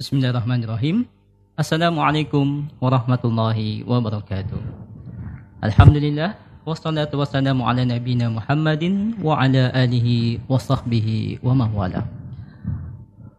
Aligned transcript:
Bismillahirrahmanirrahim. 0.00 1.04
Assalamualaikum 1.60 2.72
warahmatullahi 2.80 3.84
wabarakatuh. 3.84 4.56
Alhamdulillah 5.60 6.40
wassalatu 6.64 7.20
wassalamu 7.20 7.68
ala 7.68 7.84
nabiyina 7.84 8.32
Muhammadin 8.32 9.20
wa 9.20 9.36
ala 9.36 9.68
alihi 9.76 10.40
wa 10.48 10.56
sahbihi 10.56 11.44
wa 11.44 11.52
mawala. 11.52 12.08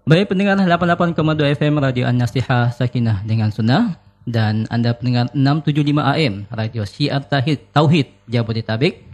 Baik 0.05 0.29
pendengar 0.29 0.61
88,2 0.61 1.57
FM 1.57 1.81
Radio 1.81 2.05
An-Nasihah 2.05 2.69
Sakinah 2.69 3.25
dengan 3.25 3.49
Sunnah 3.49 3.97
dan 4.29 4.69
anda 4.69 4.93
pendengar 4.93 5.33
675 5.33 5.97
AM 5.97 6.45
Radio 6.53 6.85
Syiar 6.85 7.25
Tauhid 7.73 8.13
Jabodetabek 8.29 9.09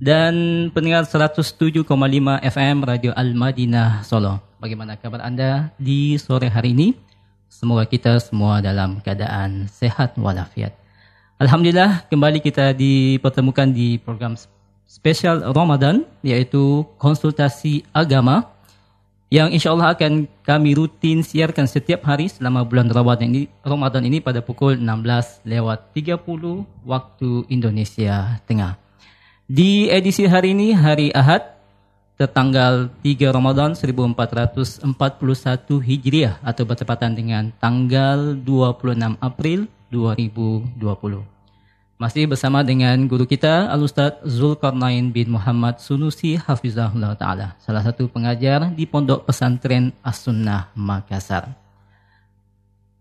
dan 0.00 0.34
pendengar 0.72 1.04
107,5 1.04 1.84
FM 2.40 2.76
Radio 2.88 3.12
Al-Madinah 3.12 4.00
Solo. 4.00 4.40
Bagaimana 4.56 4.96
kabar 4.96 5.20
Anda 5.20 5.76
di 5.76 6.16
sore 6.16 6.48
hari 6.48 6.72
ini? 6.72 6.96
Semoga 7.52 7.84
kita 7.84 8.16
semua 8.16 8.64
dalam 8.64 9.04
keadaan 9.04 9.68
sehat 9.68 10.16
walafiat. 10.16 10.72
Alhamdulillah 11.36 12.08
kembali 12.08 12.40
kita 12.40 12.72
dipertemukan 12.72 13.68
di 13.68 14.00
program 14.00 14.40
spesial 14.88 15.52
Ramadan 15.52 16.08
yaitu 16.24 16.88
konsultasi 16.96 17.84
agama 17.92 18.48
yang 19.28 19.52
insya 19.52 19.76
Allah 19.76 19.92
akan 19.92 20.24
kami 20.42 20.80
rutin 20.80 21.20
siarkan 21.20 21.68
setiap 21.68 22.08
hari 22.08 22.32
selama 22.32 22.64
bulan 22.64 22.88
Ramadan 22.88 23.28
ini, 23.28 23.52
Ramadan 23.60 24.02
ini 24.08 24.18
pada 24.24 24.40
pukul 24.40 24.80
16 24.80 25.44
lewat 25.44 25.92
30 25.92 26.88
waktu 26.88 27.30
Indonesia 27.52 28.40
Tengah. 28.48 28.79
Di 29.50 29.90
edisi 29.90 30.30
hari 30.30 30.54
ini, 30.54 30.70
hari 30.70 31.10
Ahad, 31.10 31.58
tertanggal 32.14 32.86
3 33.02 33.34
Ramadan 33.34 33.74
1441 33.74 34.86
Hijriah 35.82 36.38
atau 36.38 36.62
bertepatan 36.62 37.18
dengan 37.18 37.50
tanggal 37.58 38.38
26 38.38 39.18
April 39.18 39.66
2020. 39.90 41.26
Masih 41.98 42.30
bersama 42.30 42.62
dengan 42.62 42.94
guru 43.10 43.26
kita 43.26 43.66
Al-Ustaz 43.74 44.22
Zulkarnain 44.22 45.10
bin 45.10 45.34
Muhammad 45.34 45.82
Sunusi 45.82 46.38
Hafizahullah 46.38 47.18
Ta'ala. 47.18 47.58
Salah 47.58 47.82
satu 47.82 48.06
pengajar 48.06 48.70
di 48.70 48.86
Pondok 48.86 49.26
Pesantren 49.26 49.90
As-Sunnah 49.98 50.70
Makassar. 50.78 51.69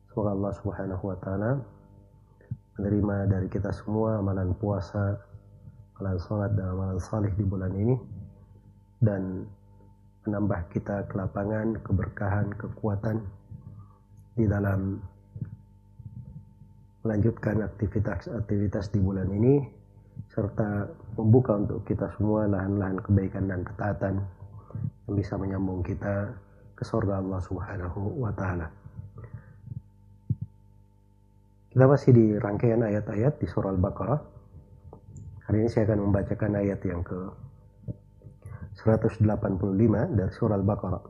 Semoga 0.06 0.30
Allah 0.32 0.52
Subhanahu 0.62 1.02
wa 1.02 1.16
taala 1.18 1.50
menerima 2.78 3.16
dari 3.26 3.48
kita 3.50 3.74
semua 3.74 4.22
amalan 4.22 4.54
puasa, 4.56 5.18
amalan 5.98 6.18
salat 6.22 6.50
dan 6.54 6.66
amalan 6.70 6.98
salih 7.02 7.32
di 7.34 7.44
bulan 7.44 7.74
ini 7.74 7.98
dan 9.02 9.44
menambah 10.24 10.70
kita 10.70 11.10
kelapangan, 11.10 11.74
keberkahan, 11.82 12.46
kekuatan 12.54 13.18
di 14.38 14.46
dalam 14.46 15.02
melanjutkan 17.02 17.66
aktivitas-aktivitas 17.66 18.94
di 18.94 18.98
bulan 19.02 19.30
ini 19.30 19.62
serta 20.30 20.90
membuka 21.18 21.54
untuk 21.58 21.86
kita 21.86 22.10
semua 22.18 22.50
lahan-lahan 22.50 22.98
kebaikan 22.98 23.46
dan 23.46 23.60
ketaatan 23.62 24.14
yang 25.06 25.14
bisa 25.14 25.34
menyambung 25.38 25.80
kita 25.86 26.34
ke 26.76 26.84
surga 26.84 27.24
Allah 27.24 27.40
Subhanahu 27.40 28.20
wa 28.20 28.30
taala. 28.36 28.68
Kita 31.72 31.84
masih 31.88 32.12
di 32.12 32.26
rangkaian 32.36 32.84
ayat-ayat 32.84 33.40
di 33.40 33.48
surah 33.48 33.72
Al-Baqarah. 33.72 34.20
Hari 35.48 35.56
ini 35.60 35.68
saya 35.72 35.88
akan 35.88 36.08
membacakan 36.08 36.52
ayat 36.56 36.80
yang 36.84 37.00
ke 37.00 37.16
185 38.80 39.24
dari 40.12 40.32
surah 40.32 40.56
Al-Baqarah. 40.56 41.04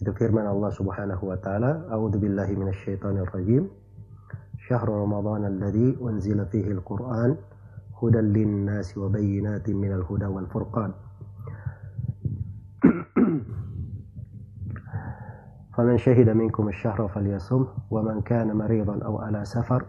Itu 0.00 0.16
firman 0.16 0.48
Allah 0.48 0.72
Subhanahu 0.72 1.28
wa 1.28 1.36
taala, 1.40 1.88
"A'udzu 1.92 2.20
billahi 2.20 2.56
minasyaitonir 2.56 3.28
rajim. 3.32 3.68
Syahrul 4.64 5.04
Ramadan 5.04 5.44
alladzi 5.48 5.96
unzila 6.00 6.48
fihi 6.48 6.72
al-Qur'an 6.72 7.36
hudan 8.00 8.32
lin-nasi 8.32 8.96
wa 8.96 9.12
bayyinatin 9.12 9.76
minal 9.76 10.04
huda 10.08 10.32
wal 10.32 10.48
furqan." 10.48 11.09
فمن 15.77 15.97
شهد 15.97 16.29
منكم 16.29 16.67
الشهر 16.67 17.07
فليصم 17.07 17.65
ومن 17.91 18.21
كان 18.21 18.57
مريضا 18.57 19.05
أو 19.05 19.17
على 19.17 19.45
سفر 19.45 19.85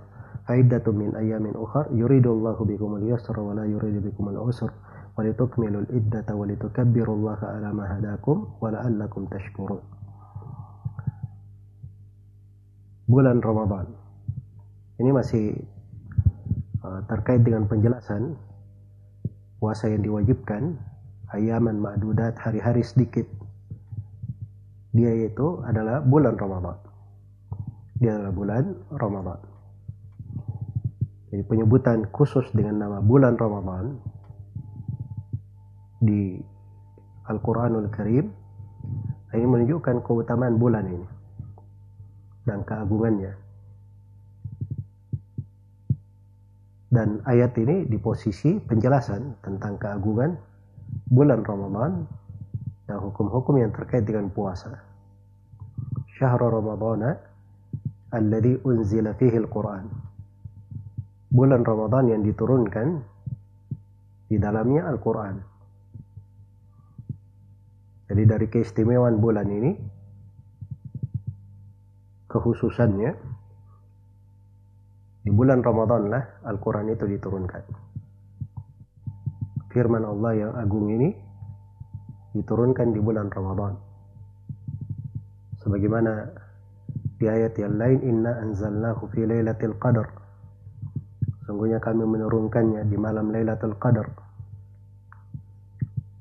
فعدة 0.48 0.92
من 0.92 1.16
أيام 1.16 1.52
أخر 1.54 1.86
يريد 1.90 2.26
الله 2.26 2.64
بكم 2.64 2.96
اليسر 2.96 3.40
ولا 3.40 3.64
يريد 3.64 4.06
بكم 4.06 4.28
العسر 4.28 4.70
ولتكملوا 5.18 5.82
العدة 5.82 6.34
ولتكبروا 6.34 7.16
الله 7.16 7.38
على 7.42 7.72
ما 7.72 7.98
هداكم 7.98 8.46
ولعلكم 8.60 9.26
تشكرون 9.26 9.80
bulan 13.06 13.38
Ramadan 13.38 13.86
ini 14.98 15.14
masih 15.14 15.54
uh, 16.82 17.06
terkait 17.06 17.46
dengan 17.46 17.70
penjelasan 17.70 18.34
puasa 19.62 19.86
yang 19.86 20.02
diwajibkan 20.02 20.74
ayaman 21.30 21.78
ma'dudat 21.78 22.34
hari-hari 22.34 22.82
sedikit 22.82 23.30
dia 24.91 25.11
itu 25.27 25.63
adalah 25.63 26.03
bulan 26.03 26.35
Ramadan. 26.35 26.77
Dia 27.99 28.19
adalah 28.19 28.33
bulan 28.35 28.63
Ramadan. 28.91 29.39
Jadi 31.31 31.43
penyebutan 31.47 32.11
khusus 32.11 32.43
dengan 32.51 32.83
nama 32.83 32.99
bulan 32.99 33.39
Ramadan 33.39 33.95
di 36.03 36.35
Al-Quranul 37.31 37.87
Karim 37.87 38.27
ini 39.31 39.47
menunjukkan 39.47 40.03
keutamaan 40.03 40.59
bulan 40.59 40.83
ini 40.91 41.07
dan 42.43 42.67
keagungannya. 42.67 43.31
Dan 46.91 47.23
ayat 47.23 47.55
ini 47.55 47.87
di 47.87 47.95
posisi 47.95 48.59
penjelasan 48.59 49.39
tentang 49.39 49.79
keagungan 49.79 50.35
bulan 51.07 51.39
Ramadan 51.47 52.03
dan 52.91 52.99
hukum-hukum 52.99 53.55
yang 53.55 53.71
terkait 53.71 54.03
dengan 54.03 54.27
puasa. 54.27 54.75
Syahrul 56.19 56.51
Ramadana 56.51 57.15
alladhi 58.11 58.59
unzila 58.67 59.15
fihi 59.15 59.39
al-Quran. 59.39 59.87
Bulan 61.31 61.63
Ramadan 61.63 62.11
yang 62.11 62.21
diturunkan 62.27 62.99
di 64.27 64.35
dalamnya 64.35 64.91
Al-Quran. 64.91 65.39
Jadi 68.11 68.23
dari 68.27 68.51
keistimewaan 68.51 69.23
bulan 69.23 69.47
ini, 69.47 69.71
kekhususannya, 72.27 73.11
di 75.23 75.31
bulan 75.31 75.63
Ramadan 75.63 76.11
lah 76.11 76.23
Al-Quran 76.43 76.91
itu 76.91 77.07
diturunkan 77.07 77.63
firman 79.71 80.03
Allah 80.03 80.31
yang 80.35 80.51
agung 80.59 80.91
ini 80.91 81.30
diturunkan 82.31 82.95
di 82.95 82.99
bulan 83.03 83.27
Ramadan. 83.27 83.73
Sebagaimana 85.61 86.25
di 87.21 87.25
ayat 87.29 87.53
yang 87.59 87.77
lain 87.77 87.99
inna 88.01 88.41
anzalnahu 88.41 89.11
fi 89.13 89.27
lailatul 89.27 89.77
qadar. 89.77 90.07
Sungguhnya 91.45 91.83
kami 91.83 92.07
menurunkannya 92.07 92.87
di 92.87 92.95
malam 92.95 93.33
Lailatul 93.33 93.75
Qadar. 93.75 94.07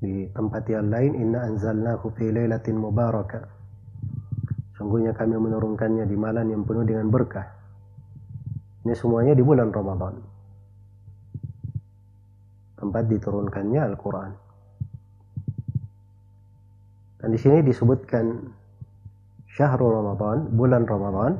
Di 0.01 0.27
tempat 0.33 0.65
yang 0.67 0.91
lain 0.91 1.13
inna 1.15 1.45
anzalnahu 1.47 2.11
fi 2.19 2.33
lailatin 2.33 2.75
mubarakah. 2.75 3.45
Sungguhnya 4.75 5.15
kami 5.15 5.39
menurunkannya 5.39 6.03
di 6.09 6.17
malam 6.19 6.51
yang 6.51 6.67
penuh 6.67 6.83
dengan 6.83 7.07
berkah. 7.07 7.47
Ini 8.81 8.91
semuanya 8.97 9.37
di 9.37 9.45
bulan 9.45 9.69
Ramadan 9.71 10.31
tempat 12.81 13.05
diturunkannya 13.05 13.77
Al-Quran. 13.93 14.31
Dan 17.21 17.37
di 17.37 17.39
sini 17.39 17.61
disebutkan 17.61 18.49
Syahrul 19.53 19.93
Ramadan, 19.93 20.49
bulan 20.57 20.89
Ramadan. 20.89 21.37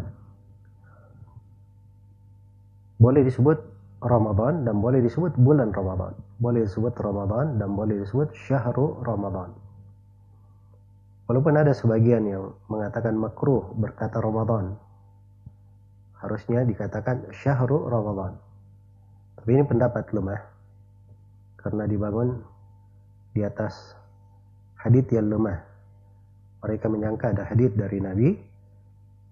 Boleh 3.01 3.25
disebut 3.25 3.57
Ramadan 4.05 4.61
dan 4.61 4.77
boleh 4.77 5.01
disebut 5.01 5.33
bulan 5.41 5.73
Ramadan. 5.73 6.13
Boleh 6.37 6.69
disebut 6.69 6.93
Ramadan 7.01 7.57
dan 7.57 7.73
boleh 7.73 7.97
disebut 7.97 8.29
Syahrul 8.33 9.01
Ramadan. 9.01 9.57
Walaupun 11.25 11.53
ada 11.57 11.73
sebagian 11.73 12.29
yang 12.29 12.53
mengatakan 12.69 13.17
makruh 13.17 13.73
berkata 13.73 14.21
Ramadan. 14.21 14.77
Harusnya 16.21 16.61
dikatakan 16.61 17.33
Syahrul 17.33 17.89
Ramadan. 17.89 18.37
Tapi 19.41 19.49
ini 19.57 19.65
pendapat 19.65 20.13
lemah 20.13 20.41
karena 21.57 21.89
dibangun 21.89 22.45
di 23.33 23.41
atas 23.41 23.97
hadith 24.77 25.09
yang 25.09 25.29
lemah. 25.29 25.70
Mereka 26.61 26.85
menyangka 26.89 27.33
ada 27.33 27.43
hadith 27.49 27.73
dari 27.73 27.97
Nabi 27.97 28.37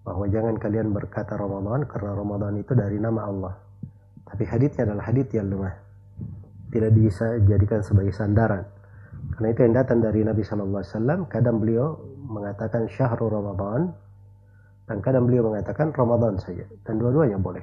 bahwa 0.02 0.26
jangan 0.26 0.58
kalian 0.58 0.90
berkata 0.90 1.38
Ramadan 1.38 1.86
karena 1.86 2.12
Ramadan 2.18 2.58
itu 2.58 2.72
dari 2.74 2.98
nama 2.98 3.26
Allah. 3.26 3.54
Tapi 4.26 4.44
hadithnya 4.46 4.90
adalah 4.90 5.04
hadith 5.06 5.30
yang 5.34 5.50
lemah. 5.50 5.74
Tidak 6.70 6.92
bisa 6.94 7.38
dijadikan 7.42 7.82
sebagai 7.82 8.14
sandaran. 8.14 8.62
Karena 9.34 9.48
itu 9.50 9.60
yang 9.66 9.74
datang 9.74 9.98
dari 10.02 10.22
Nabi 10.22 10.42
Shallallahu 10.42 10.82
Alaihi 10.82 10.92
Wasallam. 10.94 11.20
Kadang 11.26 11.56
beliau 11.58 11.98
mengatakan 12.30 12.86
syahrul 12.90 13.30
Ramadan 13.30 13.90
dan 14.86 14.98
kadang 15.02 15.26
beliau 15.26 15.50
mengatakan 15.50 15.94
Ramadan 15.94 16.38
saja. 16.38 16.66
Dan 16.86 16.98
dua-duanya 16.98 17.38
boleh. 17.38 17.62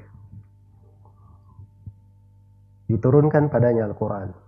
Diturunkan 2.88 3.52
padanya 3.52 3.88
Al-Quran 3.88 4.48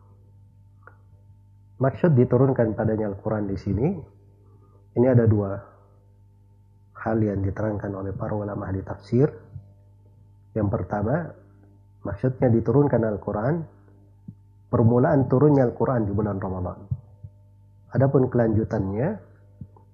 Maksud 1.80 2.12
diturunkan 2.12 2.76
padanya 2.76 3.08
Al-Quran 3.08 3.48
di 3.48 3.56
sini, 3.56 3.88
ini 4.98 5.06
ada 5.06 5.30
dua 5.30 5.58
hal 7.00 7.18
yang 7.22 7.40
diterangkan 7.46 7.92
oleh 7.94 8.12
para 8.12 8.34
ulama 8.36 8.68
ahli 8.68 8.84
tafsir. 8.84 9.30
Yang 10.58 10.70
pertama, 10.74 11.30
maksudnya 12.04 12.50
diturunkan 12.50 13.02
Al-Quran, 13.06 13.56
permulaan 14.68 15.30
turunnya 15.30 15.64
Al-Quran 15.70 16.10
di 16.10 16.14
bulan 16.14 16.38
Ramadan. 16.42 16.80
Adapun 17.94 18.28
kelanjutannya, 18.28 19.08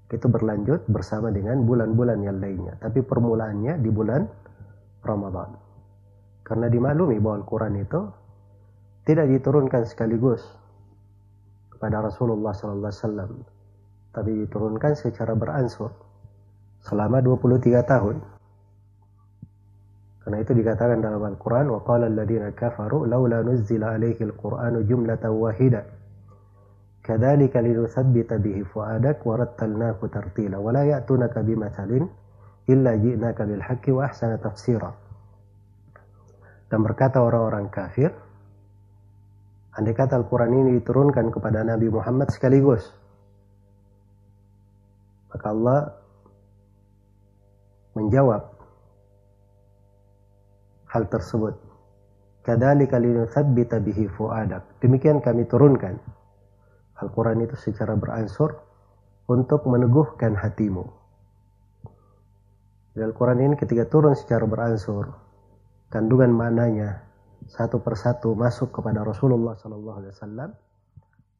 itu 0.05 0.27
berlanjut 0.29 0.85
bersama 0.87 1.33
dengan 1.33 1.65
bulan-bulan 1.65 2.19
yang 2.23 2.37
lainnya. 2.39 2.77
Tapi 2.79 3.03
permulaannya 3.03 3.81
di 3.81 3.89
bulan 3.91 4.21
Ramadan. 5.03 5.49
Karena 6.45 6.69
dimaklumi 6.69 7.17
bahwa 7.19 7.41
Al-Quran 7.41 7.73
itu 7.81 8.01
tidak 9.05 9.27
diturunkan 9.29 9.85
sekaligus 9.85 10.41
kepada 11.73 12.05
Rasulullah 12.05 12.53
wasallam 12.53 13.54
tapi 14.15 14.31
diturunkan 14.47 14.95
secara 14.95 15.35
beransur 15.35 15.91
selama 16.79 17.19
23 17.19 17.83
tahun 17.83 18.15
karena 20.23 20.37
itu 20.39 20.51
dikatakan 20.55 21.03
dalam 21.03 21.19
Al-Quran 21.19 21.67
laula 23.11 23.43
nuzzila 23.43 23.99
alaihi 23.99 24.23
al-Qur'anu 24.23 24.87
jumlatan 24.87 25.35
wahida 25.35 25.83
kadzalika 27.03 27.59
linuthabbita 27.59 28.39
bihi 28.39 28.63
fuadak 28.63 29.19
wa 29.27 29.35
rattalnahu 29.35 30.07
tartila 30.07 30.57
wa 30.63 30.71
la 30.71 30.87
ya'tunaka 30.87 31.43
bimathalin 31.43 32.07
illa 32.71 32.95
ji'naka 32.95 33.43
bil 33.43 33.61
haqqi 33.61 33.91
wa 33.91 34.07
ahsana 34.07 34.39
tafsira 34.39 34.95
dan 36.71 36.79
berkata 36.81 37.19
orang-orang 37.19 37.67
kafir 37.67 38.15
Andai 39.75 39.91
kata 39.91 40.15
Al-Quran 40.15 40.55
ini 40.55 40.79
diturunkan 40.79 41.35
kepada 41.35 41.59
Nabi 41.67 41.91
Muhammad 41.91 42.31
sekaligus. 42.31 42.87
Maka 45.35 45.51
Allah 45.51 45.79
menjawab 47.99 48.55
hal 50.95 51.03
tersebut. 51.11 51.59
Kadalika 52.39 52.95
linuthabbita 52.95 53.83
bihi 53.83 54.07
fuadak. 54.15 54.79
Demikian 54.79 55.19
kami 55.19 55.43
turunkan 55.43 55.99
Al-Quran 57.03 57.43
itu 57.43 57.59
secara 57.59 57.99
beransur 57.99 58.55
untuk 59.27 59.67
meneguhkan 59.67 60.39
hatimu. 60.39 60.87
Al-Quran 62.95 63.43
ini 63.43 63.55
ketika 63.59 63.91
turun 63.91 64.15
secara 64.15 64.47
beransur, 64.47 65.11
kandungan 65.91 66.31
maknanya 66.31 67.03
satu 67.51 67.83
persatu 67.83 68.31
masuk 68.31 68.71
kepada 68.71 69.03
Rasulullah 69.03 69.59
Wasallam 69.59 70.55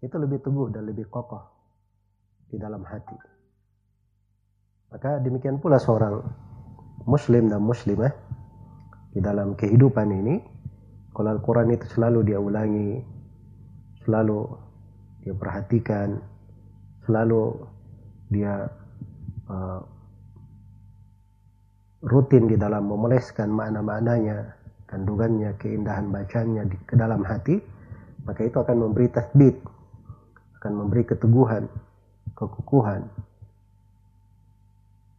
itu 0.03 0.15
lebih 0.19 0.43
teguh 0.43 0.67
dan 0.75 0.83
lebih 0.83 1.07
kokoh 1.07 1.47
di 2.51 2.59
dalam 2.59 2.83
hati. 2.83 3.34
Maka 4.93 5.19
demikian 5.23 5.57
pula 5.59 5.79
seorang 5.81 6.21
muslim 7.05 7.51
dan 7.51 7.61
muslimah 7.61 8.11
di 9.15 9.19
dalam 9.23 9.55
kehidupan 9.55 10.11
ini 10.11 10.35
kalau 11.15 11.37
Al-Quran 11.37 11.71
itu 11.71 11.85
selalu 11.95 12.27
dia 12.27 12.39
ulangi 12.41 12.99
selalu 14.03 14.51
dia 15.23 15.33
perhatikan 15.37 16.19
selalu 17.07 17.55
dia 18.33 18.67
uh, 19.47 19.81
rutin 22.05 22.49
di 22.49 22.57
dalam 22.59 22.89
memoleskan 22.89 23.49
makna-maknanya 23.49 24.65
kandungannya, 24.95 25.57
keindahan 25.59 26.07
bacanya 26.13 26.63
di 26.63 26.77
ke 26.85 26.95
dalam 26.95 27.25
hati, 27.25 27.59
maka 28.23 28.45
itu 28.45 28.57
akan 28.61 28.89
memberi 28.89 29.09
tasbit, 29.09 29.57
akan 30.61 30.71
memberi 30.85 31.03
keteguhan, 31.03 31.65
kekukuhan. 32.37 33.09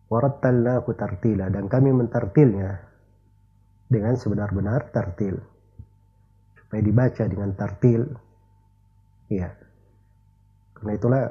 Warattalnahu 0.06 0.90
tartila. 0.94 1.50
Dan 1.50 1.66
kami 1.66 1.90
mentartilnya 1.90 2.78
dengan 3.90 4.14
sebenar-benar 4.14 4.90
tartil. 4.94 5.38
Supaya 6.58 6.82
dibaca 6.82 7.24
dengan 7.26 7.50
tartil. 7.54 8.02
Ya 9.26 9.50
karena 10.76 10.92
itulah 10.92 11.22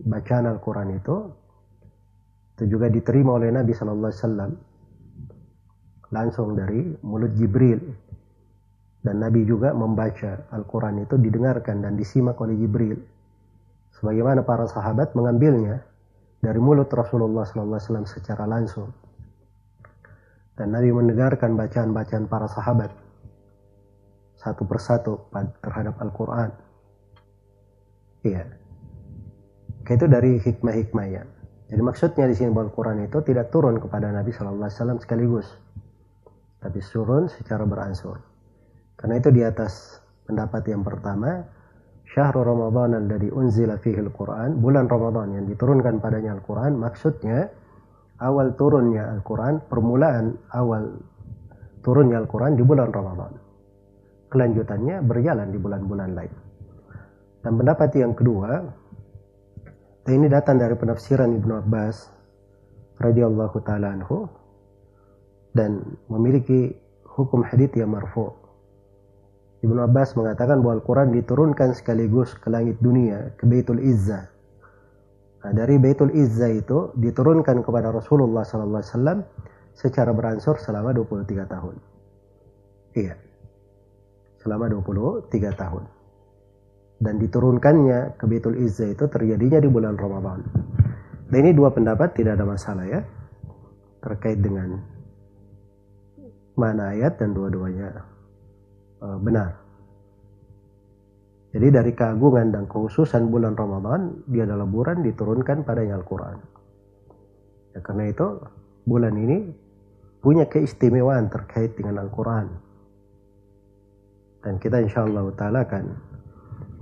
bacaan 0.00 0.44
Al-Quran 0.48 0.96
itu 0.96 1.16
itu 2.56 2.64
juga 2.70 2.88
diterima 2.88 3.36
oleh 3.36 3.52
Nabi 3.52 3.76
Sallallahu 3.76 4.08
Alaihi 4.08 4.22
Wasallam. 4.24 4.50
Langsung 6.14 6.54
dari 6.54 6.80
mulut 7.02 7.34
Jibril. 7.36 7.82
Dan 9.04 9.20
Nabi 9.20 9.44
juga 9.44 9.76
membaca 9.76 10.48
Al-Quran 10.48 11.04
itu 11.04 11.20
didengarkan 11.20 11.84
dan 11.84 11.92
disimak 11.92 12.40
oleh 12.40 12.56
Jibril. 12.56 12.96
Sebagaimana 14.00 14.40
para 14.48 14.64
sahabat 14.64 15.12
mengambilnya 15.12 15.84
dari 16.44 16.60
mulut 16.60 16.92
Rasulullah 16.92 17.48
SAW 17.48 18.04
secara 18.04 18.44
langsung. 18.44 18.92
Dan 20.54 20.76
Nabi 20.76 20.92
mendengarkan 20.92 21.56
bacaan-bacaan 21.56 22.28
para 22.28 22.46
sahabat 22.46 22.92
satu 24.38 24.62
persatu 24.68 25.26
terhadap 25.64 25.96
Al-Quran. 25.98 26.52
Iya. 28.22 28.44
Itu 29.88 30.06
dari 30.06 30.38
hikmah-hikmahnya. 30.38 31.22
Jadi 31.72 31.80
maksudnya 31.80 32.28
di 32.28 32.36
sini 32.36 32.52
bahwa 32.52 32.68
Al-Quran 32.68 33.08
itu 33.08 33.18
tidak 33.24 33.48
turun 33.50 33.80
kepada 33.80 34.12
Nabi 34.12 34.30
SAW 34.30 35.00
sekaligus 35.00 35.48
tapi 36.64 36.80
turun 36.80 37.28
secara 37.28 37.68
beransur. 37.68 38.16
Karena 38.96 39.20
itu 39.20 39.28
di 39.28 39.44
atas 39.44 40.00
pendapat 40.24 40.64
yang 40.72 40.80
pertama, 40.80 41.44
syahrul 42.14 42.46
Ramadan 42.46 42.94
alladhi 42.94 43.26
unzila 43.34 43.74
fihi 43.82 43.98
al-Quran, 43.98 44.62
bulan 44.62 44.86
Ramadan 44.86 45.34
yang 45.34 45.44
diturunkan 45.50 45.98
padanya 45.98 46.38
Al-Quran, 46.38 46.78
maksudnya 46.78 47.50
awal 48.22 48.54
turunnya 48.54 49.10
Al-Quran, 49.18 49.66
permulaan 49.66 50.38
awal 50.54 50.94
turunnya 51.82 52.22
Al-Quran 52.22 52.54
di 52.54 52.62
bulan 52.62 52.94
Ramadan. 52.94 53.32
Kelanjutannya 54.30 55.02
berjalan 55.02 55.48
di 55.50 55.58
bulan-bulan 55.58 56.10
lain. 56.14 56.32
Dan 57.42 57.52
pendapat 57.58 57.90
yang 57.98 58.14
kedua, 58.14 58.62
ini 60.06 60.26
datang 60.30 60.62
dari 60.62 60.78
penafsiran 60.78 61.34
Ibnu 61.34 61.52
Abbas 61.66 61.96
radhiyallahu 63.02 63.58
taala 63.66 63.90
anhu 63.90 64.30
dan 65.50 65.82
memiliki 66.06 66.72
hukum 67.04 67.42
hadits 67.42 67.74
yang 67.78 67.90
marfu' 67.90 68.43
Ibnu 69.64 69.80
Abbas 69.80 70.12
mengatakan 70.12 70.60
bahwa 70.60 70.76
Al-Quran 70.76 71.08
diturunkan 71.16 71.72
sekaligus 71.72 72.36
ke 72.36 72.52
langit 72.52 72.76
dunia, 72.84 73.32
ke 73.40 73.48
Baitul 73.48 73.80
Izzah. 73.80 74.28
Nah, 75.40 75.52
dari 75.56 75.80
Baitul 75.80 76.12
Izzah 76.12 76.52
itu 76.52 76.92
diturunkan 76.92 77.64
kepada 77.64 77.88
Rasulullah 77.88 78.44
SAW 78.44 79.24
secara 79.72 80.12
beransur 80.12 80.60
selama 80.60 80.92
23 80.92 81.48
tahun. 81.48 81.80
Iya. 82.92 83.16
Selama 84.44 84.68
23 84.68 85.32
tahun. 85.56 85.84
Dan 87.00 87.16
diturunkannya 87.16 88.20
ke 88.20 88.24
Baitul 88.28 88.60
Izzah 88.60 88.92
itu 88.92 89.08
terjadinya 89.08 89.64
di 89.64 89.68
bulan 89.72 89.96
Ramadan. 89.96 90.44
Dan 91.32 91.40
ini 91.40 91.56
dua 91.56 91.72
pendapat 91.72 92.12
tidak 92.12 92.36
ada 92.36 92.44
masalah 92.44 92.84
ya. 92.84 93.00
Terkait 94.04 94.44
dengan 94.44 94.76
mana 96.52 96.92
ayat 96.92 97.16
dan 97.16 97.32
dua-duanya 97.32 98.13
Eh, 99.04 99.18
benar. 99.20 99.50
Jadi 101.54 101.68
dari 101.70 101.92
keagungan 101.94 102.50
dan 102.50 102.64
khususan 102.66 103.30
bulan 103.30 103.54
Ramadan, 103.54 104.26
dia 104.26 104.42
adalah 104.42 104.66
bulan 104.66 105.04
diturunkan 105.04 105.62
pada 105.62 105.86
Al-Quran. 105.86 106.36
Ya, 107.76 107.80
karena 107.84 108.10
itu 108.10 108.26
bulan 108.88 109.14
ini 109.14 109.54
punya 110.18 110.48
keistimewaan 110.50 111.30
terkait 111.30 111.76
dengan 111.78 112.02
Al-Quran. 112.02 112.48
Dan 114.42 114.58
kita 114.58 114.82
insya 114.82 115.06
Allah 115.06 115.30
ta'ala 115.36 115.62
akan 115.62 115.84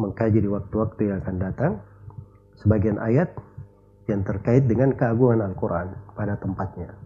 mengkaji 0.00 0.41
di 0.41 0.49
waktu-waktu 0.49 1.00
yang 1.11 1.19
akan 1.21 1.37
datang 1.37 1.73
sebagian 2.57 2.97
ayat 2.97 3.29
yang 4.09 4.25
terkait 4.25 4.64
dengan 4.64 4.95
keagungan 4.97 5.52
Al-Quran 5.52 5.93
pada 6.17 6.38
tempatnya. 6.41 7.01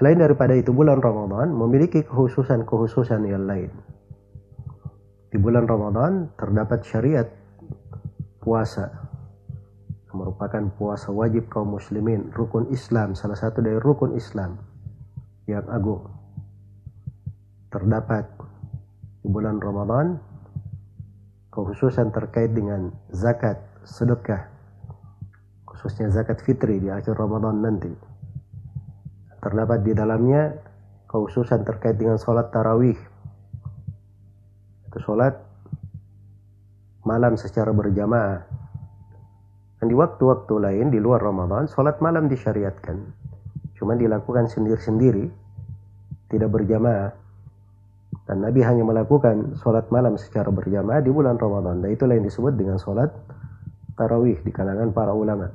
Selain 0.00 0.16
daripada 0.16 0.56
itu 0.56 0.72
bulan 0.72 0.96
Ramadan 1.04 1.52
memiliki 1.52 2.00
kekhususan-kekhususan 2.08 3.20
yang 3.28 3.44
lain. 3.44 3.68
Di 5.28 5.36
bulan 5.36 5.68
Ramadan 5.68 6.32
terdapat 6.40 6.88
syariat 6.88 7.28
puasa 8.40 8.88
yang 10.08 10.24
merupakan 10.24 10.72
puasa 10.80 11.12
wajib 11.12 11.52
kaum 11.52 11.76
muslimin, 11.76 12.32
rukun 12.32 12.72
Islam, 12.72 13.12
salah 13.12 13.36
satu 13.36 13.60
dari 13.60 13.76
rukun 13.76 14.16
Islam 14.16 14.56
yang 15.44 15.68
agung. 15.68 16.08
Terdapat 17.68 18.24
di 19.20 19.28
bulan 19.28 19.60
Ramadan 19.60 20.16
kekhususan 21.52 22.08
terkait 22.08 22.56
dengan 22.56 22.88
zakat, 23.12 23.60
sedekah, 23.84 24.48
khususnya 25.68 26.08
zakat 26.08 26.40
fitri 26.40 26.80
di 26.80 26.88
akhir 26.88 27.12
Ramadan 27.20 27.60
nanti. 27.60 28.09
Terdapat 29.40 29.80
di 29.82 29.92
dalamnya 29.96 30.52
kekhususan 31.08 31.64
terkait 31.64 31.96
dengan 31.96 32.20
sholat 32.20 32.52
tarawih 32.52 32.96
itu 34.90 34.98
sholat 35.06 35.38
malam 37.06 37.38
secara 37.38 37.70
berjamaah. 37.70 38.42
Dan 39.78 39.86
di 39.86 39.94
waktu-waktu 39.94 40.54
lain 40.58 40.86
di 40.90 40.98
luar 40.98 41.22
Ramadan, 41.22 41.70
sholat 41.70 42.02
malam 42.02 42.26
disyariatkan. 42.26 42.98
Cuma 43.78 43.94
dilakukan 43.96 44.50
sendiri-sendiri, 44.50 45.30
tidak 46.26 46.50
berjamaah. 46.52 47.14
Dan 48.26 48.42
Nabi 48.42 48.60
hanya 48.66 48.82
melakukan 48.82 49.56
sholat 49.62 49.88
malam 49.94 50.18
secara 50.18 50.50
berjamaah 50.50 51.00
di 51.00 51.14
bulan 51.14 51.38
Ramadan. 51.38 51.86
Dan 51.86 51.94
itulah 51.94 52.18
yang 52.18 52.26
disebut 52.26 52.58
dengan 52.58 52.76
sholat 52.76 53.14
tarawih 53.94 54.42
di 54.42 54.50
kalangan 54.50 54.90
para 54.90 55.14
ulama. 55.14 55.48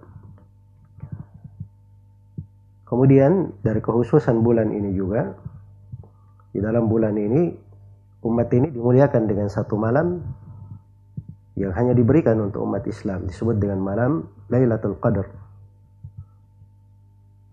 Kemudian 2.85 3.49
dari 3.65 3.81
kekhususan 3.81 4.45
bulan 4.45 4.69
ini 4.69 4.93
juga, 4.93 5.33
di 6.53 6.61
dalam 6.61 6.85
bulan 6.85 7.17
ini 7.17 7.49
umat 8.25 8.49
ini 8.53 8.69
dimuliakan 8.69 9.25
dengan 9.25 9.49
satu 9.49 9.73
malam 9.77 10.21
yang 11.57 11.73
hanya 11.73 11.97
diberikan 11.97 12.37
untuk 12.41 12.61
umat 12.67 12.85
Islam 12.85 13.25
disebut 13.25 13.57
dengan 13.57 13.81
malam 13.81 14.11
Lailatul 14.53 15.01
Qadar. 15.01 15.27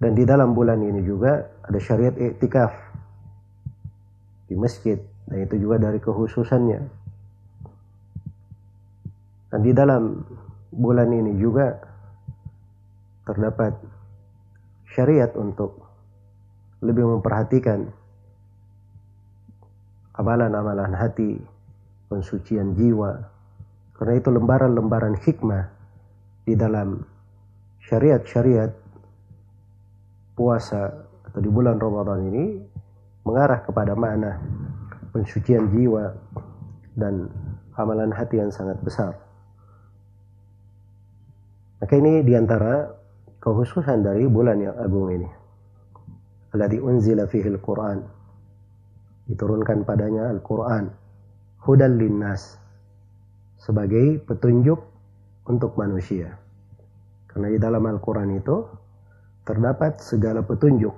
Dan 0.02 0.18
di 0.18 0.26
dalam 0.26 0.52
bulan 0.52 0.82
ini 0.82 1.00
juga 1.06 1.38
ada 1.62 1.78
syariat 1.78 2.12
iktikaf 2.18 2.74
di 4.50 4.58
masjid 4.58 4.98
dan 5.30 5.46
itu 5.46 5.54
juga 5.62 5.78
dari 5.78 6.02
kekhususannya. 6.02 6.80
Dan 9.54 9.60
di 9.62 9.70
dalam 9.70 10.26
bulan 10.74 11.08
ini 11.12 11.38
juga 11.38 11.78
terdapat 13.22 13.91
syariat 14.92 15.32
untuk 15.34 15.80
lebih 16.84 17.08
memperhatikan 17.08 17.88
amalan-amalan 20.16 20.92
hati, 20.92 21.40
pensucian 22.12 22.76
jiwa. 22.76 23.32
Karena 23.96 24.14
itu 24.18 24.28
lembaran-lembaran 24.34 25.16
hikmah 25.16 25.64
di 26.44 26.58
dalam 26.58 27.00
syariat-syariat 27.86 28.70
puasa 30.34 31.06
atau 31.28 31.40
di 31.40 31.48
bulan 31.48 31.78
Ramadan 31.78 32.20
ini 32.28 32.44
mengarah 33.22 33.62
kepada 33.62 33.94
makna 33.94 34.42
pensucian 35.14 35.70
jiwa 35.70 36.10
dan 36.98 37.30
amalan 37.78 38.10
hati 38.10 38.42
yang 38.42 38.50
sangat 38.50 38.76
besar. 38.82 39.14
Maka 41.78 41.94
ini 41.98 42.22
di 42.26 42.34
antara 42.34 43.01
kekhususan 43.42 44.06
dari 44.06 44.30
bulan 44.30 44.62
yang 44.62 44.78
agung 44.78 45.10
ini. 45.10 45.26
Alladhi 46.54 46.78
unzila 46.78 47.26
fihi 47.26 47.50
al-Quran. 47.50 47.98
Diturunkan 49.26 49.82
padanya 49.82 50.30
Al-Quran. 50.30 50.86
Hudal 51.66 51.98
linnas. 51.98 52.54
Sebagai 53.58 54.22
petunjuk 54.22 54.78
untuk 55.50 55.74
manusia. 55.74 56.38
Karena 57.26 57.50
di 57.50 57.58
dalam 57.58 57.82
Al-Quran 57.82 58.30
itu 58.38 58.62
terdapat 59.42 59.98
segala 59.98 60.46
petunjuk 60.46 60.94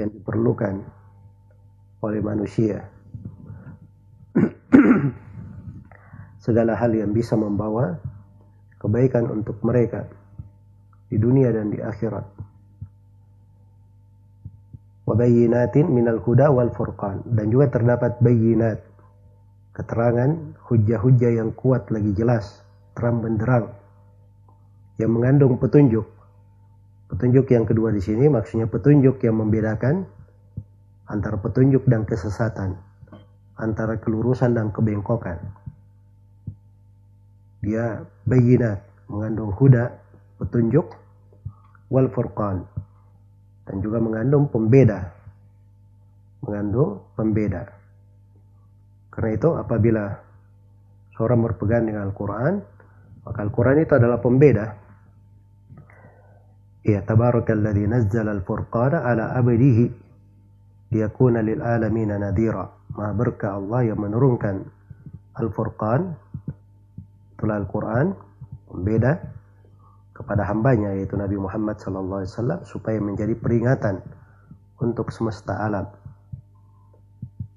yang 0.00 0.08
diperlukan 0.16 0.80
oleh 2.00 2.20
manusia. 2.24 2.88
Segala 6.44 6.76
hal 6.76 6.92
yang 6.92 7.16
bisa 7.16 7.40
membawa 7.40 7.96
kebaikan 8.76 9.32
untuk 9.32 9.64
mereka 9.64 10.04
di 11.08 11.16
dunia 11.20 11.52
dan 11.52 11.70
di 11.70 11.78
akhirat. 11.80 12.26
Wabayinatin 15.04 15.86
minal 15.92 16.20
huda 16.24 16.48
wal 16.48 16.72
furqan. 16.72 17.20
Dan 17.28 17.52
juga 17.52 17.68
terdapat 17.68 18.18
bayinat 18.24 18.80
keterangan 19.76 20.32
hujah-hujah 20.70 21.32
yang 21.36 21.52
kuat 21.52 21.92
lagi 21.92 22.14
jelas 22.16 22.64
terang 22.94 23.20
benderang 23.20 23.74
yang 24.96 25.10
mengandung 25.12 25.60
petunjuk. 25.60 26.06
Petunjuk 27.10 27.46
yang 27.52 27.68
kedua 27.68 27.92
di 27.92 28.00
sini 28.00 28.30
maksudnya 28.30 28.70
petunjuk 28.70 29.20
yang 29.20 29.36
membedakan 29.42 30.08
antara 31.04 31.36
petunjuk 31.36 31.84
dan 31.84 32.08
kesesatan 32.08 32.80
antara 33.54 33.98
kelurusan 34.02 34.54
dan 34.54 34.74
kebengkokan. 34.74 35.38
Dia 37.62 38.02
bayinat 38.26 38.82
mengandung 39.06 39.54
huda 39.54 40.03
petunjuk 40.44 40.92
wal 41.88 42.12
furqan. 42.12 42.68
Dan 43.64 43.80
juga 43.80 43.96
mengandung 43.96 44.52
pembeda. 44.52 45.08
Mengandung 46.44 47.00
pembeda. 47.16 47.64
Karena 49.08 49.30
itu 49.32 49.48
apabila 49.56 50.04
seorang 51.16 51.40
berpegang 51.48 51.88
dengan 51.88 52.12
Al-Quran 52.12 52.60
maka 53.24 53.40
Al-Quran 53.40 53.80
itu 53.80 53.92
adalah 53.96 54.20
pembeda. 54.20 54.66
Ya 56.84 57.00
tabarakalladzi 57.00 57.88
nazzala 57.88 58.36
al-furqana 58.36 59.08
ala 59.08 59.32
abdihi 59.32 59.88
liyakuna 60.92 61.40
lil 61.40 61.64
alamin 61.64 62.12
nadira 62.20 62.68
maha 62.92 63.16
berkah 63.16 63.56
Allah 63.56 63.88
yang 63.88 64.04
menurunkan 64.04 64.60
Al-Furqan. 65.40 66.12
Itulah 67.34 67.56
Al-Quran 67.64 68.06
pembeda 68.68 69.33
kepada 70.14 70.46
hambanya 70.46 70.94
yaitu 70.94 71.18
Nabi 71.18 71.34
Muhammad 71.34 71.76
SAW 71.82 72.62
supaya 72.62 73.02
menjadi 73.02 73.34
peringatan 73.34 73.98
untuk 74.78 75.10
semesta 75.10 75.58
alam. 75.58 75.90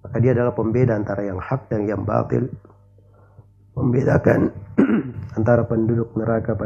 Maka 0.02 0.18
dia 0.18 0.34
adalah 0.34 0.58
pembeda 0.58 0.98
antara 0.98 1.22
yang 1.22 1.38
hak 1.38 1.70
dan 1.70 1.86
yang 1.86 2.02
batil. 2.02 2.50
membedakan 3.78 4.50
antara 5.38 5.62
penduduk 5.70 6.10
neraka 6.18 6.58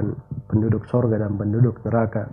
penduduk 0.47 0.87
sorga 0.87 1.19
dan 1.19 1.35
penduduk 1.35 1.83
neraka 1.83 2.31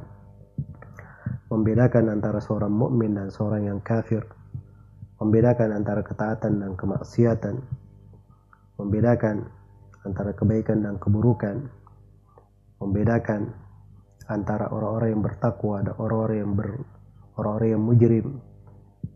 membedakan 1.51 2.15
antara 2.15 2.39
seorang 2.39 2.71
mukmin 2.71 3.19
dan 3.19 3.27
seorang 3.27 3.67
yang 3.67 3.83
kafir 3.83 4.23
membedakan 5.19 5.75
antara 5.75 6.07
ketaatan 6.07 6.63
dan 6.63 6.79
kemaksiatan 6.79 7.59
membedakan 8.79 9.51
antara 10.07 10.31
kebaikan 10.31 10.87
dan 10.87 10.95
keburukan 11.03 11.67
membedakan 12.79 13.53
antara 14.29 14.69
orang-orang 14.71 15.19
yang 15.19 15.23
bertakwa 15.25 15.77
dan 15.83 15.95
orang-orang 15.97 16.37
yang 16.39 16.53
ber 16.55 16.69
orang-orang 17.39 17.69
yang 17.75 17.83
mujrim 17.83 18.27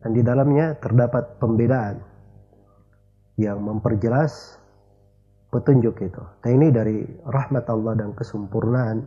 dan 0.02 0.11
di 0.14 0.23
dalamnya 0.23 0.78
terdapat 0.78 1.38
pembedaan 1.38 2.02
yang 3.38 3.62
memperjelas 3.62 4.59
petunjuk 5.52 6.00
itu. 6.00 6.23
Dan 6.40 6.50
ini 6.59 6.69
dari 6.73 6.99
rahmat 7.28 7.69
Allah 7.69 7.92
dan 7.99 8.16
kesempurnaan 8.16 9.04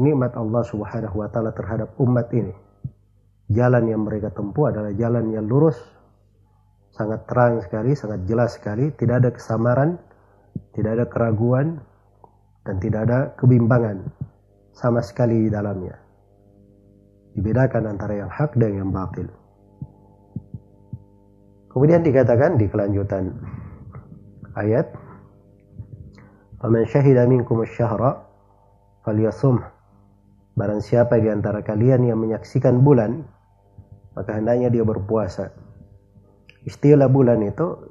nikmat 0.00 0.36
Allah 0.36 0.62
Subhanahu 0.64 1.16
wa 1.20 1.28
taala 1.28 1.52
terhadap 1.56 1.96
umat 2.00 2.30
ini. 2.36 2.52
Jalan 3.50 3.90
yang 3.90 4.06
mereka 4.06 4.30
tempuh 4.30 4.70
adalah 4.70 4.94
jalan 4.94 5.34
yang 5.34 5.50
lurus, 5.50 5.76
sangat 6.94 7.26
terang 7.26 7.58
sekali, 7.58 7.98
sangat 7.98 8.22
jelas 8.30 8.54
sekali, 8.54 8.94
tidak 8.94 9.26
ada 9.26 9.30
kesamaran, 9.34 9.98
tidak 10.78 10.90
ada 10.94 11.06
keraguan, 11.10 11.82
dan 12.64 12.76
tidak 12.78 13.00
ada 13.08 13.18
kebimbangan 13.36 14.04
sama 14.76 15.00
sekali 15.00 15.46
di 15.46 15.50
dalamnya. 15.52 15.96
Dibedakan 17.36 17.94
antara 17.96 18.20
yang 18.20 18.30
hak 18.30 18.58
dan 18.58 18.72
yang 18.74 18.90
batil. 18.90 19.30
Kemudian 21.70 22.02
dikatakan 22.02 22.58
di 22.58 22.66
kelanjutan 22.66 23.30
ayat 24.58 24.90
Faman 26.60 26.84
syahida 26.84 27.24
minkum 27.24 27.62
syahra 27.64 28.20
falyasum 29.06 29.62
Barang 30.58 30.82
siapa 30.82 31.16
di 31.16 31.30
antara 31.30 31.62
kalian 31.64 32.04
yang 32.04 32.18
menyaksikan 32.20 32.82
bulan 32.84 33.24
maka 34.12 34.36
hendaknya 34.36 34.68
dia 34.68 34.84
berpuasa. 34.84 35.54
Istilah 36.66 37.08
bulan 37.08 37.40
itu 37.46 37.88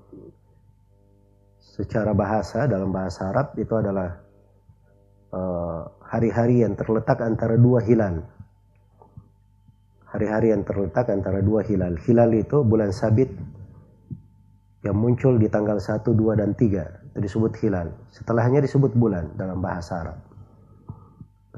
secara 1.57 2.13
bahasa 2.13 2.69
dalam 2.69 2.91
bahasa 2.93 3.31
Arab 3.31 3.55
itu 3.57 3.73
adalah 3.73 4.28
hari-hari 6.05 6.61
uh, 6.61 6.63
yang 6.67 6.73
terletak 6.73 7.21
antara 7.21 7.55
dua 7.55 7.83
hilal. 7.85 8.25
Hari-hari 10.09 10.51
yang 10.53 10.65
terletak 10.65 11.09
antara 11.13 11.39
dua 11.45 11.61
hilal. 11.61 11.97
Hilal 12.01 12.33
itu 12.33 12.65
bulan 12.65 12.89
sabit 12.89 13.29
yang 14.81 14.95
muncul 14.95 15.35
di 15.35 15.51
tanggal 15.51 15.77
1, 15.77 16.01
2, 16.07 16.39
dan 16.39 16.55
3 16.55 17.11
itu 17.13 17.19
disebut 17.19 17.53
hilal. 17.59 17.91
Setelahnya 18.15 18.63
disebut 18.63 18.95
bulan 18.95 19.35
dalam 19.35 19.59
bahasa 19.59 20.07
Arab. 20.07 20.17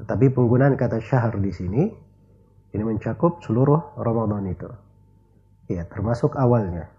Tetapi 0.02 0.34
penggunaan 0.34 0.74
kata 0.74 0.98
syahr 0.98 1.38
di 1.38 1.52
sini 1.54 1.82
ini 2.72 2.82
mencakup 2.82 3.44
seluruh 3.46 3.94
Ramadan 4.00 4.50
itu. 4.50 4.66
Ya 5.70 5.86
termasuk 5.86 6.34
awalnya. 6.34 6.90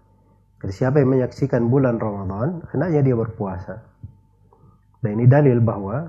Jadi 0.64 0.72
siapa 0.72 0.96
yang 1.04 1.12
menyaksikan 1.12 1.68
bulan 1.68 2.00
Ramadan 2.00 2.64
hendaknya 2.72 3.04
dia 3.04 3.16
berpuasa. 3.18 3.84
Dan 5.04 5.20
ini 5.20 5.28
dalil 5.28 5.60
bahwa 5.60 6.08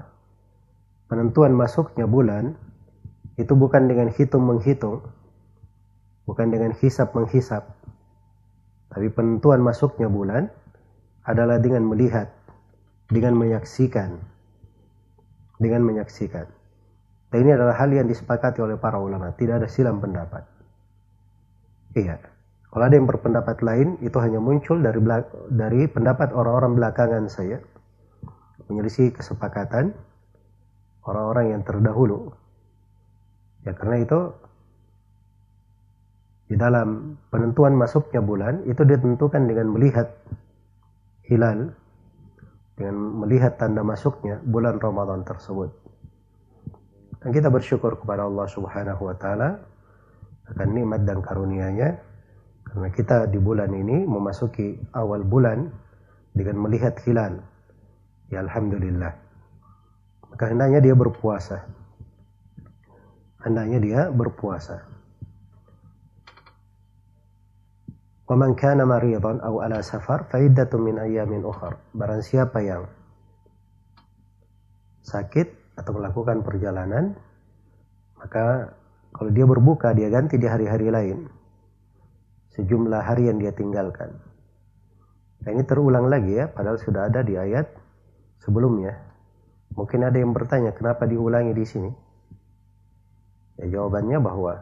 penentuan 1.12 1.54
masuknya 1.54 2.10
bulan 2.10 2.58
itu 3.36 3.52
bukan 3.54 3.90
dengan 3.90 4.10
hitung 4.10 4.48
menghitung 4.48 5.04
bukan 6.26 6.50
dengan 6.50 6.72
hisap 6.78 7.14
menghisap 7.14 7.76
tapi 8.96 9.12
penentuan 9.12 9.60
masuknya 9.60 10.08
bulan 10.08 10.48
adalah 11.28 11.60
dengan 11.60 11.84
melihat, 11.84 12.32
dengan 13.12 13.36
menyaksikan, 13.36 14.16
dengan 15.60 15.84
menyaksikan. 15.84 16.48
Dan 17.28 17.38
ini 17.44 17.52
adalah 17.58 17.76
hal 17.76 17.92
yang 17.92 18.08
disepakati 18.08 18.64
oleh 18.64 18.80
para 18.80 19.02
ulama, 19.02 19.36
tidak 19.36 19.60
ada 19.60 19.68
silam 19.68 20.00
pendapat. 20.00 20.48
Iya. 21.98 22.24
Kalau 22.72 22.84
ada 22.88 22.96
yang 22.96 23.08
berpendapat 23.08 23.64
lain, 23.64 24.00
itu 24.00 24.16
hanya 24.20 24.40
muncul 24.40 24.80
dari 24.80 25.00
dari 25.52 25.88
pendapat 25.92 26.32
orang-orang 26.32 26.80
belakangan 26.80 27.28
saya. 27.28 27.60
Menyelisih 28.72 29.12
kesepakatan 29.16 29.92
orang-orang 31.06 31.56
yang 31.56 31.62
terdahulu. 31.62 32.34
Ya 33.66 33.74
karena 33.74 34.02
itu 34.02 34.20
di 36.46 36.56
dalam 36.58 37.18
penentuan 37.34 37.74
masuknya 37.74 38.22
bulan 38.22 38.62
itu 38.70 38.86
ditentukan 38.86 39.50
dengan 39.50 39.74
melihat 39.74 40.14
hilal 41.26 41.74
dengan 42.76 43.26
melihat 43.26 43.58
tanda 43.58 43.82
masuknya 43.82 44.38
bulan 44.46 44.78
Ramadan 44.78 45.26
tersebut. 45.26 45.72
Dan 47.24 47.34
kita 47.34 47.50
bersyukur 47.50 47.98
kepada 47.98 48.30
Allah 48.30 48.46
Subhanahu 48.46 49.02
wa 49.10 49.16
taala 49.18 49.58
akan 50.46 50.68
nikmat 50.78 51.02
dan 51.10 51.26
karunia-Nya 51.26 51.90
karena 52.70 52.90
kita 52.94 53.26
di 53.32 53.42
bulan 53.42 53.74
ini 53.74 54.06
memasuki 54.06 54.78
awal 54.94 55.26
bulan 55.26 55.66
dengan 56.36 56.62
melihat 56.62 56.94
hilal. 57.02 57.42
Ya 58.30 58.46
alhamdulillah 58.46 59.25
Maka 60.35 60.45
hendaknya 60.51 60.81
dia 60.81 60.95
berpuasa. 60.95 61.67
Hendaknya 63.41 63.79
dia 63.81 64.01
berpuasa. 64.09 64.91
وَمَنْ 68.31 68.55
كَانَ 68.55 68.79
مَرِيضًا 68.79 69.43
أَوْ 69.43 69.59
عَلَى 69.59 69.83
سَفَرٍ 69.83 70.31
فَعِدَّةٌ 70.31 70.71
مِنْ 70.79 71.03
أَيَّامٍ 71.03 71.35
أُخَرٍ 71.43 71.99
Barang 71.99 72.23
siapa 72.23 72.63
yang 72.63 72.87
sakit 75.03 75.75
atau 75.75 75.99
melakukan 75.99 76.47
perjalanan, 76.47 77.19
maka 78.15 78.71
kalau 79.11 79.35
dia 79.35 79.43
berbuka, 79.43 79.91
dia 79.99 80.07
ganti 80.07 80.39
di 80.39 80.47
hari-hari 80.47 80.95
lain. 80.95 81.19
Sejumlah 82.55 83.03
hari 83.03 83.27
yang 83.27 83.43
dia 83.43 83.51
tinggalkan. 83.51 84.15
Nah 85.43 85.51
ini 85.51 85.67
terulang 85.67 86.07
lagi 86.07 86.39
ya, 86.39 86.47
padahal 86.47 86.79
sudah 86.79 87.11
ada 87.11 87.27
di 87.27 87.35
ayat 87.35 87.67
sebelumnya. 88.39 88.95
Mungkin 89.76 90.08
ada 90.08 90.16
yang 90.16 90.32
bertanya, 90.32 90.72
kenapa 90.72 91.04
diulangi 91.04 91.52
di 91.52 91.66
sini? 91.68 91.92
Ya 93.60 93.80
jawabannya 93.80 94.20
bahwa 94.20 94.54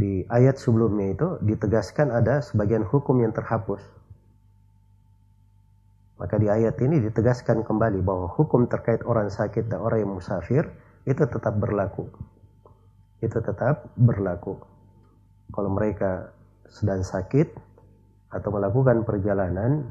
di 0.00 0.24
ayat 0.26 0.56
sebelumnya 0.56 1.12
itu 1.12 1.28
ditegaskan 1.44 2.08
ada 2.14 2.40
sebagian 2.40 2.86
hukum 2.86 3.20
yang 3.20 3.36
terhapus. 3.36 3.82
Maka 6.16 6.36
di 6.36 6.48
ayat 6.48 6.76
ini 6.80 7.00
ditegaskan 7.04 7.64
kembali 7.64 8.00
bahwa 8.00 8.28
hukum 8.32 8.68
terkait 8.68 9.04
orang 9.04 9.28
sakit 9.28 9.68
dan 9.68 9.80
orang 9.80 10.04
yang 10.04 10.12
musafir 10.16 10.68
itu 11.04 11.24
tetap 11.24 11.56
berlaku. 11.56 12.08
Itu 13.20 13.40
tetap 13.40 13.92
berlaku. 13.96 14.56
Kalau 15.52 15.70
mereka 15.72 16.32
sedang 16.70 17.02
sakit 17.02 17.50
atau 18.30 18.48
melakukan 18.52 19.02
perjalanan 19.02 19.90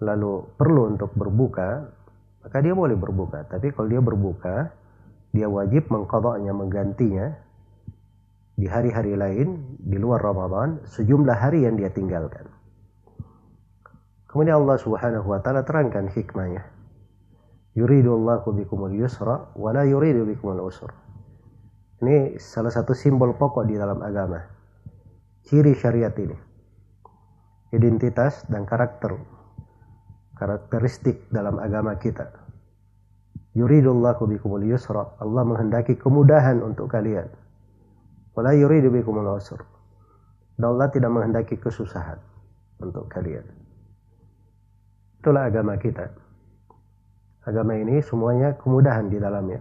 lalu 0.00 0.46
perlu 0.56 0.96
untuk 0.96 1.12
berbuka, 1.12 1.90
maka 2.40 2.56
dia 2.64 2.72
boleh 2.72 2.96
berbuka. 2.96 3.44
Tapi 3.48 3.72
kalau 3.72 3.88
dia 3.88 4.00
berbuka, 4.00 4.72
dia 5.30 5.46
wajib 5.46 5.92
mengkodoknya, 5.92 6.52
menggantinya 6.56 7.36
di 8.56 8.68
hari-hari 8.68 9.16
lain 9.16 9.78
di 9.80 9.96
luar 9.96 10.20
Ramadan 10.20 10.84
sejumlah 10.84 11.36
hari 11.36 11.64
yang 11.64 11.80
dia 11.80 11.88
tinggalkan. 11.92 12.48
Kemudian 14.28 14.62
Allah 14.62 14.78
Subhanahu 14.78 15.26
wa 15.26 15.40
taala 15.42 15.66
terangkan 15.66 16.12
hikmahnya. 16.12 16.62
Yuridu 17.74 18.14
Allahu 18.14 18.54
bikumul 18.54 18.94
yusra 18.94 19.50
wa 19.54 19.70
la 19.70 19.86
yuridu 19.86 20.26
bikumul 20.26 20.70
usra. 20.70 20.90
Ini 22.00 22.40
salah 22.40 22.72
satu 22.72 22.96
simbol 22.96 23.36
pokok 23.36 23.68
di 23.68 23.76
dalam 23.76 24.00
agama. 24.00 24.40
Ciri 25.44 25.74
syariat 25.76 26.14
ini. 26.16 26.36
Identitas 27.70 28.46
dan 28.50 28.66
karakter 28.66 29.39
karakteristik 30.40 31.28
dalam 31.28 31.60
agama 31.60 31.92
kita. 32.00 32.32
Yuridullahu 33.52 34.24
bikumul 34.24 34.64
yusra. 34.64 35.12
Allah 35.20 35.44
menghendaki 35.44 36.00
kemudahan 36.00 36.64
untuk 36.64 36.88
kalian 36.88 37.28
Wala 38.34 38.54
yuridu 38.54 38.88
bikumul 38.88 39.26
usur. 39.36 39.66
Dan 40.56 40.76
Allah 40.76 40.88
tidak 40.92 41.10
menghendaki 41.10 41.60
kesusahan 41.60 42.20
untuk 42.80 43.08
kalian. 43.10 43.44
Itulah 45.20 45.48
agama 45.48 45.76
kita. 45.76 46.08
Agama 47.44 47.76
ini 47.76 48.00
semuanya 48.04 48.56
kemudahan 48.56 49.08
di 49.08 49.20
dalamnya. 49.20 49.60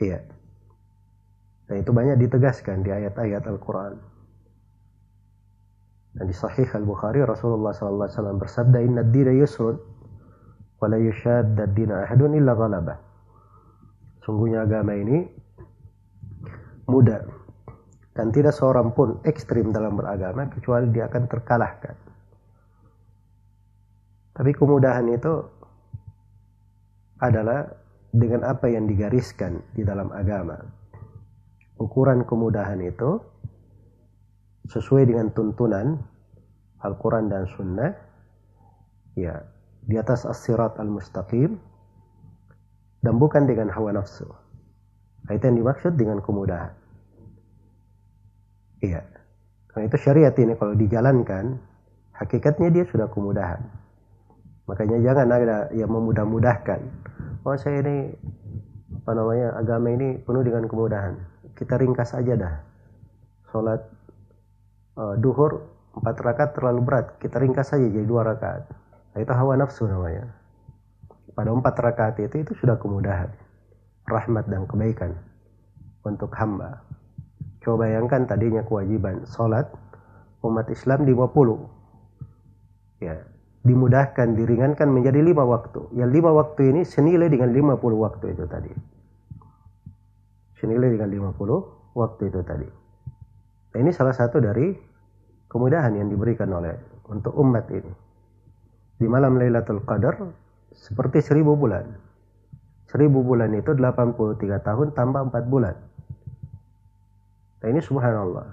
Iya. 0.00 0.20
Dan 1.66 1.76
itu 1.82 1.90
banyak 1.90 2.16
ditegaskan 2.20 2.84
di 2.84 2.90
ayat-ayat 2.92 3.42
Al-Quran. 3.48 4.15
Dan 6.16 6.32
di 6.32 6.34
Sahih 6.36 6.64
Al-Bukhari 6.72 7.20
Rasulullah 7.20 7.76
SAW 7.76 8.40
bersabda 8.40 8.80
Inna 8.80 9.04
dina 9.04 9.36
yusrun 9.36 9.76
Wala 10.80 10.96
yushadda 10.96 11.68
dina 11.76 12.08
ahadun 12.08 12.36
illa 12.36 12.56
ghalabah 12.56 12.98
Sungguhnya 14.24 14.64
agama 14.64 14.96
ini 14.96 15.22
muda 16.90 17.22
dan 18.16 18.32
tidak 18.32 18.56
seorang 18.56 18.96
pun 18.96 19.20
ekstrim 19.28 19.70
dalam 19.70 19.94
beragama 19.94 20.48
kecuali 20.48 20.88
dia 20.88 21.04
akan 21.06 21.22
terkalahkan. 21.28 21.96
Tapi 24.32 24.50
kemudahan 24.56 25.06
itu 25.12 25.34
adalah 27.20 27.68
dengan 28.08 28.48
apa 28.48 28.72
yang 28.72 28.88
digariskan 28.88 29.60
di 29.76 29.84
dalam 29.84 30.08
agama. 30.16 30.56
Ukuran 31.76 32.24
kemudahan 32.24 32.80
itu 32.80 33.20
sesuai 34.70 35.08
dengan 35.08 35.30
tuntunan 35.34 36.00
Al-Quran 36.82 37.30
dan 37.30 37.46
Sunnah, 37.54 37.92
ya 39.18 39.42
di 39.86 39.94
atas 39.96 40.26
as-sirat 40.26 40.78
al-mustaqim, 40.82 41.56
dan 43.02 43.14
bukan 43.16 43.46
dengan 43.46 43.70
hawa 43.70 43.94
nafsu. 43.94 44.26
Nah, 45.26 45.32
itu 45.34 45.42
yang 45.46 45.58
dimaksud 45.58 45.98
dengan 45.98 46.22
kemudahan. 46.22 46.74
Iya. 48.82 49.02
Karena 49.70 49.84
itu 49.90 49.98
syariat 49.98 50.34
ini 50.38 50.54
kalau 50.54 50.74
dijalankan, 50.78 51.58
hakikatnya 52.14 52.68
dia 52.70 52.84
sudah 52.86 53.10
kemudahan. 53.10 53.60
Makanya 54.66 54.98
jangan 55.02 55.26
ada 55.30 55.70
yang 55.74 55.90
memudah-mudahkan. 55.90 56.80
Oh 57.46 57.54
saya 57.54 57.82
ini 57.86 58.10
apa 59.02 59.12
namanya 59.14 59.54
agama 59.54 59.94
ini 59.94 60.18
penuh 60.18 60.42
dengan 60.42 60.66
kemudahan. 60.66 61.14
Kita 61.54 61.78
ringkas 61.78 62.18
aja 62.18 62.34
dah. 62.34 62.54
Sholat 63.54 63.80
uh, 64.96 65.14
duhur 65.20 65.76
empat 65.96 66.16
rakaat 66.20 66.50
terlalu 66.56 66.80
berat. 66.84 67.06
Kita 67.20 67.40
ringkas 67.40 67.72
saja 67.72 67.88
jadi 67.88 68.04
dua 68.04 68.24
rakaat. 68.24 68.68
Nah, 69.16 69.18
itu 69.24 69.32
hawa 69.32 69.56
nafsu 69.56 69.88
namanya. 69.88 70.28
Pada 71.32 71.52
empat 71.52 71.76
rakaat 71.76 72.16
itu 72.20 72.40
itu 72.40 72.52
sudah 72.56 72.80
kemudahan, 72.80 73.28
rahmat 74.08 74.48
dan 74.48 74.64
kebaikan 74.68 75.12
untuk 76.04 76.32
hamba. 76.36 76.84
Coba 77.60 77.88
bayangkan 77.88 78.24
tadinya 78.24 78.64
kewajiban 78.64 79.28
sholat 79.28 79.68
umat 80.44 80.68
Islam 80.72 81.04
50. 81.04 83.04
Ya, 83.04 83.20
dimudahkan, 83.66 84.38
diringankan 84.38 84.88
menjadi 84.88 85.20
lima 85.20 85.44
waktu. 85.44 85.92
Yang 85.92 86.10
lima 86.14 86.30
waktu 86.32 86.72
ini 86.72 86.80
senilai 86.86 87.28
dengan 87.28 87.52
50 87.52 87.76
waktu 87.98 88.32
itu 88.32 88.44
tadi. 88.48 88.72
Senilai 90.56 90.94
dengan 90.94 91.32
50 91.32 91.98
waktu 91.98 92.22
itu 92.32 92.40
tadi. 92.46 92.68
Nah, 93.74 93.78
ini 93.84 93.92
salah 93.92 94.16
satu 94.16 94.40
dari 94.40 94.72
kemudahan 95.56 95.96
yang 95.96 96.12
diberikan 96.12 96.52
oleh 96.52 96.76
untuk 97.08 97.32
umat 97.40 97.64
ini. 97.72 97.88
Di 99.00 99.08
malam 99.08 99.40
Lailatul 99.40 99.80
Qadar 99.88 100.20
seperti 100.76 101.24
seribu 101.24 101.56
bulan. 101.56 101.88
Seribu 102.92 103.24
bulan 103.24 103.56
itu 103.56 103.72
83 103.72 104.36
tahun 104.60 104.92
tambah 104.92 105.32
4 105.32 105.48
bulan. 105.48 105.72
Nah 107.64 107.68
ini 107.72 107.80
subhanallah. 107.80 108.46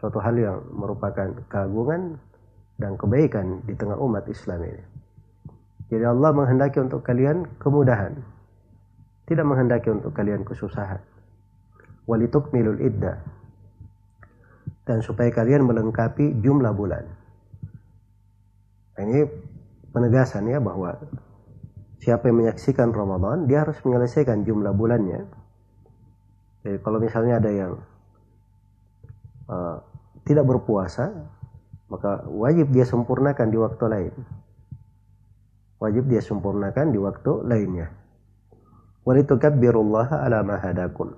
Suatu 0.00 0.18
hal 0.24 0.34
yang 0.40 0.58
merupakan 0.72 1.36
keagungan 1.52 2.16
dan 2.80 2.96
kebaikan 2.96 3.60
di 3.68 3.76
tengah 3.76 4.00
umat 4.00 4.24
Islam 4.28 4.64
ini. 4.64 4.84
Jadi 5.92 6.04
Allah 6.04 6.32
menghendaki 6.32 6.80
untuk 6.80 7.04
kalian 7.04 7.44
kemudahan. 7.60 8.16
Tidak 9.28 9.44
menghendaki 9.44 9.92
untuk 9.92 10.16
kalian 10.16 10.42
kesusahan. 10.48 11.00
Walitukmilul 12.08 12.80
iddah. 12.82 13.20
Dan 14.86 15.02
supaya 15.02 15.34
kalian 15.34 15.66
melengkapi 15.66 16.38
jumlah 16.38 16.70
bulan. 16.70 17.04
Nah, 18.96 19.02
ini 19.02 19.26
penegasan 19.90 20.46
ya 20.46 20.62
bahwa 20.62 20.94
siapa 22.00 22.30
yang 22.30 22.46
menyaksikan 22.46 22.94
Ramadan 22.94 23.50
dia 23.50 23.66
harus 23.66 23.76
menyelesaikan 23.82 24.46
jumlah 24.46 24.72
bulannya. 24.72 25.26
Jadi 26.62 26.78
kalau 26.86 27.02
misalnya 27.02 27.42
ada 27.42 27.50
yang 27.50 27.72
uh, 29.50 29.82
tidak 30.22 30.46
berpuasa 30.46 31.34
maka 31.86 32.26
wajib 32.26 32.74
dia 32.74 32.82
sempurnakan 32.82 33.46
di 33.46 33.58
waktu 33.58 33.84
lain. 33.86 34.14
Wajib 35.78 36.08
dia 36.10 36.24
sempurnakan 36.24 36.90
di 36.90 36.98
waktu 36.98 37.32
lainnya. 37.46 37.92
Walitukabbirullaha 39.06 40.26
ala 40.26 40.42
ma 40.42 40.58
hadakum. 40.58 41.14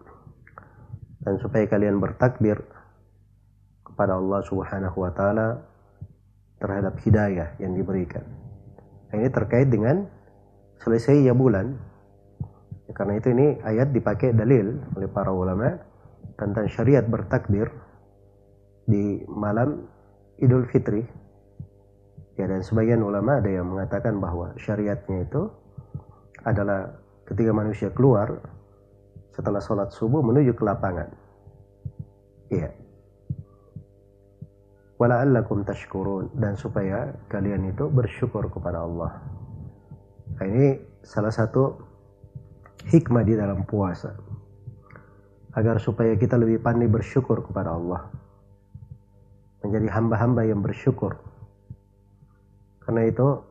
Dan 1.25 1.41
supaya 1.41 1.65
kalian 1.65 2.03
bertakbir 2.03 2.61
kepada 3.99 4.15
Allah 4.15 4.39
Subhanahu 4.47 4.95
wa 4.95 5.11
taala 5.11 5.59
terhadap 6.63 7.03
hidayah 7.03 7.59
yang 7.59 7.75
diberikan. 7.75 8.23
Ini 9.11 9.27
terkait 9.27 9.67
dengan 9.67 10.07
selesai 10.79 11.27
ya 11.27 11.35
bulan. 11.35 11.75
Ya, 12.87 12.95
karena 12.95 13.19
itu 13.19 13.35
ini 13.35 13.59
ayat 13.67 13.91
dipakai 13.91 14.31
dalil 14.39 14.79
oleh 14.95 15.11
para 15.11 15.35
ulama 15.35 15.83
tentang 16.39 16.71
syariat 16.71 17.03
bertakbir 17.03 17.75
di 18.87 19.27
malam 19.27 19.83
Idul 20.39 20.71
Fitri. 20.71 21.03
Ya 22.39 22.47
dan 22.47 22.63
sebagian 22.63 23.03
ulama 23.03 23.43
ada 23.43 23.51
yang 23.51 23.67
mengatakan 23.67 24.23
bahwa 24.23 24.55
syariatnya 24.63 25.27
itu 25.27 25.51
adalah 26.47 26.87
ketika 27.27 27.51
manusia 27.51 27.91
keluar 27.91 28.39
setelah 29.35 29.59
sholat 29.59 29.91
subuh 29.91 30.23
menuju 30.23 30.55
ke 30.55 30.63
lapangan. 30.63 31.11
Iya. 32.55 32.88
Wala'allakum 34.99 35.63
tashkurun 35.63 36.35
dan 36.35 36.59
supaya 36.59 37.15
kalian 37.31 37.71
itu 37.71 37.87
bersyukur 37.87 38.51
kepada 38.51 38.83
Allah. 38.83 39.23
Nah, 40.39 40.47
ini 40.47 40.75
salah 41.07 41.31
satu 41.31 41.79
hikmah 42.91 43.23
di 43.23 43.39
dalam 43.39 43.63
puasa. 43.63 44.15
Agar 45.55 45.79
supaya 45.79 46.15
kita 46.19 46.35
lebih 46.39 46.63
pandai 46.63 46.91
bersyukur 46.91 47.43
kepada 47.47 47.75
Allah 47.75 48.11
menjadi 49.63 49.91
hamba-hamba 49.91 50.47
yang 50.47 50.63
bersyukur. 50.63 51.19
Karena 52.83 53.07
itu 53.07 53.43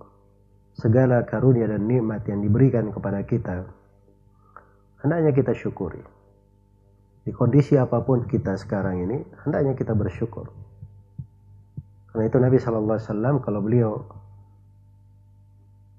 segala 0.76 1.24
karunia 1.28 1.68
dan 1.68 1.84
nikmat 1.84 2.24
yang 2.28 2.40
diberikan 2.44 2.92
kepada 2.92 3.24
kita 3.28 3.68
hendaknya 5.02 5.32
kita 5.34 5.54
syukuri. 5.54 6.02
Di 7.28 7.32
kondisi 7.36 7.76
apa 7.76 8.02
pun 8.02 8.24
kita 8.26 8.56
sekarang 8.56 9.04
ini 9.04 9.18
hendaknya 9.44 9.76
kita 9.76 9.92
bersyukur. 9.94 10.67
Karena 12.18 12.34
itu 12.34 12.42
Nabi 12.42 12.58
Shallallahu 12.58 12.98
Alaihi 12.98 13.10
Wasallam 13.14 13.36
kalau 13.46 13.60
beliau 13.62 13.92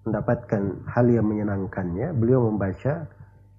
mendapatkan 0.03 0.63
hal 0.91 1.07
yang 1.07 1.31
menyenangkannya, 1.31 2.11
beliau 2.11 2.43
membaca 2.43 3.07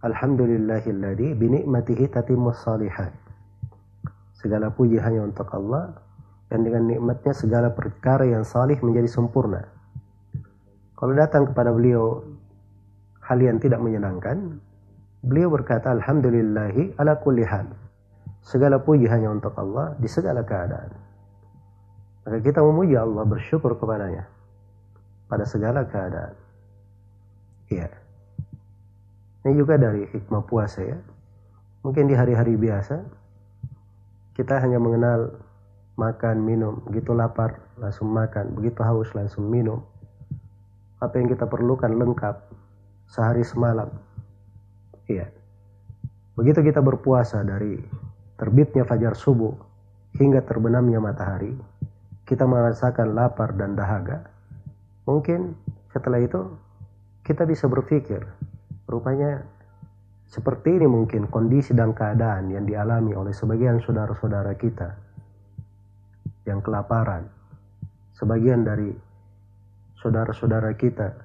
Alhamdulillahilladzi 0.04 1.40
binikmatihi 1.40 2.12
tatimmus 2.12 2.60
salihat. 2.60 3.16
Segala 4.36 4.76
puji 4.76 5.00
hanya 5.00 5.24
untuk 5.24 5.48
Allah 5.56 6.04
dan 6.52 6.68
dengan 6.68 6.84
nikmatnya 6.84 7.32
segala 7.32 7.72
perkara 7.72 8.28
yang 8.28 8.44
salih 8.44 8.76
menjadi 8.84 9.08
sempurna. 9.08 9.64
Kalau 11.00 11.16
datang 11.16 11.48
kepada 11.48 11.72
beliau 11.72 12.28
hal 13.24 13.40
yang 13.40 13.56
tidak 13.64 13.80
menyenangkan, 13.80 14.60
beliau 15.24 15.48
berkata 15.48 15.96
alhamdulillahi 15.96 17.00
ala 17.00 17.24
kulli 17.24 17.48
hal. 17.48 17.72
Segala 18.44 18.84
puji 18.84 19.08
hanya 19.08 19.32
untuk 19.32 19.56
Allah 19.56 19.96
di 19.96 20.12
segala 20.12 20.44
keadaan. 20.44 21.08
Maka 22.30 22.46
kita 22.46 22.62
memuji 22.62 22.94
Allah 22.94 23.26
bersyukur 23.26 23.74
kepadanya 23.82 24.30
pada 25.26 25.50
segala 25.50 25.82
keadaan. 25.90 26.38
Iya. 27.74 27.90
Ini 29.50 29.58
juga 29.58 29.82
dari 29.82 30.06
hikmah 30.06 30.46
puasa 30.46 30.86
ya. 30.86 31.02
Mungkin 31.82 32.06
di 32.06 32.14
hari-hari 32.14 32.54
biasa 32.54 33.02
kita 34.38 34.62
hanya 34.62 34.78
mengenal 34.78 35.42
makan, 35.98 36.46
minum. 36.46 36.86
Begitu 36.86 37.18
lapar, 37.18 37.66
langsung 37.82 38.14
makan. 38.14 38.54
Begitu 38.54 38.78
haus, 38.86 39.10
langsung 39.18 39.50
minum. 39.50 39.82
Apa 41.02 41.18
yang 41.18 41.34
kita 41.34 41.50
perlukan 41.50 41.90
lengkap. 41.90 42.46
Sehari 43.10 43.42
semalam. 43.42 43.90
Iya. 45.10 45.34
Begitu 46.38 46.62
kita 46.62 46.78
berpuasa 46.78 47.42
dari 47.42 47.82
terbitnya 48.38 48.86
fajar 48.86 49.18
subuh 49.18 49.58
hingga 50.14 50.46
terbenamnya 50.46 51.02
matahari, 51.02 51.58
kita 52.30 52.46
merasakan 52.46 53.18
lapar 53.18 53.58
dan 53.58 53.74
dahaga. 53.74 54.30
Mungkin 55.10 55.58
setelah 55.90 56.22
itu 56.22 56.46
kita 57.26 57.50
bisa 57.50 57.66
berpikir, 57.66 58.22
rupanya 58.86 59.42
seperti 60.30 60.78
ini 60.78 60.86
mungkin 60.86 61.26
kondisi 61.26 61.74
dan 61.74 61.98
keadaan 61.98 62.54
yang 62.54 62.70
dialami 62.70 63.18
oleh 63.18 63.34
sebagian 63.34 63.82
saudara-saudara 63.82 64.54
kita 64.54 64.94
yang 66.46 66.62
kelaparan. 66.62 67.26
Sebagian 68.14 68.62
dari 68.62 68.94
saudara-saudara 69.98 70.70
kita 70.78 71.18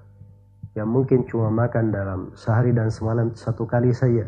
yang 0.73 0.89
mungkin 0.89 1.29
cuma 1.29 1.53
makan 1.53 1.93
dalam 1.93 2.21
sehari 2.33 2.73
dan 2.73 2.89
semalam 2.89 3.37
satu 3.37 3.69
kali 3.69 3.93
saja. 3.93 4.25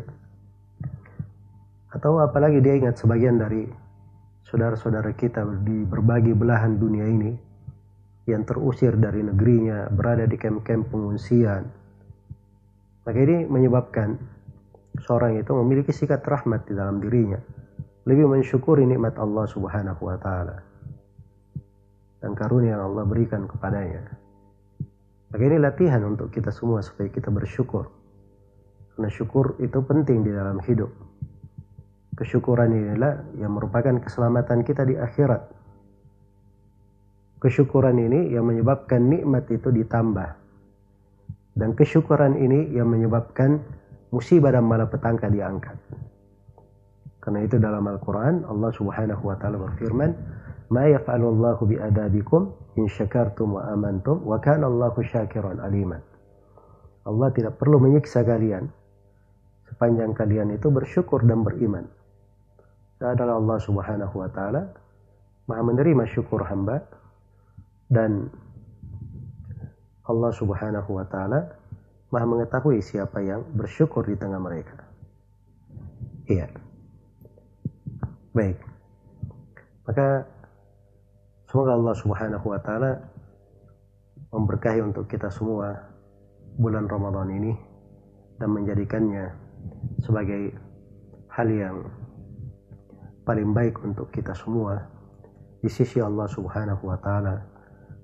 Atau 1.89 2.21
apalagi 2.21 2.61
dia 2.61 2.77
ingat 2.77 3.01
sebagian 3.01 3.41
dari 3.41 3.65
saudara-saudara 4.47 5.11
kita 5.11 5.43
di 5.67 5.83
berbagai 5.83 6.31
belahan 6.31 6.79
dunia 6.79 7.03
ini 7.03 7.35
yang 8.27 8.47
terusir 8.47 8.95
dari 8.95 9.23
negerinya, 9.23 9.91
berada 9.91 10.23
di 10.23 10.39
kem-kem 10.39 10.87
pengungsian. 10.87 11.67
Maka 13.03 13.19
ini 13.23 13.47
menyebabkan 13.47 14.15
seorang 15.03 15.39
itu 15.39 15.51
memiliki 15.51 15.91
sikap 15.91 16.23
rahmat 16.23 16.67
di 16.67 16.75
dalam 16.75 17.03
dirinya. 17.03 17.39
Lebih 18.07 18.23
mensyukuri 18.23 18.87
nikmat 18.87 19.19
Allah 19.19 19.43
subhanahu 19.51 19.99
wa 19.99 20.15
ta'ala 20.15 20.57
dan 22.23 22.31
karunia 22.33 22.79
yang 22.79 22.91
Allah 22.91 23.03
berikan 23.03 23.45
kepadanya. 23.51 24.03
Maka 25.27 25.43
ini 25.43 25.59
latihan 25.59 26.01
untuk 26.07 26.31
kita 26.31 26.55
semua 26.55 26.79
supaya 26.79 27.11
kita 27.11 27.27
bersyukur. 27.27 27.91
Karena 28.95 29.11
syukur 29.11 29.59
itu 29.59 29.83
penting 29.83 30.23
di 30.23 30.31
dalam 30.31 30.57
hidup. 30.63 30.89
Kesyukuran 32.17 32.73
inilah 32.73 33.37
yang 33.37 33.53
merupakan 33.53 33.93
keselamatan 34.01 34.65
kita 34.65 34.81
di 34.89 34.97
akhirat. 34.97 35.53
Kesyukuran 37.37 38.01
ini 38.01 38.33
yang 38.33 38.49
menyebabkan 38.49 39.05
nikmat 39.05 39.45
itu 39.53 39.69
ditambah. 39.69 40.29
Dan 41.53 41.77
kesyukuran 41.77 42.33
ini 42.41 42.73
yang 42.73 42.89
menyebabkan 42.89 43.61
musibah 44.09 44.49
dan 44.49 44.65
malapetaka 44.65 45.29
diangkat. 45.29 45.77
Karena 47.21 47.45
itu 47.45 47.61
dalam 47.61 47.85
Al-Quran 47.85 48.49
Allah 48.49 48.71
subhanahu 48.73 49.21
wa 49.21 49.37
ta'ala 49.37 49.61
berfirman 49.61 50.09
Ma 50.67 50.83
yaf'alu 50.83 51.31
Allahu 51.31 51.63
bi'adabikum 51.69 52.51
in 52.75 52.91
syakartum 52.91 53.55
wa 53.55 53.71
amantum 53.71 54.19
wa 54.27 54.35
kana 54.41 54.67
Allahu 54.67 54.99
syakiran 54.99 55.63
aliman. 55.63 56.03
Allah 57.07 57.31
tidak 57.31 57.55
perlu 57.55 57.79
menyiksa 57.79 58.27
kalian 58.27 58.67
sepanjang 59.71 60.11
kalian 60.11 60.51
itu 60.55 60.67
bersyukur 60.67 61.23
dan 61.23 61.43
beriman. 61.43 61.87
Adalah 62.97 63.37
Allah 63.37 63.59
Subhanahu 63.61 64.15
wa 64.17 64.29
taala 64.33 64.73
Maha 65.47 65.63
menerima 65.63 66.03
syukur 66.11 66.43
hamba 66.43 66.83
dan 67.87 68.27
Allah 70.03 70.31
Subhanahu 70.33 70.89
wa 70.91 71.05
taala 71.07 71.55
Maha 72.09 72.25
mengetahui 72.25 72.81
siapa 72.81 73.21
yang 73.23 73.43
bersyukur 73.53 74.07
di 74.07 74.15
tengah 74.17 74.39
mereka. 74.39 74.87
Iya. 76.27 76.51
Baik. 78.35 78.59
Maka 79.87 80.27
semoga 81.47 81.79
Allah 81.79 81.95
Subhanahu 81.95 82.45
wa 82.49 82.59
taala 82.59 82.91
memberkahi 84.35 84.83
untuk 84.83 85.07
kita 85.07 85.31
semua 85.31 85.79
bulan 86.59 86.89
Ramadan 86.89 87.29
ini 87.31 87.53
dan 88.41 88.51
menjadikannya 88.51 89.31
sebagai 90.03 90.51
hal 91.31 91.47
yang 91.47 91.75
paling 93.27 93.51
baik 93.51 93.83
untuk 93.83 94.07
kita 94.07 94.31
semua 94.31 94.79
di 95.59 95.67
sisi 95.67 95.99
Allah 95.99 96.31
Subhanahu 96.31 96.87
wa 96.87 96.95
taala. 97.03 97.35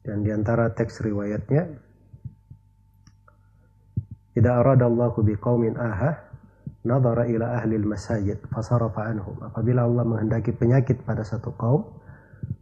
dan 0.05 0.21
di 0.21 0.29
antara 0.29 0.69
teks 0.69 1.01
riwayatnya 1.01 1.65
tidak 4.37 4.53
aradallahu 4.53 5.25
biqaumin 5.25 5.81
ahah 5.81 6.32
nadara 6.83 7.27
ila 7.27 7.59
ahli 7.59 7.79
masajid 7.79 8.39
fasarafa 8.51 9.07
anhum. 9.11 9.35
Apabila 9.43 9.87
Allah 9.87 10.03
menghendaki 10.03 10.51
penyakit 10.55 11.03
pada 11.03 11.23
satu 11.23 11.55
kaum 11.55 11.87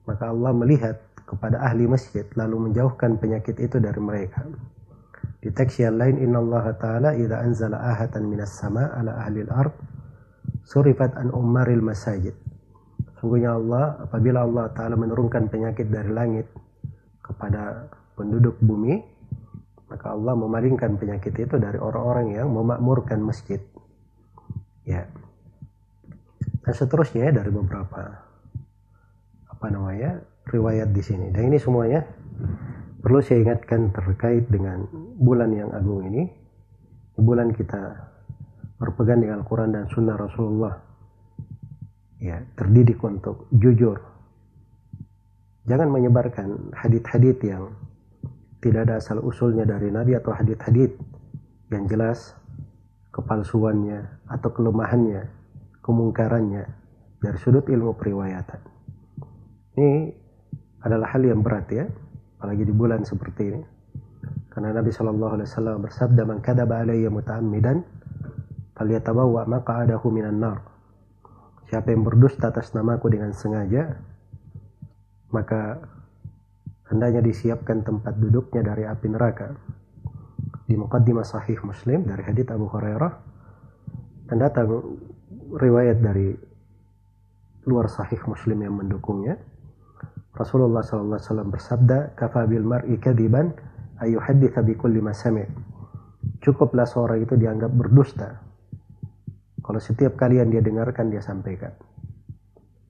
maka 0.05 0.29
Allah 0.29 0.53
melihat 0.53 0.97
kepada 1.25 1.61
ahli 1.61 1.89
masjid 1.89 2.25
lalu 2.37 2.69
menjauhkan 2.69 3.17
penyakit 3.17 3.57
itu 3.57 3.77
dari 3.81 4.01
mereka. 4.01 4.45
Di 5.41 5.49
teks 5.49 5.81
yang 5.81 5.97
lain 5.97 6.21
inna 6.21 6.37
Allah 6.37 6.65
ta'ala 6.77 7.09
idza 7.17 7.41
anzala 7.41 7.81
ahatan 7.81 8.29
minas 8.29 8.53
sama 8.53 8.93
ala 8.93 9.25
ahli 9.25 9.41
al-ard 9.49 9.73
surifat 10.69 11.17
an 11.17 11.33
ummaril 11.33 11.81
masajid. 11.81 12.37
Sungguhnya 13.17 13.57
Allah 13.57 14.05
apabila 14.05 14.45
Allah 14.45 14.69
ta'ala 14.69 14.93
menurunkan 14.97 15.49
penyakit 15.49 15.89
dari 15.89 16.13
langit 16.13 16.45
kepada 17.25 17.89
penduduk 18.13 18.59
bumi 18.61 19.01
maka 19.89 20.13
Allah 20.15 20.33
memalingkan 20.39 20.95
penyakit 20.95 21.35
itu 21.35 21.55
dari 21.59 21.75
orang-orang 21.75 22.31
yang 22.31 22.47
memakmurkan 22.53 23.19
masjid 23.19 23.59
ya. 24.85 25.05
Dan 26.61 26.73
seterusnya 26.73 27.33
dari 27.33 27.49
beberapa 27.49 28.01
apa 29.49 29.67
namanya 29.69 30.21
riwayat 30.49 30.93
di 30.93 31.01
sini. 31.01 31.29
Dan 31.33 31.53
ini 31.53 31.57
semuanya 31.57 32.05
perlu 33.01 33.21
saya 33.21 33.41
ingatkan 33.41 33.89
terkait 33.93 34.45
dengan 34.49 34.85
bulan 35.17 35.53
yang 35.53 35.69
agung 35.73 36.05
ini. 36.05 36.29
Bulan 37.21 37.53
kita 37.53 38.09
berpegang 38.81 39.21
dengan 39.21 39.45
Al-Quran 39.45 39.69
dan 39.73 39.85
Sunnah 39.89 40.17
Rasulullah. 40.17 40.73
Ya 42.21 42.41
terdidik 42.57 43.01
untuk 43.01 43.49
jujur. 43.53 43.97
Jangan 45.65 45.93
menyebarkan 45.93 46.73
hadit-hadit 46.73 47.37
yang 47.45 47.69
tidak 48.61 48.89
ada 48.89 49.01
asal 49.01 49.21
usulnya 49.21 49.65
dari 49.65 49.89
Nabi 49.89 50.17
atau 50.17 50.33
hadit-hadit 50.33 50.93
yang 51.73 51.85
jelas 51.89 52.33
kepalsuannya 53.11 54.31
atau 54.31 54.49
kelemahannya, 54.55 55.27
kemungkarannya 55.83 56.63
dari 57.19 57.37
sudut 57.37 57.67
ilmu 57.67 57.93
periwayatan. 57.99 58.61
Ini 59.77 59.91
adalah 60.81 61.11
hal 61.13 61.21
yang 61.27 61.43
berat 61.43 61.67
ya, 61.69 61.85
apalagi 62.39 62.63
di 62.65 62.73
bulan 62.73 63.03
seperti 63.03 63.41
ini. 63.51 63.61
Karena 64.51 64.75
Nabi 64.75 64.91
Shallallahu 64.91 65.33
Alaihi 65.39 65.47
Wasallam 65.47 65.77
bersabda, 65.85 66.21
"Man 66.27 66.39
kadaba 66.43 66.83
alayya 66.83 67.07
muta'ammidan, 67.07 67.77
falyatabawwa 68.75 69.47
maq'adahu 69.47 70.07
minan 70.11 70.43
nar." 70.43 70.59
Siapa 71.71 71.95
yang 71.95 72.03
berdusta 72.03 72.51
atas 72.51 72.75
namaku 72.75 73.15
dengan 73.15 73.31
sengaja, 73.31 73.95
maka 75.31 75.79
hendaknya 76.91 77.23
disiapkan 77.23 77.87
tempat 77.87 78.19
duduknya 78.19 78.75
dari 78.75 78.83
api 78.83 79.07
neraka 79.07 79.55
di 80.71 80.79
Muqaddimah 80.79 81.27
Sahih 81.27 81.59
Muslim 81.67 82.07
dari 82.07 82.23
hadits 82.23 82.47
Abu 82.47 82.71
Hurairah 82.71 83.13
dan 84.31 84.39
datang 84.39 84.71
riwayat 85.51 85.99
dari 85.99 86.31
luar 87.67 87.91
Sahih 87.91 88.23
Muslim 88.23 88.63
yang 88.63 88.79
mendukungnya. 88.79 89.35
Rasulullah 90.31 90.79
SAW 90.79 91.51
bersabda, 91.51 92.15
"Kafa 92.15 92.47
bil 92.47 92.63
mar'i 92.63 92.95
kadiban 92.95 93.51
ayu 93.99 94.23
haditha 94.23 94.63
bi 94.63 94.79
kulli 94.79 95.03
ma 95.03 95.11
Cukuplah 96.39 96.87
seorang 96.87 97.19
itu 97.19 97.35
dianggap 97.35 97.69
berdusta 97.75 98.39
kalau 99.61 99.77
setiap 99.77 100.17
kali 100.17 100.41
yang 100.41 100.49
dia 100.49 100.63
dengarkan 100.63 101.13
dia 101.13 101.21
sampaikan. 101.21 101.75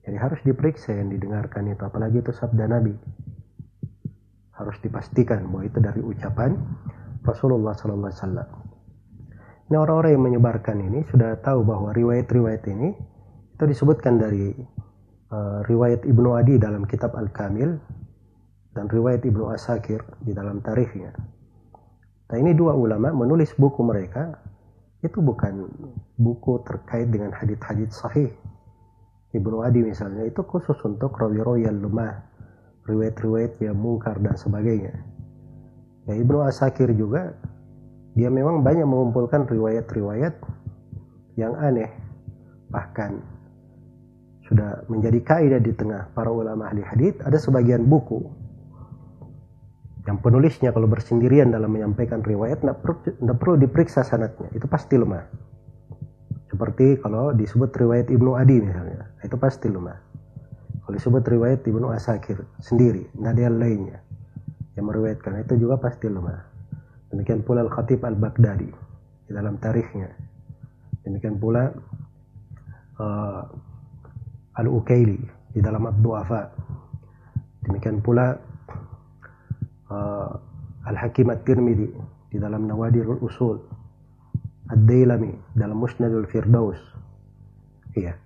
Jadi 0.02 0.16
harus 0.18 0.40
diperiksa 0.42 0.96
yang 0.96 1.12
didengarkan 1.12 1.68
itu, 1.68 1.82
apalagi 1.84 2.24
itu 2.24 2.32
sabda 2.32 2.64
Nabi. 2.64 2.96
Harus 4.56 4.80
dipastikan 4.80 5.46
bahwa 5.52 5.68
itu 5.68 5.78
dari 5.78 6.00
ucapan 6.00 6.56
Rasulullah 7.22 7.74
Sallallahu. 7.78 8.72
Ini 9.70 9.76
orang-orang 9.78 10.12
yang 10.12 10.24
menyebarkan 10.26 10.76
ini 10.84 11.00
sudah 11.08 11.38
tahu 11.40 11.64
bahwa 11.64 11.94
riwayat-riwayat 11.94 12.66
ini 12.68 12.92
itu 13.56 13.64
disebutkan 13.64 14.20
dari 14.20 14.52
uh, 15.32 15.64
riwayat 15.64 16.04
Ibnu 16.04 16.34
Adi 16.34 16.58
dalam 16.58 16.84
kitab 16.84 17.14
Al-Kamil 17.16 17.72
dan 18.74 18.84
riwayat 18.90 19.22
Ibnu 19.22 19.48
Asakir 19.54 20.02
di 20.20 20.34
dalam 20.34 20.60
tarikhnya. 20.60 21.14
Nah 22.32 22.36
ini 22.36 22.52
dua 22.52 22.74
ulama 22.74 23.14
menulis 23.14 23.54
buku 23.56 23.80
mereka 23.86 24.36
itu 25.00 25.22
bukan 25.22 25.68
buku 26.18 26.62
terkait 26.66 27.08
dengan 27.08 27.32
hadith-hadith 27.32 27.94
sahih. 27.94 28.30
Ibnu 29.32 29.64
Adi 29.64 29.80
misalnya 29.80 30.28
itu 30.28 30.44
khusus 30.44 30.76
untuk 30.84 31.16
rawi-rawi 31.16 31.64
yang 31.64 31.80
lemah, 31.80 32.28
riwayat-riwayat 32.84 33.56
yang 33.64 33.78
mungkar 33.78 34.20
dan 34.20 34.36
sebagainya. 34.36 35.11
Ya, 36.10 36.18
Ibnu 36.18 36.42
Asakir 36.42 36.90
juga 36.98 37.38
dia 38.12 38.28
memang 38.28 38.60
banyak 38.60 38.84
mengumpulkan 38.84 39.46
riwayat-riwayat 39.48 40.34
yang 41.38 41.56
aneh, 41.56 41.88
bahkan 42.68 43.22
sudah 44.44 44.84
menjadi 44.90 45.22
kaidah 45.24 45.60
di 45.62 45.72
tengah 45.72 46.12
para 46.12 46.28
ulama 46.28 46.68
ahli 46.68 46.84
hadith. 46.84 47.22
Ada 47.24 47.40
sebagian 47.40 47.86
buku 47.88 48.20
yang 50.04 50.18
penulisnya 50.18 50.74
kalau 50.74 50.90
bersendirian 50.90 51.54
dalam 51.54 51.70
menyampaikan 51.70 52.20
riwayat 52.20 52.60
tidak 52.60 52.82
perlu, 52.82 53.32
perlu 53.38 53.54
diperiksa 53.62 54.02
sanatnya. 54.02 54.50
Itu 54.52 54.66
pasti 54.66 54.98
lemah. 54.98 55.24
Seperti 56.52 57.00
kalau 57.00 57.32
disebut 57.32 57.72
riwayat 57.72 58.12
Ibnu 58.12 58.36
Adi 58.36 58.60
misalnya 58.60 59.08
itu 59.24 59.38
pasti 59.40 59.72
lemah. 59.72 59.96
Kalau 60.84 60.94
disebut 60.98 61.24
riwayat 61.24 61.64
Ibnu 61.64 61.88
Asakir 61.94 62.44
sendiri 62.60 63.08
tidak 63.14 63.30
ada 63.38 63.42
yang 63.48 63.56
lainnya 63.56 63.98
yang 64.78 64.88
meriwayatkan. 64.88 65.44
Itu 65.44 65.56
juga 65.60 65.76
pasti 65.78 66.08
lemah 66.08 66.52
demikian 67.12 67.44
pula 67.44 67.60
Al-Khatib 67.68 68.00
Al-Baghdadi 68.02 68.70
di 69.28 69.30
dalam 69.30 69.60
tarikhnya. 69.60 70.08
Demikian 71.04 71.36
pula 71.36 71.68
uh, 72.98 73.42
Al-Ukaili 74.56 75.20
di 75.52 75.60
dalam 75.60 75.84
Ad-Du'afa. 75.92 76.42
Demikian 77.68 78.00
pula 78.00 78.32
uh, 79.92 80.88
Al-Hakim 80.88 81.28
At-Tirmidzi 81.30 81.88
di 82.32 82.38
dalam 82.40 82.64
Nawadirul 82.64 83.20
Usul. 83.20 83.60
Ad-Dailami 84.72 85.52
dalam 85.52 85.76
Musnadul 85.76 86.24
Firdaus. 86.24 86.80
Iya. 87.92 88.16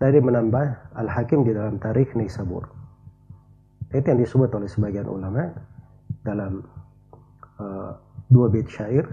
Tadi 0.00 0.18
menambah 0.18 0.96
Al-Hakim 0.98 1.44
di 1.44 1.52
dalam 1.52 1.76
Tarikh 1.76 2.16
Nisabur. 2.16 2.64
Itu 3.92 4.08
yang 4.08 4.24
disebut 4.24 4.50
oleh 4.56 4.72
sebagian 4.72 5.04
ulama 5.04 5.52
dalam 6.22 6.66
uh, 7.58 7.92
dua 8.30 8.46
bait 8.50 8.66
syair. 8.66 9.06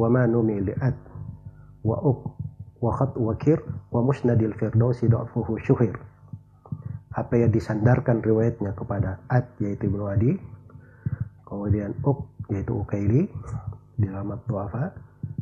Wa 0.00 0.08
ma 0.08 0.24
numi 0.24 0.64
li'at 0.64 0.96
wa 1.84 1.96
uq 2.00 2.20
wa 2.80 2.90
khat 2.96 3.12
wakir 3.20 3.60
wa 3.92 4.00
musnadil 4.00 4.56
firdausi 4.56 5.08
da'fuhu 5.08 5.60
syuhir. 5.60 5.96
Apa 7.12 7.36
yang 7.36 7.52
disandarkan 7.52 8.24
riwayatnya 8.24 8.72
kepada 8.72 9.20
Ad 9.28 9.44
yaitu 9.60 9.92
Ibnu 9.92 10.04
Adi 10.08 10.32
kemudian 11.50 11.98
Uk 12.06 12.30
yaitu 12.46 12.78
Ukaili 12.78 13.26
di 13.98 14.06
dalam 14.06 14.38
Tuafa, 14.46 14.94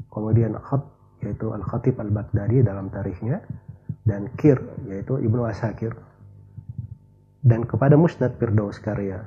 kemudian 0.09 0.57
Khat 0.57 0.83
yaitu 1.21 1.53
Al-Khatib 1.53 2.01
Al-Baghdadi 2.01 2.65
dalam 2.65 2.89
tarikhnya 2.89 3.45
dan 4.09 4.33
Kir 4.41 4.57
yaitu 4.89 5.21
Ibnu 5.21 5.45
Asakir. 5.45 5.93
Dan 7.45 7.69
kepada 7.69 7.95
Musnad 7.95 8.35
Firdaus 8.41 8.81
karya 8.83 9.23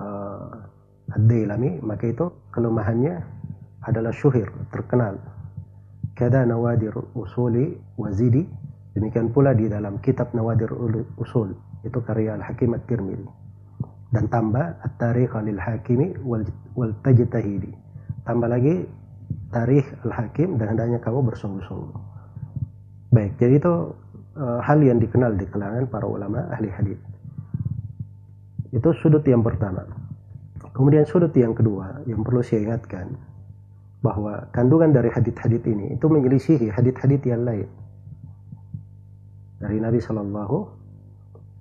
uh, 0.00 1.14
Ad-Dailami 1.14 1.84
maka 1.84 2.08
itu 2.08 2.26
kelemahannya 2.50 3.20
adalah 3.84 4.10
syuhir 4.10 4.48
terkenal. 4.72 5.20
Kada 6.16 6.44
nawadir 6.44 6.92
usuli 7.16 7.76
wazidi 7.96 8.44
demikian 8.96 9.32
pula 9.32 9.52
di 9.52 9.68
dalam 9.68 10.00
kitab 10.00 10.32
nawadir 10.32 10.72
usul. 11.20 11.52
Itu 11.84 12.04
karya 12.04 12.36
Al-Hakim 12.36 12.76
At-Tirmidzi 12.76 13.50
dan 14.10 14.26
tambah 14.26 14.74
at-tarikh 14.82 15.30
lil 15.46 15.58
hakimi 15.58 16.18
wal, 16.26 16.42
wal 16.74 16.90
tajtahidi. 17.06 17.70
Tambah 18.26 18.48
lagi 18.50 18.86
tarikh 19.54 19.86
al-hakim 20.06 20.58
dan 20.58 20.74
hendaknya 20.74 20.98
kamu 20.98 21.30
bersungguh-sungguh. 21.30 21.94
Baik 23.14 23.38
jadi 23.38 23.58
itu 23.58 23.74
uh, 24.38 24.60
hal 24.62 24.78
yang 24.82 24.98
dikenal 24.98 25.34
di 25.38 25.46
kalangan 25.50 25.86
para 25.90 26.06
ulama 26.06 26.46
ahli 26.50 26.70
hadis 26.70 26.98
itu 28.70 28.88
sudut 28.94 29.22
yang 29.26 29.42
pertama. 29.42 29.82
Kemudian 30.70 31.02
sudut 31.02 31.34
yang 31.34 31.50
kedua 31.50 32.06
yang 32.06 32.22
perlu 32.22 32.40
saya 32.40 32.70
ingatkan 32.70 33.18
bahwa 34.00 34.48
kandungan 34.54 34.94
dari 34.94 35.10
hadit-hadit 35.10 35.66
ini 35.66 35.98
itu 35.98 36.06
menyelisihi 36.06 36.70
hadit-hadit 36.70 37.20
yang 37.26 37.42
lain. 37.42 37.66
Dari 39.60 39.76
Nabi 39.76 39.98
Shallallahu 40.00 40.56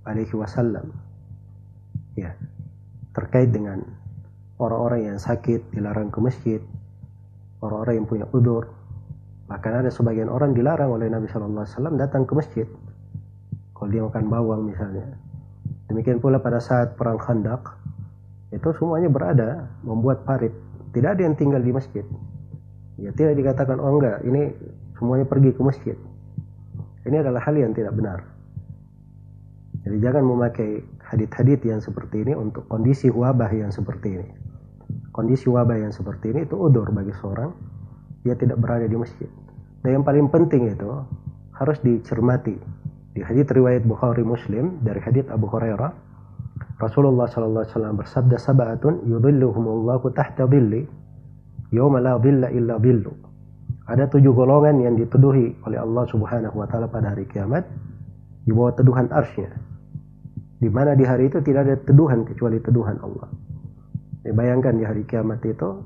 Alaihi 0.08 0.34
Wasallam. 0.38 0.94
Ya 2.16 2.32
terkait 3.12 3.52
dengan 3.52 3.84
orang-orang 4.62 5.12
yang 5.12 5.18
sakit 5.20 5.74
dilarang 5.74 6.14
ke 6.14 6.20
masjid 6.22 6.62
orang-orang 7.60 8.04
yang 8.04 8.08
punya 8.08 8.26
udur. 8.32 8.72
Bahkan 9.50 9.74
ada 9.84 9.90
sebagian 9.90 10.30
orang 10.30 10.54
dilarang 10.54 10.94
oleh 10.94 11.10
Nabi 11.10 11.26
Shallallahu 11.26 11.66
Alaihi 11.66 11.74
Wasallam 11.74 11.96
datang 11.98 12.24
ke 12.30 12.34
masjid. 12.38 12.68
Kalau 13.74 13.90
dia 13.90 14.06
makan 14.06 14.26
bawang 14.30 14.62
misalnya 14.70 15.29
demikian 15.90 16.22
pula 16.22 16.40
pada 16.40 16.62
saat 16.62 16.96
perang 16.96 17.18
khandak 17.18 17.66
itu 18.54 18.70
semuanya 18.78 19.10
berada 19.10 19.68
membuat 19.84 20.24
parit 20.24 20.54
tidak 20.94 21.18
ada 21.18 21.22
yang 21.26 21.36
tinggal 21.36 21.62
di 21.62 21.74
masjid 21.74 22.06
ya 23.02 23.10
tidak 23.18 23.36
dikatakan 23.36 23.78
oh 23.82 23.98
enggak 23.98 24.22
ini 24.24 24.54
semuanya 24.96 25.26
pergi 25.26 25.52
ke 25.54 25.62
masjid 25.62 25.98
ini 27.04 27.18
adalah 27.20 27.42
hal 27.42 27.58
yang 27.58 27.74
tidak 27.74 27.94
benar 27.98 28.22
jadi 29.90 29.98
jangan 30.06 30.24
memakai 30.28 30.84
hadit-hadit 31.08 31.64
yang 31.64 31.80
seperti 31.80 32.22
ini 32.22 32.36
untuk 32.36 32.68
kondisi 32.68 33.08
wabah 33.08 33.50
yang 33.50 33.72
seperti 33.72 34.22
ini. 34.22 34.28
Kondisi 35.10 35.48
wabah 35.50 35.82
yang 35.82 35.90
seperti 35.90 36.30
ini 36.36 36.46
itu 36.46 36.56
udur 36.60 36.92
bagi 36.92 37.16
seorang 37.18 37.52
dia 38.22 38.36
tidak 38.36 38.60
berada 38.60 38.86
di 38.86 38.94
masjid. 38.94 39.26
Dan 39.82 40.00
yang 40.00 40.06
paling 40.06 40.28
penting 40.28 40.70
itu 40.70 40.92
harus 41.56 41.80
dicermati. 41.82 42.60
Di 43.20 43.28
hadits 43.28 43.52
riwayat 43.52 43.84
Bukhari 43.84 44.24
Muslim 44.24 44.80
dari 44.80 45.04
hadits 45.04 45.28
Abu 45.28 45.52
Hurairah 45.52 45.92
Rasulullah 46.80 47.28
sallallahu 47.28 47.68
alaihi 47.68 47.76
wasallam 47.76 47.96
bersabda 48.00 48.36
sab'atun 48.40 49.04
yudhilluhumullahu 49.12 50.16
tahta 50.16 50.48
dhilli 50.48 50.88
yauma 51.76 52.00
la 52.00 52.16
dhilla 52.16 52.48
illa 52.48 52.80
dhillu. 52.80 53.12
Ada 53.92 54.08
tujuh 54.08 54.32
golongan 54.32 54.80
yang 54.80 54.96
dituduhi 54.96 55.52
oleh 55.68 55.84
Allah 55.84 56.08
Subhanahu 56.08 56.64
wa 56.64 56.68
taala 56.72 56.88
pada 56.88 57.12
hari 57.12 57.28
kiamat 57.28 57.68
di 58.48 58.56
bawah 58.56 58.72
teduhan 58.80 59.12
arsy 59.12 59.44
di 60.64 60.72
mana 60.72 60.96
di 60.96 61.04
hari 61.04 61.28
itu 61.28 61.44
tidak 61.44 61.68
ada 61.68 61.76
teduhan 61.76 62.24
kecuali 62.24 62.64
teduhan 62.64 63.04
Allah. 63.04 63.28
Ya, 64.24 64.32
bayangkan 64.32 64.80
di 64.80 64.88
hari 64.88 65.04
kiamat 65.04 65.44
itu 65.44 65.84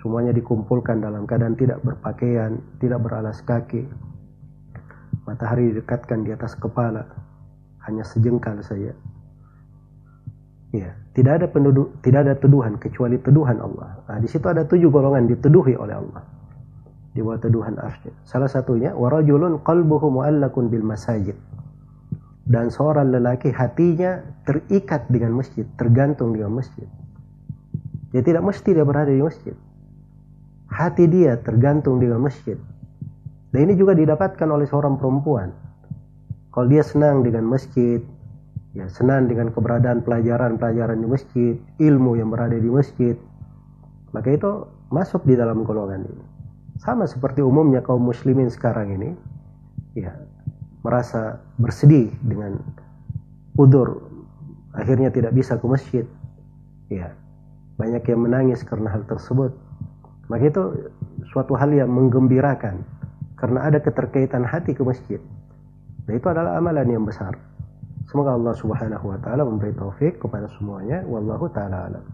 semuanya 0.00 0.32
dikumpulkan 0.32 1.04
dalam 1.04 1.28
keadaan 1.28 1.60
tidak 1.60 1.84
berpakaian, 1.84 2.56
tidak 2.80 3.04
beralas 3.04 3.44
kaki. 3.44 3.84
Matahari 5.24 5.72
didekatkan 5.72 6.24
di 6.24 6.30
atas 6.32 6.56
kepala, 6.56 7.08
hanya 7.88 8.04
sejengkal 8.04 8.60
saja. 8.60 8.92
Ya, 10.74 10.90
tidak 11.14 11.42
ada 11.42 11.46
penduduk, 11.48 11.96
tidak 12.02 12.28
ada 12.28 12.34
teduhan 12.36 12.76
kecuali 12.76 13.16
teduhan 13.16 13.62
Allah. 13.62 14.04
Nah, 14.04 14.18
di 14.20 14.28
situ 14.28 14.44
ada 14.50 14.66
tujuh 14.66 14.90
golongan 14.90 15.30
diteduhi 15.30 15.78
oleh 15.78 15.96
Allah 15.96 16.22
di 17.14 17.22
bawah 17.22 17.38
teduhan 17.38 17.78
arsy. 17.78 18.10
Salah 18.26 18.50
satunya 18.50 18.90
warajulun 18.90 19.62
qalbuhu 19.62 20.10
mu'allakun 20.10 20.66
bil 20.66 20.82
masajid 20.82 21.38
dan 22.44 22.68
seorang 22.68 23.08
lelaki 23.08 23.54
hatinya 23.54 24.20
terikat 24.44 25.08
dengan 25.08 25.40
masjid, 25.40 25.64
tergantung 25.80 26.36
dengan 26.36 26.60
masjid. 26.60 26.84
Dia 28.12 28.20
tidak 28.20 28.44
mesti 28.44 28.70
dia 28.74 28.84
berada 28.84 29.10
di 29.10 29.22
masjid. 29.22 29.56
Hati 30.68 31.06
dia 31.06 31.38
tergantung 31.40 32.02
dengan 32.02 32.20
masjid. 32.20 32.58
Dan 33.54 33.70
ini 33.70 33.78
juga 33.78 33.94
didapatkan 33.94 34.48
oleh 34.50 34.66
seorang 34.66 34.98
perempuan. 34.98 35.54
Kalau 36.50 36.66
dia 36.66 36.82
senang 36.82 37.22
dengan 37.22 37.46
masjid, 37.46 38.02
ya 38.74 38.90
senang 38.90 39.30
dengan 39.30 39.54
keberadaan 39.54 40.02
pelajaran-pelajaran 40.02 40.98
di 40.98 41.06
masjid, 41.06 41.54
ilmu 41.78 42.18
yang 42.18 42.34
berada 42.34 42.58
di 42.58 42.66
masjid, 42.66 43.14
maka 44.10 44.34
itu 44.34 44.66
masuk 44.90 45.22
di 45.22 45.38
dalam 45.38 45.62
golongan 45.62 46.02
ini. 46.02 46.24
Sama 46.82 47.06
seperti 47.06 47.46
umumnya 47.46 47.78
kaum 47.78 48.02
muslimin 48.02 48.50
sekarang 48.50 48.90
ini, 48.90 49.14
ya 49.94 50.10
merasa 50.84 51.40
bersedih 51.56 52.12
dengan 52.20 52.60
udur 53.56 54.04
akhirnya 54.74 55.08
tidak 55.08 55.32
bisa 55.32 55.56
ke 55.56 55.66
masjid 55.66 56.04
ya 56.92 57.14
banyak 57.80 58.04
yang 58.04 58.20
menangis 58.20 58.60
karena 58.66 58.92
hal 58.92 59.06
tersebut 59.08 59.54
maka 60.28 60.44
itu 60.44 60.62
suatu 61.32 61.56
hal 61.56 61.72
yang 61.72 61.88
menggembirakan 61.88 62.82
karena 63.44 63.60
ada 63.68 63.76
keterkaitan 63.76 64.40
hati 64.40 64.72
ke 64.72 64.80
masjid. 64.80 65.20
Nah 66.08 66.16
itu 66.16 66.24
adalah 66.32 66.56
amalan 66.56 66.88
yang 66.88 67.04
besar. 67.04 67.36
Semoga 68.08 68.40
Allah 68.40 68.56
Subhanahu 68.56 69.04
wa 69.04 69.20
taala 69.20 69.44
memberi 69.44 69.76
taufik 69.76 70.16
kepada 70.16 70.48
semuanya. 70.56 71.04
Wallahu 71.04 71.52
taala 71.52 71.92
alam. 71.92 72.04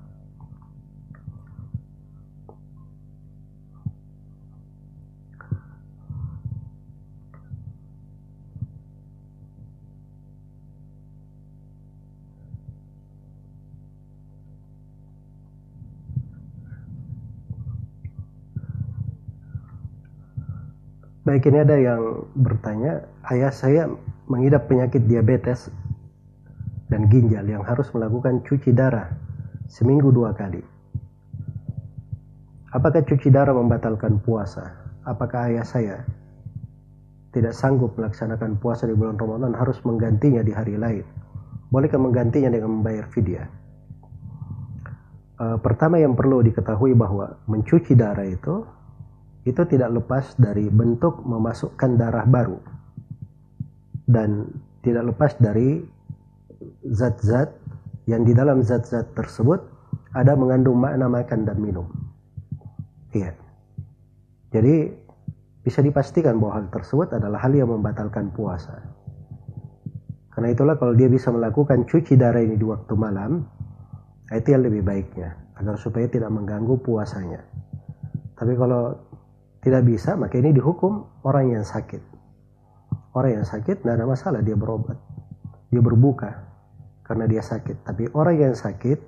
Baik 21.30 21.46
ini 21.46 21.62
ada 21.62 21.78
yang 21.78 22.26
bertanya, 22.34 23.06
ayah 23.30 23.54
saya 23.54 23.86
mengidap 24.26 24.66
penyakit 24.66 25.06
diabetes 25.06 25.70
dan 26.90 27.06
ginjal 27.06 27.46
yang 27.46 27.62
harus 27.62 27.86
melakukan 27.94 28.42
cuci 28.42 28.74
darah 28.74 29.14
seminggu 29.70 30.10
dua 30.10 30.34
kali. 30.34 30.58
Apakah 32.74 33.06
cuci 33.06 33.30
darah 33.30 33.54
membatalkan 33.54 34.18
puasa? 34.26 34.74
Apakah 35.06 35.54
ayah 35.54 35.62
saya 35.62 36.02
tidak 37.30 37.54
sanggup 37.54 37.94
melaksanakan 37.94 38.58
puasa 38.58 38.90
di 38.90 38.98
bulan 38.98 39.14
Ramadan 39.14 39.54
harus 39.54 39.78
menggantinya 39.86 40.42
di 40.42 40.50
hari 40.50 40.74
lain? 40.82 41.06
Bolehkah 41.70 42.02
menggantinya 42.02 42.50
dengan 42.50 42.82
membayar 42.82 43.06
fidyah? 43.06 43.46
Uh, 45.38 45.62
pertama 45.62 46.02
yang 46.02 46.18
perlu 46.18 46.42
diketahui 46.42 46.90
bahwa 46.98 47.38
mencuci 47.46 47.94
darah 47.94 48.26
itu 48.26 48.66
itu 49.48 49.62
tidak 49.64 49.90
lepas 49.96 50.36
dari 50.36 50.68
bentuk 50.68 51.24
memasukkan 51.24 51.96
darah 51.96 52.28
baru 52.28 52.60
dan 54.10 54.50
tidak 54.84 55.14
lepas 55.14 55.32
dari 55.40 55.80
zat-zat 56.90 57.48
yang 58.04 58.26
di 58.26 58.34
dalam 58.36 58.60
zat-zat 58.60 59.12
tersebut 59.16 59.60
ada 60.12 60.34
mengandung 60.34 60.82
makna 60.82 61.06
makan 61.06 61.46
dan 61.46 61.56
minum. 61.62 61.86
Iya. 63.14 63.32
Jadi 64.50 64.90
bisa 65.62 65.78
dipastikan 65.84 66.42
bahwa 66.42 66.58
hal 66.58 66.66
tersebut 66.74 67.14
adalah 67.14 67.38
hal 67.38 67.54
yang 67.54 67.70
membatalkan 67.70 68.34
puasa. 68.34 68.82
Karena 70.34 70.50
itulah 70.50 70.74
kalau 70.80 70.96
dia 70.96 71.06
bisa 71.06 71.30
melakukan 71.30 71.86
cuci 71.86 72.18
darah 72.18 72.42
ini 72.42 72.58
di 72.58 72.66
waktu 72.66 72.94
malam, 72.98 73.46
itu 74.30 74.48
yang 74.50 74.66
lebih 74.66 74.82
baiknya 74.82 75.36
agar 75.58 75.76
supaya 75.76 76.08
tidak 76.08 76.32
mengganggu 76.32 76.80
puasanya. 76.80 77.44
Tapi 78.34 78.56
kalau 78.56 78.96
tidak 79.60 79.84
bisa, 79.84 80.16
maka 80.16 80.40
ini 80.40 80.56
dihukum 80.56 81.04
orang 81.28 81.52
yang 81.52 81.64
sakit. 81.68 82.00
Orang 83.12 83.42
yang 83.42 83.46
sakit 83.46 83.84
tidak 83.84 84.00
ada 84.00 84.06
masalah 84.08 84.40
dia 84.40 84.56
berobat. 84.56 84.96
Dia 85.68 85.84
berbuka 85.84 86.32
karena 87.04 87.28
dia 87.28 87.44
sakit. 87.44 87.84
Tapi 87.84 88.08
orang 88.16 88.40
yang 88.40 88.54
sakit, 88.56 88.98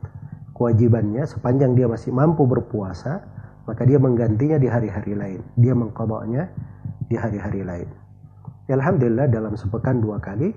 kewajibannya 0.53 1.25
sepanjang 1.25 1.73
dia 1.73 1.89
masih 1.89 2.13
mampu 2.13 2.45
berpuasa, 2.45 3.25
maka 3.65 3.83
dia 3.89 3.97
menggantinya 3.97 4.61
di 4.61 4.69
hari-hari 4.69 5.17
lain. 5.17 5.41
Dia 5.57 5.73
mengkodoknya 5.73 6.53
di 7.09 7.17
hari-hari 7.17 7.65
lain. 7.65 7.89
Ya, 8.69 8.77
Alhamdulillah 8.77 9.33
dalam 9.33 9.57
sepekan 9.57 10.05
dua 10.05 10.21
kali, 10.21 10.53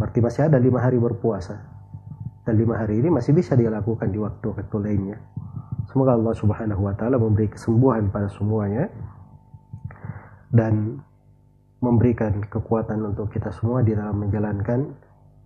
berarti 0.00 0.18
masih 0.24 0.48
ada 0.48 0.56
lima 0.56 0.80
hari 0.80 0.96
berpuasa. 0.96 1.60
Dan 2.46 2.56
lima 2.56 2.78
hari 2.78 3.04
ini 3.04 3.10
masih 3.10 3.36
bisa 3.36 3.52
dia 3.58 3.68
lakukan 3.68 4.08
di 4.08 4.16
waktu-waktu 4.16 4.76
lainnya. 4.80 5.18
Semoga 5.90 6.14
Allah 6.14 6.34
Subhanahu 6.34 6.86
wa 6.86 6.94
Ta'ala 6.94 7.18
memberi 7.18 7.50
kesembuhan 7.50 8.08
pada 8.14 8.30
semuanya 8.30 8.86
dan 10.52 11.02
memberikan 11.82 12.42
kekuatan 12.46 13.14
untuk 13.14 13.30
kita 13.30 13.52
semua 13.54 13.84
di 13.84 13.92
dalam 13.94 14.22
menjalankan 14.22 14.90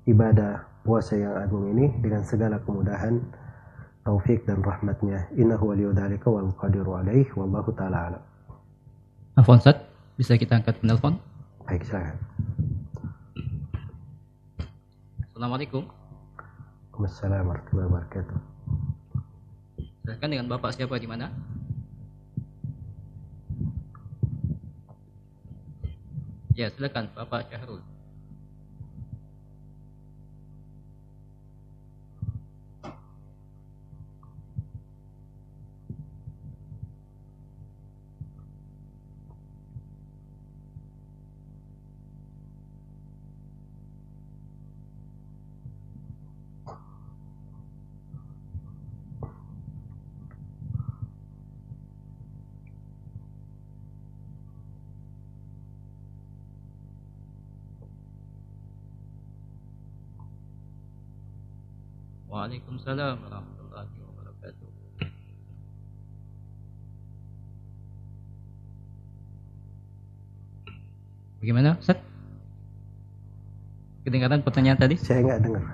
ibadah 0.07 0.64
puasa 0.86 1.18
yang 1.18 1.36
agung 1.36 1.68
ini 1.76 1.92
dengan 2.01 2.24
segala 2.24 2.57
kemudahan 2.64 3.20
taufik 4.07 4.48
dan 4.48 4.64
rahmatnya. 4.64 5.28
Innahu 5.36 5.74
waliyudzalika 5.74 6.28
wal 6.30 6.51
qadiru 6.57 6.96
alaih 6.96 7.28
wallahu 7.36 7.70
taala 7.76 8.14
alam. 8.14 8.22
Afwan 9.36 9.61
bisa 10.16 10.36
kita 10.36 10.61
angkat 10.61 10.76
penelpon? 10.80 11.16
Baik 11.64 11.84
silakan. 11.86 12.16
Assalamualaikum. 15.30 15.88
Waalaikumsalam 17.01 17.48
warahmatullahi 17.48 17.88
wabarakatuh. 17.88 18.38
Silakan 20.05 20.28
dengan 20.28 20.46
Bapak 20.53 20.76
siapa 20.76 21.01
di 21.01 21.09
mana? 21.09 21.32
Ya, 26.61 26.68
silakan 26.68 27.08
Bapak 27.16 27.48
Syahrul. 27.48 27.80
Waalaikumsalam 62.71 63.18
warahmatullahi 63.27 63.99
wabarakatuh. 63.99 64.68
Bagaimana, 71.43 71.75
Ustaz? 71.83 71.99
Kedengaran 74.07 74.47
pertanyaan 74.47 74.79
tadi? 74.79 74.95
Saya 75.03 75.18
nggak 75.18 75.41
dengar. 75.51 75.66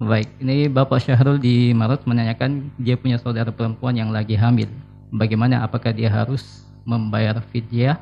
Baik, 0.00 0.32
ini 0.40 0.72
Bapak 0.72 1.04
Syahrul 1.04 1.36
di 1.36 1.76
Maret 1.76 2.08
menanyakan 2.08 2.72
dia 2.80 2.96
punya 2.96 3.20
saudara 3.20 3.52
perempuan 3.52 3.92
yang 3.92 4.08
lagi 4.08 4.40
hamil. 4.40 4.72
Bagaimana 5.12 5.68
apakah 5.68 5.92
dia 5.92 6.08
harus 6.08 6.64
membayar 6.88 7.44
fidyah 7.52 8.00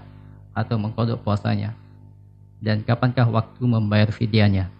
atau 0.55 0.79
mengkodok 0.79 1.19
puasanya? 1.19 1.75
Dan 2.63 2.87
kapankah 2.87 3.27
waktu 3.27 3.67
membayar 3.67 4.15
fidyahnya? 4.15 4.71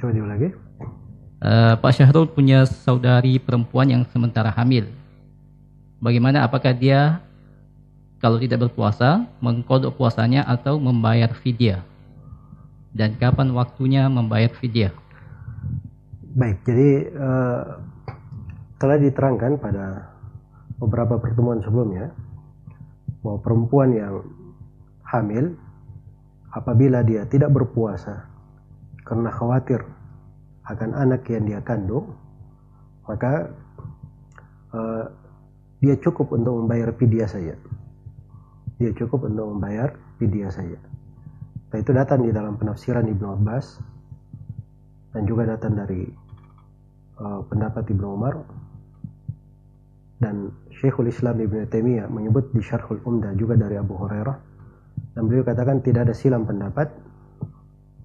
Coba 0.00 0.16
diulangi. 0.16 0.48
Uh, 1.44 1.76
Pak 1.76 1.92
Syahrul 1.92 2.32
punya 2.32 2.64
saudari 2.64 3.36
perempuan 3.36 3.92
yang 3.92 4.02
sementara 4.08 4.48
hamil. 4.48 4.88
Bagaimana 6.00 6.48
apakah 6.48 6.72
dia 6.72 7.20
kalau 8.16 8.40
tidak 8.40 8.64
berpuasa 8.64 9.28
mengkodok 9.44 10.00
puasanya 10.00 10.48
atau 10.48 10.80
membayar 10.80 11.28
fidyah? 11.36 11.84
Dan 12.96 13.20
kapan 13.20 13.52
waktunya 13.52 14.08
membayar 14.08 14.48
fidyah? 14.56 14.92
Baik, 16.32 16.64
jadi 16.64 17.12
uh, 17.20 17.62
telah 18.80 18.96
diterangkan 18.96 19.60
pada 19.60 20.16
beberapa 20.80 21.20
pertemuan 21.20 21.60
sebelumnya 21.60 22.08
bahwa 23.20 23.36
perempuan 23.44 23.92
yang 23.92 24.24
hamil 25.04 25.52
apabila 26.56 27.04
dia 27.04 27.28
tidak 27.28 27.52
berpuasa 27.52 28.29
karena 29.04 29.30
khawatir 29.32 29.80
akan 30.68 30.90
anak 30.94 31.26
yang 31.32 31.44
dia 31.48 31.60
kandung, 31.64 32.14
maka 33.08 33.50
uh, 34.70 35.04
dia 35.80 35.96
cukup 35.98 36.30
untuk 36.36 36.60
membayar 36.62 36.92
fidyah 36.94 37.26
saja. 37.26 37.54
Dia 38.76 38.92
cukup 38.96 39.28
untuk 39.28 39.56
membayar 39.56 39.96
fidyah 40.20 40.52
saja. 40.52 40.78
Nah 41.70 41.78
itu 41.78 41.90
datang 41.94 42.26
di 42.26 42.30
dalam 42.30 42.58
penafsiran 42.58 43.06
Ibnu 43.06 43.26
Abbas 43.40 43.66
dan 45.14 45.22
juga 45.26 45.48
datang 45.48 45.74
dari 45.74 46.06
uh, 47.18 47.40
pendapat 47.46 47.88
Ibnu 47.90 48.06
Umar 48.06 48.34
dan 50.20 50.52
Syekhul 50.70 51.08
Islam 51.08 51.40
Ibnu 51.40 51.66
Taimiyah 51.66 52.06
menyebut 52.12 52.52
di 52.52 52.60
Syarhul 52.60 53.00
Umdah 53.02 53.32
juga 53.34 53.56
dari 53.56 53.80
Abu 53.80 53.96
Hurairah 53.96 54.36
dan 55.16 55.22
beliau 55.26 55.42
katakan 55.42 55.80
tidak 55.80 56.10
ada 56.10 56.14
silam 56.14 56.44
pendapat 56.44 56.92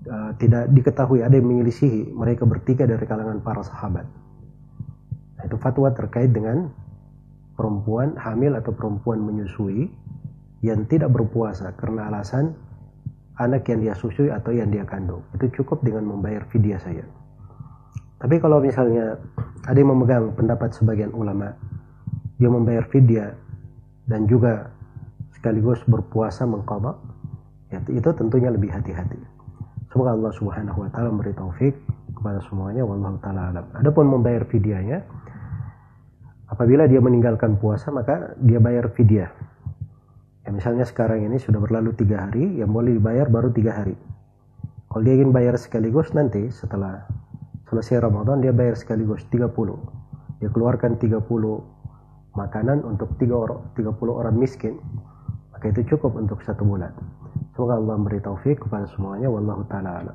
uh, 0.09 0.31
tidak 0.37 0.69
diketahui 0.71 1.21
ada 1.21 1.35
yang 1.37 1.47
menyelisihi 1.49 2.13
mereka 2.13 2.45
bertiga 2.45 2.85
dari 2.85 3.05
kalangan 3.05 3.41
para 3.41 3.61
sahabat. 3.65 4.05
Nah, 5.37 5.43
itu 5.45 5.57
fatwa 5.59 5.91
terkait 5.93 6.31
dengan 6.31 6.69
perempuan 7.55 8.15
hamil 8.19 8.57
atau 8.57 8.71
perempuan 8.75 9.21
menyusui 9.23 9.89
yang 10.65 10.85
tidak 10.89 11.13
berpuasa 11.13 11.73
karena 11.77 12.09
alasan 12.09 12.55
anak 13.37 13.67
yang 13.67 13.83
dia 13.83 13.93
susui 13.95 14.31
atau 14.31 14.55
yang 14.55 14.71
dia 14.71 14.87
kandung. 14.87 15.21
Itu 15.35 15.51
cukup 15.61 15.83
dengan 15.83 16.07
membayar 16.07 16.47
fidyah 16.49 16.79
saja. 16.79 17.03
Tapi 18.15 18.39
kalau 18.39 18.63
misalnya 18.63 19.19
ada 19.67 19.75
yang 19.75 19.91
memegang 19.91 20.31
pendapat 20.33 20.71
sebagian 20.71 21.11
ulama, 21.11 21.51
dia 22.39 22.47
membayar 22.47 22.87
fidyah 22.87 23.35
dan 24.07 24.25
juga 24.25 24.71
sekaligus 25.35 25.83
berpuasa 25.83 26.47
mengqadha 26.47 26.95
ya, 27.69 27.79
itu 27.91 28.09
tentunya 28.15 28.49
lebih 28.49 28.71
hati-hati 28.71 29.34
semoga 29.95 30.11
Allah 30.11 30.35
Subhanahu 30.35 30.83
wa 30.83 30.89
taala 30.91 31.07
memberi 31.07 31.31
taufik 31.31 31.71
kepada 32.11 32.43
semuanya 32.51 32.83
wallahu 32.83 33.15
taala 33.23 33.55
alam. 33.55 33.63
Adapun 33.79 34.11
membayar 34.11 34.43
fidyahnya 34.43 35.07
apabila 36.51 36.83
dia 36.83 36.99
meninggalkan 36.99 37.55
puasa 37.55 37.95
maka 37.95 38.35
dia 38.43 38.59
bayar 38.59 38.91
fidyah. 38.91 39.31
Ya 40.43 40.51
misalnya 40.51 40.83
sekarang 40.83 41.23
ini 41.23 41.39
sudah 41.39 41.63
berlalu 41.63 41.95
tiga 41.95 42.27
hari 42.27 42.59
yang 42.59 42.75
boleh 42.75 42.99
dibayar 42.99 43.31
baru 43.31 43.55
tiga 43.55 43.71
hari. 43.71 43.95
Kalau 44.91 44.99
dia 44.99 45.15
ingin 45.15 45.31
bayar 45.31 45.55
sekaligus 45.55 46.11
nanti 46.11 46.43
setelah 46.51 47.07
selesai 47.71 48.03
Ramadan 48.03 48.43
dia 48.43 48.51
bayar 48.51 48.75
sekaligus 48.75 49.23
30 49.31 49.47
dia 50.43 50.51
keluarkan 50.51 50.99
30 50.99 51.23
makanan 52.35 52.83
untuk 52.83 53.15
3 53.15 53.31
orang, 53.31 53.63
30 53.79 53.95
orang 54.11 54.35
miskin. 54.35 54.75
Maka 55.55 55.71
itu 55.71 55.95
cukup 55.95 56.19
untuk 56.19 56.43
satu 56.43 56.67
bulan 56.67 56.91
semoga 57.55 57.79
Allah 57.79 57.95
memberi 57.95 58.19
taufik 58.19 58.67
kepada 58.67 58.83
semuanya. 58.91 59.31
Wallahu 59.31 59.63
taala 59.71 60.11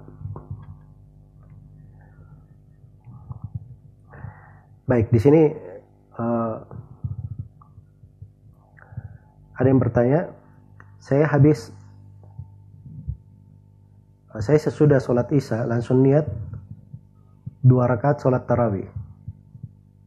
baik 4.91 5.15
di 5.15 5.21
sini 5.23 5.43
uh, 6.19 6.55
ada 9.55 9.67
yang 9.71 9.79
bertanya 9.79 10.35
saya 10.99 11.31
habis 11.31 11.71
uh, 14.35 14.43
saya 14.43 14.59
sesudah 14.59 14.99
sholat 14.99 15.31
isya 15.31 15.63
langsung 15.63 16.03
niat 16.03 16.27
dua 17.63 17.87
rakaat 17.87 18.19
sholat 18.19 18.51
tarawih. 18.51 18.91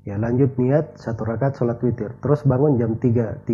Ya 0.03 0.19
lanjut 0.19 0.59
niat 0.59 0.99
satu 0.99 1.23
rakaat 1.23 1.55
sholat 1.55 1.79
witir. 1.79 2.11
Terus 2.19 2.43
bangun 2.43 2.75
jam 2.75 2.99
3.30 2.99 3.47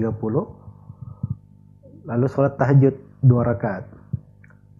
lalu 2.09 2.25
sholat 2.25 2.57
tahajud 2.57 2.97
dua 3.23 3.43
rakaat. 3.43 3.85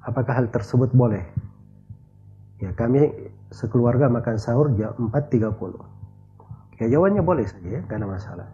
Apakah 0.03 0.33
hal 0.39 0.47
tersebut 0.49 0.91
boleh? 0.95 1.23
Ya 2.59 2.75
kami 2.75 3.11
sekeluarga 3.49 4.11
makan 4.11 4.37
sahur 4.37 4.71
jam 4.75 4.93
4.30 4.97 5.99
ya 6.79 6.87
jawabannya 6.87 7.23
boleh 7.23 7.45
saja 7.45 7.69
ya 7.79 7.81
karena 7.85 8.07
masalah. 8.07 8.47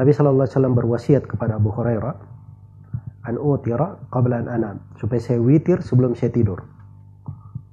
Nabi 0.00 0.10
Shallallahu 0.16 0.48
Alaihi 0.48 0.56
Wasallam 0.56 0.74
berwasiat 0.74 1.22
kepada 1.28 1.60
Abu 1.60 1.68
Hurairah 1.68 2.16
an 3.28 3.36
utira 3.36 4.00
qabla 4.08 4.40
an 4.40 4.48
anam 4.48 4.76
supaya 4.96 5.20
saya 5.20 5.38
witir 5.38 5.84
sebelum 5.84 6.16
saya 6.16 6.32
tidur. 6.32 6.64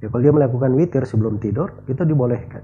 Ya 0.04 0.12
kalau 0.12 0.24
dia 0.24 0.36
melakukan 0.36 0.76
witir 0.76 1.04
sebelum 1.08 1.40
tidur 1.40 1.80
itu 1.88 2.04
dibolehkan. 2.04 2.64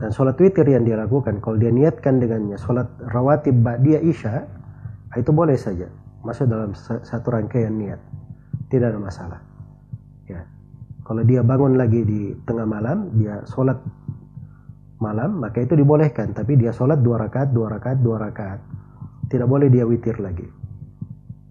Dan 0.00 0.16
sholat 0.16 0.40
witir 0.40 0.64
yang 0.64 0.88
dia 0.88 0.96
lakukan, 0.96 1.44
kalau 1.44 1.60
dia 1.60 1.68
niatkan 1.68 2.24
dengannya 2.24 2.56
sholat 2.56 2.88
rawatib 3.12 3.60
dia 3.84 4.00
isya, 4.00 4.48
itu 5.12 5.28
boleh 5.28 5.60
saja. 5.60 5.92
Masuk 6.20 6.46
dalam 6.48 6.76
satu 6.76 7.32
rangkaian 7.32 7.72
niat. 7.72 8.00
Tidak 8.68 8.86
ada 8.86 9.00
masalah. 9.00 9.40
Ya. 10.28 10.44
Kalau 11.02 11.26
dia 11.26 11.42
bangun 11.42 11.74
lagi 11.74 12.06
di 12.06 12.30
tengah 12.46 12.68
malam, 12.68 13.10
dia 13.18 13.42
sholat 13.48 13.80
malam, 15.02 15.42
maka 15.42 15.64
itu 15.64 15.74
dibolehkan. 15.74 16.36
Tapi 16.36 16.60
dia 16.60 16.70
sholat 16.70 17.02
dua 17.02 17.18
rakaat, 17.26 17.50
dua 17.50 17.72
rakaat, 17.72 17.98
dua 18.04 18.16
rakaat. 18.20 18.60
Tidak 19.26 19.48
boleh 19.48 19.72
dia 19.72 19.88
witir 19.88 20.20
lagi. 20.22 20.46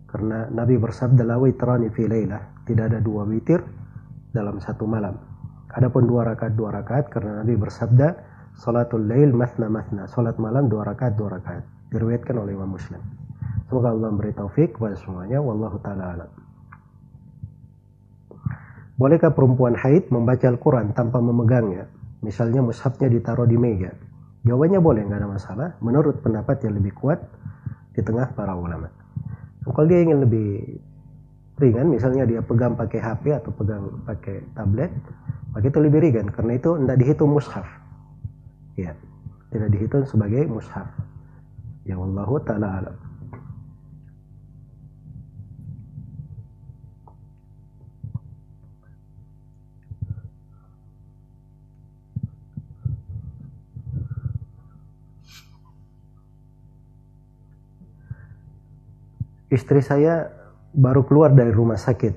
Karena 0.10 0.48
Nabi 0.50 0.80
bersabda 0.80 1.28
la 1.28 1.38
witrani 1.38 1.90
fi 1.92 2.08
laylah. 2.08 2.64
Tidak 2.64 2.86
ada 2.88 3.00
dua 3.02 3.26
witir 3.26 3.62
dalam 4.32 4.62
satu 4.62 4.86
malam. 4.86 5.18
Adapun 5.70 6.10
dua 6.10 6.26
rakaat 6.26 6.54
dua 6.58 6.74
rakaat 6.74 7.14
karena 7.14 7.42
Nabi 7.42 7.54
bersabda 7.58 8.08
Salatul 8.60 9.08
lail 9.08 9.32
masna 9.32 9.72
masna. 9.72 10.04
Salat 10.12 10.36
malam 10.36 10.68
dua 10.68 10.84
rakaat 10.84 11.16
dua 11.16 11.40
rakaat. 11.40 11.64
Diriwayatkan 11.96 12.36
oleh 12.36 12.60
Imam 12.60 12.76
Muslim. 12.76 13.00
Semoga 13.70 13.94
Allah 13.94 14.10
memberi 14.10 14.34
taufik 14.34 14.76
kepada 14.76 14.98
semuanya. 14.98 15.38
Wallahu 15.40 15.78
taala 15.80 16.18
alam. 16.18 16.30
Bolehkah 19.00 19.32
perempuan 19.32 19.78
haid 19.78 20.12
membaca 20.12 20.44
Al-Quran 20.50 20.92
tanpa 20.92 21.22
memegangnya? 21.24 21.88
Misalnya 22.20 22.60
mushafnya 22.60 23.08
ditaruh 23.08 23.48
di 23.48 23.56
meja. 23.56 23.96
Jawabannya 24.44 24.80
boleh, 24.84 25.08
nggak 25.08 25.20
ada 25.24 25.30
masalah. 25.30 25.68
Menurut 25.80 26.20
pendapat 26.20 26.66
yang 26.68 26.76
lebih 26.76 26.92
kuat 26.98 27.22
di 27.96 28.02
tengah 28.04 28.34
para 28.36 28.58
ulama. 28.58 28.92
Kalau 29.64 29.88
dia 29.88 30.04
ingin 30.04 30.26
lebih 30.26 30.66
ringan, 31.62 31.88
misalnya 31.94 32.26
dia 32.28 32.42
pegang 32.44 32.76
pakai 32.76 33.00
HP 33.00 33.38
atau 33.38 33.54
pegang 33.56 33.88
pakai 34.04 34.44
tablet, 34.58 34.92
maka 35.56 35.66
itu 35.70 35.80
lebih 35.80 36.00
ringan. 36.04 36.28
Karena 36.34 36.60
itu 36.60 36.76
tidak 36.76 36.98
dihitung 37.00 37.32
mushaf 37.32 37.80
ya 38.80 38.96
tidak 39.52 39.70
dihitung 39.76 40.04
sebagai 40.08 40.48
mushaf 40.48 40.88
ya 41.84 42.00
Allah 42.00 42.30
taala 42.48 42.68
alam 42.80 42.96
Istri 59.50 59.82
saya 59.82 60.30
baru 60.74 61.06
keluar 61.06 61.34
dari 61.34 61.50
rumah 61.50 61.78
sakit 61.78 62.14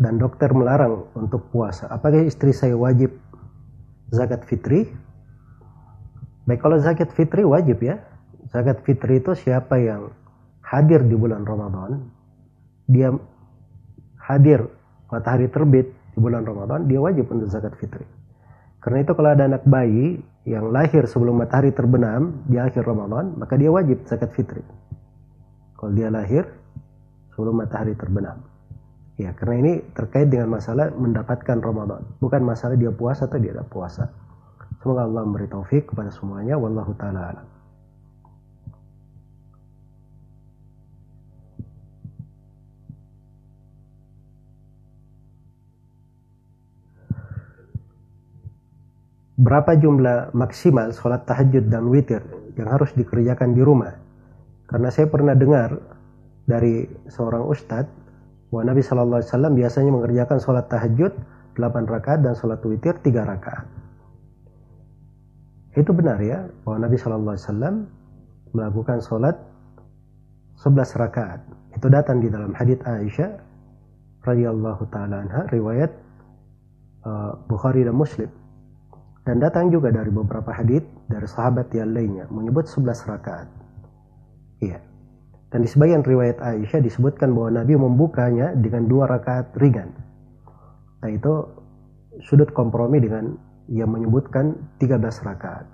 dan 0.00 0.16
dokter 0.16 0.50
melarang 0.56 1.12
untuk 1.12 1.52
puasa. 1.52 1.86
Apakah 1.92 2.24
istri 2.24 2.56
saya 2.56 2.74
wajib 2.74 3.12
zakat 4.08 4.48
fitri 4.48 4.88
Baik 6.44 6.60
kalau 6.60 6.76
zakat 6.76 7.08
fitri 7.16 7.40
wajib 7.40 7.80
ya. 7.80 8.04
Zakat 8.52 8.84
fitri 8.84 9.18
itu 9.18 9.32
siapa 9.32 9.80
yang 9.80 10.12
hadir 10.60 11.00
di 11.00 11.16
bulan 11.16 11.42
Ramadan, 11.42 12.04
dia 12.84 13.08
hadir 14.20 14.68
matahari 15.08 15.48
terbit 15.48 15.90
di 16.12 16.18
bulan 16.20 16.44
Ramadan, 16.44 16.84
dia 16.84 17.00
wajib 17.00 17.32
untuk 17.32 17.48
zakat 17.48 17.72
fitri. 17.80 18.04
Karena 18.84 19.00
itu 19.00 19.12
kalau 19.16 19.32
ada 19.32 19.48
anak 19.48 19.64
bayi 19.64 20.20
yang 20.44 20.68
lahir 20.68 21.08
sebelum 21.08 21.40
matahari 21.40 21.72
terbenam 21.72 22.44
di 22.44 22.60
akhir 22.60 22.84
Ramadan, 22.84 23.32
maka 23.40 23.56
dia 23.56 23.72
wajib 23.72 24.04
zakat 24.04 24.28
fitri. 24.36 24.60
Kalau 25.84 26.00
dia 26.00 26.08
lahir 26.08 26.48
sebelum 27.36 27.60
matahari 27.60 27.92
terbenam. 27.92 28.40
Ya, 29.20 29.36
karena 29.36 29.68
ini 29.68 29.72
terkait 29.92 30.32
dengan 30.32 30.56
masalah 30.56 30.88
mendapatkan 30.96 31.60
Ramadan, 31.60 32.08
bukan 32.24 32.40
masalah 32.40 32.72
dia 32.72 32.88
puasa 32.88 33.28
atau 33.28 33.36
dia 33.36 33.52
tidak 33.52 33.68
puasa. 33.68 34.08
Semoga 34.80 35.04
Allah 35.04 35.28
memberi 35.28 35.44
taufik 35.44 35.92
kepada 35.92 36.08
semuanya. 36.08 36.56
Wallahu 36.56 36.96
ta'ala 36.96 37.20
alam. 37.36 37.46
Berapa 49.36 49.76
jumlah 49.76 50.32
maksimal 50.32 50.96
sholat 50.96 51.28
tahajud 51.28 51.68
dan 51.68 51.92
witir 51.92 52.24
yang 52.56 52.72
harus 52.72 52.88
dikerjakan 52.96 53.52
di 53.52 53.60
rumah? 53.60 54.03
Karena 54.74 54.90
saya 54.90 55.06
pernah 55.06 55.38
dengar 55.38 55.78
dari 56.50 56.82
seorang 57.06 57.46
ustadz 57.46 57.94
bahwa 58.50 58.74
Nabi 58.74 58.82
Shallallahu 58.82 59.22
Alaihi 59.22 59.30
Wasallam 59.30 59.54
biasanya 59.54 59.90
mengerjakan 59.94 60.38
sholat 60.42 60.66
tahajud 60.66 61.14
8 61.54 61.86
rakaat 61.86 62.26
dan 62.26 62.34
sholat 62.34 62.58
witir 62.66 62.98
3 62.98 63.06
rakaat. 63.22 63.70
Itu 65.78 65.94
benar 65.94 66.18
ya 66.18 66.50
bahwa 66.66 66.90
Nabi 66.90 66.96
Shallallahu 66.98 67.38
Alaihi 67.38 67.46
Wasallam 67.46 67.74
melakukan 68.50 68.98
sholat 68.98 69.38
11 70.58 71.02
rakaat. 71.06 71.46
Itu 71.78 71.86
datang 71.86 72.18
di 72.18 72.26
dalam 72.26 72.50
hadits 72.50 72.82
Aisyah 72.82 73.30
radhiyallahu 74.26 74.90
taala 74.90 75.22
anha 75.22 75.46
riwayat 75.54 75.94
uh, 77.06 77.38
Bukhari 77.46 77.86
dan 77.86 77.94
Muslim. 77.94 78.26
Dan 79.22 79.38
datang 79.38 79.70
juga 79.70 79.94
dari 79.94 80.10
beberapa 80.10 80.50
hadits 80.50 80.90
dari 81.06 81.30
sahabat 81.30 81.70
yang 81.70 81.94
lainnya 81.94 82.26
menyebut 82.26 82.66
11 82.66 82.90
rakaat. 83.06 83.63
Iya. 84.64 84.78
Dan 85.52 85.62
di 85.62 85.68
sebagian 85.70 86.02
riwayat 86.02 86.40
Aisyah 86.42 86.82
disebutkan 86.82 87.30
bahwa 87.30 87.62
Nabi 87.62 87.78
membukanya 87.78 88.56
dengan 88.58 88.90
dua 88.90 89.06
rakaat 89.06 89.54
ringan. 89.60 89.92
Nah 91.04 91.10
itu 91.12 91.46
sudut 92.24 92.50
kompromi 92.50 92.98
dengan 92.98 93.36
yang 93.70 93.92
menyebutkan 93.92 94.56
13 94.82 94.98
rakaat. 95.24 95.66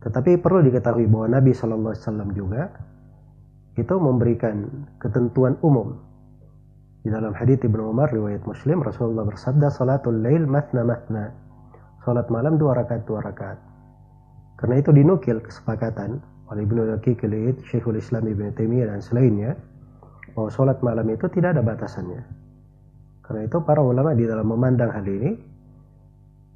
Tetapi 0.00 0.40
perlu 0.40 0.64
diketahui 0.64 1.06
bahwa 1.06 1.38
Nabi 1.38 1.52
Shallallahu 1.52 1.92
Alaihi 1.92 2.04
Wasallam 2.04 2.30
juga 2.32 2.62
itu 3.76 3.94
memberikan 4.00 4.56
ketentuan 4.98 5.60
umum. 5.60 5.96
Di 7.00 7.08
dalam 7.08 7.32
hadits 7.32 7.64
Ibnu 7.64 7.94
Umar 7.94 8.12
riwayat 8.12 8.44
Muslim 8.44 8.84
Rasulullah 8.84 9.24
bersabda 9.24 9.72
salatul 9.72 10.20
lail 10.20 10.44
matna 10.44 10.84
matna. 10.84 11.32
Salat 12.04 12.28
malam 12.32 12.56
dua 12.56 12.76
rakaat 12.76 13.04
dua 13.08 13.24
rakaat. 13.24 13.60
Karena 14.60 14.76
itu 14.80 14.92
dinukil 14.92 15.40
kesepakatan 15.40 16.20
oleh 16.50 16.66
Ibnu 16.66 16.82
Daqiq 16.98 17.22
Syekhul 17.70 18.02
Islam 18.02 18.26
Ibnu 18.26 18.50
Taimiyah 18.52 18.90
dan 18.90 19.00
selainnya 19.00 19.54
bahwa 20.34 20.50
salat 20.50 20.78
malam 20.82 21.06
itu 21.10 21.26
tidak 21.30 21.58
ada 21.58 21.62
batasannya. 21.62 22.22
Karena 23.22 23.46
itu 23.46 23.58
para 23.62 23.78
ulama 23.78 24.10
di 24.18 24.26
dalam 24.26 24.50
memandang 24.50 24.90
hal 24.90 25.06
ini 25.06 25.30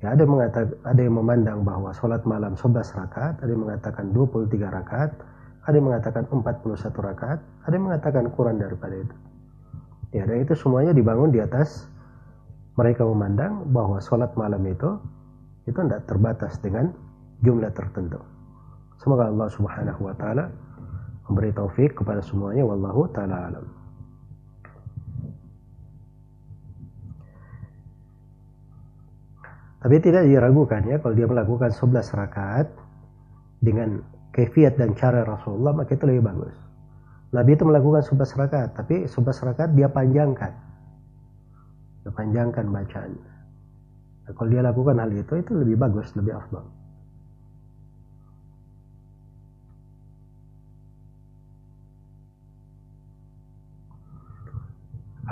Ya, 0.05 0.13
ada 0.13 0.29
mengatakan 0.29 0.77
ada 0.85 1.01
yang 1.01 1.17
memandang 1.17 1.65
bahwa 1.65 1.89
sholat 1.97 2.29
malam 2.29 2.53
11 2.61 2.93
rakaat, 2.93 3.41
ada 3.41 3.49
yang 3.49 3.65
mengatakan 3.65 4.13
23 4.13 4.53
rakaat, 4.69 5.17
ada 5.65 5.75
yang 5.81 5.89
mengatakan 5.89 6.29
41 6.29 6.93
rakaat, 6.93 7.41
ada 7.41 7.73
yang 7.73 7.89
mengatakan 7.89 8.29
kurang 8.37 8.61
daripada 8.61 9.01
itu. 9.01 9.17
Ya, 10.13 10.29
dan 10.29 10.45
itu 10.45 10.53
semuanya 10.53 10.93
dibangun 10.93 11.33
di 11.33 11.41
atas 11.41 11.89
mereka 12.77 13.09
memandang 13.09 13.73
bahwa 13.73 13.97
sholat 14.05 14.29
malam 14.37 14.61
itu 14.69 15.01
itu 15.65 15.79
tidak 15.81 16.05
terbatas 16.05 16.61
dengan 16.61 16.93
jumlah 17.41 17.73
tertentu. 17.73 18.21
Semoga 18.99 19.29
Allah 19.29 19.49
Subhanahu 19.51 20.01
wa 20.07 20.15
taala 20.17 20.49
memberi 21.29 21.51
taufik 21.57 21.97
kepada 21.97 22.21
semuanya 22.21 22.65
wallahu 22.65 23.09
taala 23.11 23.49
alam. 23.53 23.67
Tapi 29.85 30.01
tidak 30.01 30.25
diragukan 30.25 30.81
ya 30.89 30.97
kalau 30.97 31.13
dia 31.13 31.29
melakukan 31.29 31.69
11 31.69 32.17
rakaat 32.17 32.73
dengan 33.61 34.01
kefiat 34.33 34.81
dan 34.81 34.97
cara 34.97 35.29
Rasulullah 35.29 35.77
maka 35.77 35.93
itu 35.93 36.09
lebih 36.09 36.25
bagus. 36.25 36.57
Nabi 37.37 37.53
itu 37.53 37.69
melakukan 37.69 38.01
11 38.01 38.41
rakaat 38.41 38.71
tapi 38.73 39.05
11 39.05 39.13
rakaat 39.53 39.71
dia 39.77 39.93
panjangkan. 39.93 40.53
Dia 42.01 42.13
panjangkan 42.17 42.65
bacaan. 42.73 43.13
Nah, 44.25 44.33
kalau 44.33 44.49
dia 44.49 44.65
lakukan 44.65 44.97
hal 44.97 45.13
itu 45.13 45.33
itu 45.37 45.53
lebih 45.53 45.77
bagus, 45.77 46.09
lebih 46.17 46.33
afdal. 46.33 46.65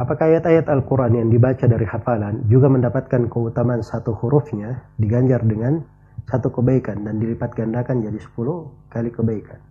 Apakah 0.02 0.34
ayat-ayat 0.34 0.66
Al-Quran 0.66 1.14
yang 1.14 1.28
dibaca 1.30 1.62
dari 1.62 1.86
hafalan 1.86 2.50
juga 2.50 2.66
mendapatkan 2.66 3.30
keutamaan 3.30 3.86
satu 3.86 4.10
hurufnya 4.18 4.82
diganjar 4.98 5.46
dengan 5.46 5.78
satu 6.26 6.50
kebaikan 6.50 7.06
dan 7.06 7.22
dilipat 7.22 7.54
gandakan 7.54 8.02
jadi 8.02 8.18
sepuluh 8.18 8.66
kali 8.90 9.14
kebaikan? 9.14 9.62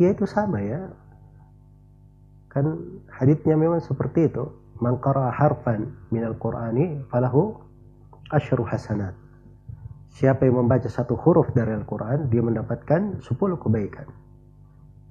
Ya 0.00 0.16
itu 0.16 0.24
sama 0.24 0.64
ya. 0.64 0.88
Kan 2.48 2.96
haditsnya 3.12 3.52
memang 3.60 3.84
seperti 3.84 4.32
itu. 4.32 4.48
Man 4.80 4.96
harfan 4.96 5.92
minal 6.08 6.40
Qur'ani 6.40 7.04
falahu 7.12 7.60
asyru 8.32 8.64
hasanat. 8.64 9.12
Siapa 10.16 10.48
yang 10.48 10.64
membaca 10.64 10.88
satu 10.88 11.20
huruf 11.20 11.52
dari 11.52 11.76
Al-Quran, 11.76 12.32
dia 12.32 12.40
mendapatkan 12.40 13.20
sepuluh 13.20 13.60
kebaikan. 13.60 14.08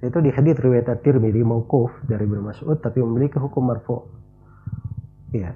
Itu 0.02 0.18
di 0.18 0.34
hadits 0.34 0.58
riwayat 0.58 0.90
At-Tirmidzi 0.90 1.46
mauquf 1.46 2.02
dari 2.02 2.26
Ibnu 2.26 2.50
Mas'ud 2.50 2.82
tapi 2.82 2.98
memiliki 2.98 3.38
hukum 3.38 3.70
marfu'. 3.70 4.19
Ya, 5.30 5.54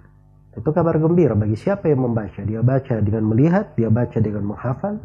itu 0.54 0.70
kabar 0.70 0.94
gembira 1.02 1.34
bagi 1.34 1.58
siapa 1.58 1.90
yang 1.90 2.06
membaca. 2.06 2.40
Dia 2.46 2.62
baca 2.62 2.94
dengan 3.02 3.26
melihat, 3.26 3.74
dia 3.74 3.90
baca 3.90 4.18
dengan 4.22 4.54
menghafal. 4.54 5.02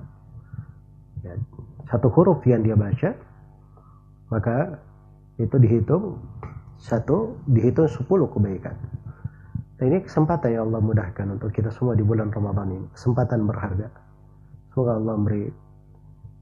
Ya, 1.25 1.33
satu 1.89 2.07
huruf 2.13 2.45
yang 2.45 2.61
dia 2.61 2.77
baca, 2.77 3.17
maka 4.29 4.77
itu 5.41 5.55
dihitung 5.57 6.21
satu, 6.77 7.33
dihitung 7.49 7.89
sepuluh 7.89 8.29
kebaikan. 8.29 8.77
Nah, 9.79 9.85
ini 9.87 10.03
kesempatan 10.03 10.53
yang 10.53 10.63
Allah 10.69 10.83
mudahkan 10.83 11.25
untuk 11.39 11.55
kita 11.55 11.71
semua 11.71 11.95
di 11.95 12.03
bulan 12.03 12.29
Ramadan 12.29 12.67
ini. 12.75 12.87
Kesempatan 12.93 13.47
berharga. 13.47 13.87
Semoga 14.69 14.99
Allah 14.99 15.13
memberi 15.15 15.43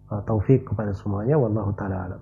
uh, 0.10 0.22
taufik 0.26 0.66
kepada 0.68 0.92
semuanya. 0.92 1.38
Wallahu 1.38 1.72
ta'ala 1.78 1.98
alam. 2.12 2.22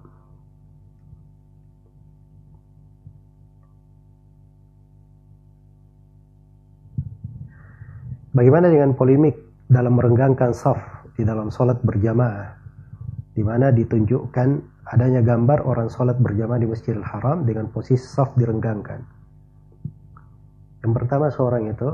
Bagaimana 8.35 8.67
dengan 8.67 8.91
polemik 8.99 9.39
dalam 9.71 9.95
merenggangkan 9.95 10.51
saf 10.51 10.75
di 11.15 11.23
dalam 11.23 11.47
sholat 11.47 11.79
berjamaah, 11.87 12.51
di 13.31 13.39
mana 13.39 13.71
ditunjukkan 13.71 14.49
adanya 14.91 15.23
gambar 15.23 15.63
orang 15.63 15.87
sholat 15.87 16.19
berjamaah 16.19 16.59
di 16.59 16.67
Masjidil 16.67 16.99
Haram 16.99 17.47
dengan 17.47 17.71
posisi 17.71 18.03
saf 18.03 18.35
direnggangkan. 18.35 18.99
Yang 20.83 20.91
pertama 20.99 21.31
seorang 21.31 21.71
itu 21.71 21.89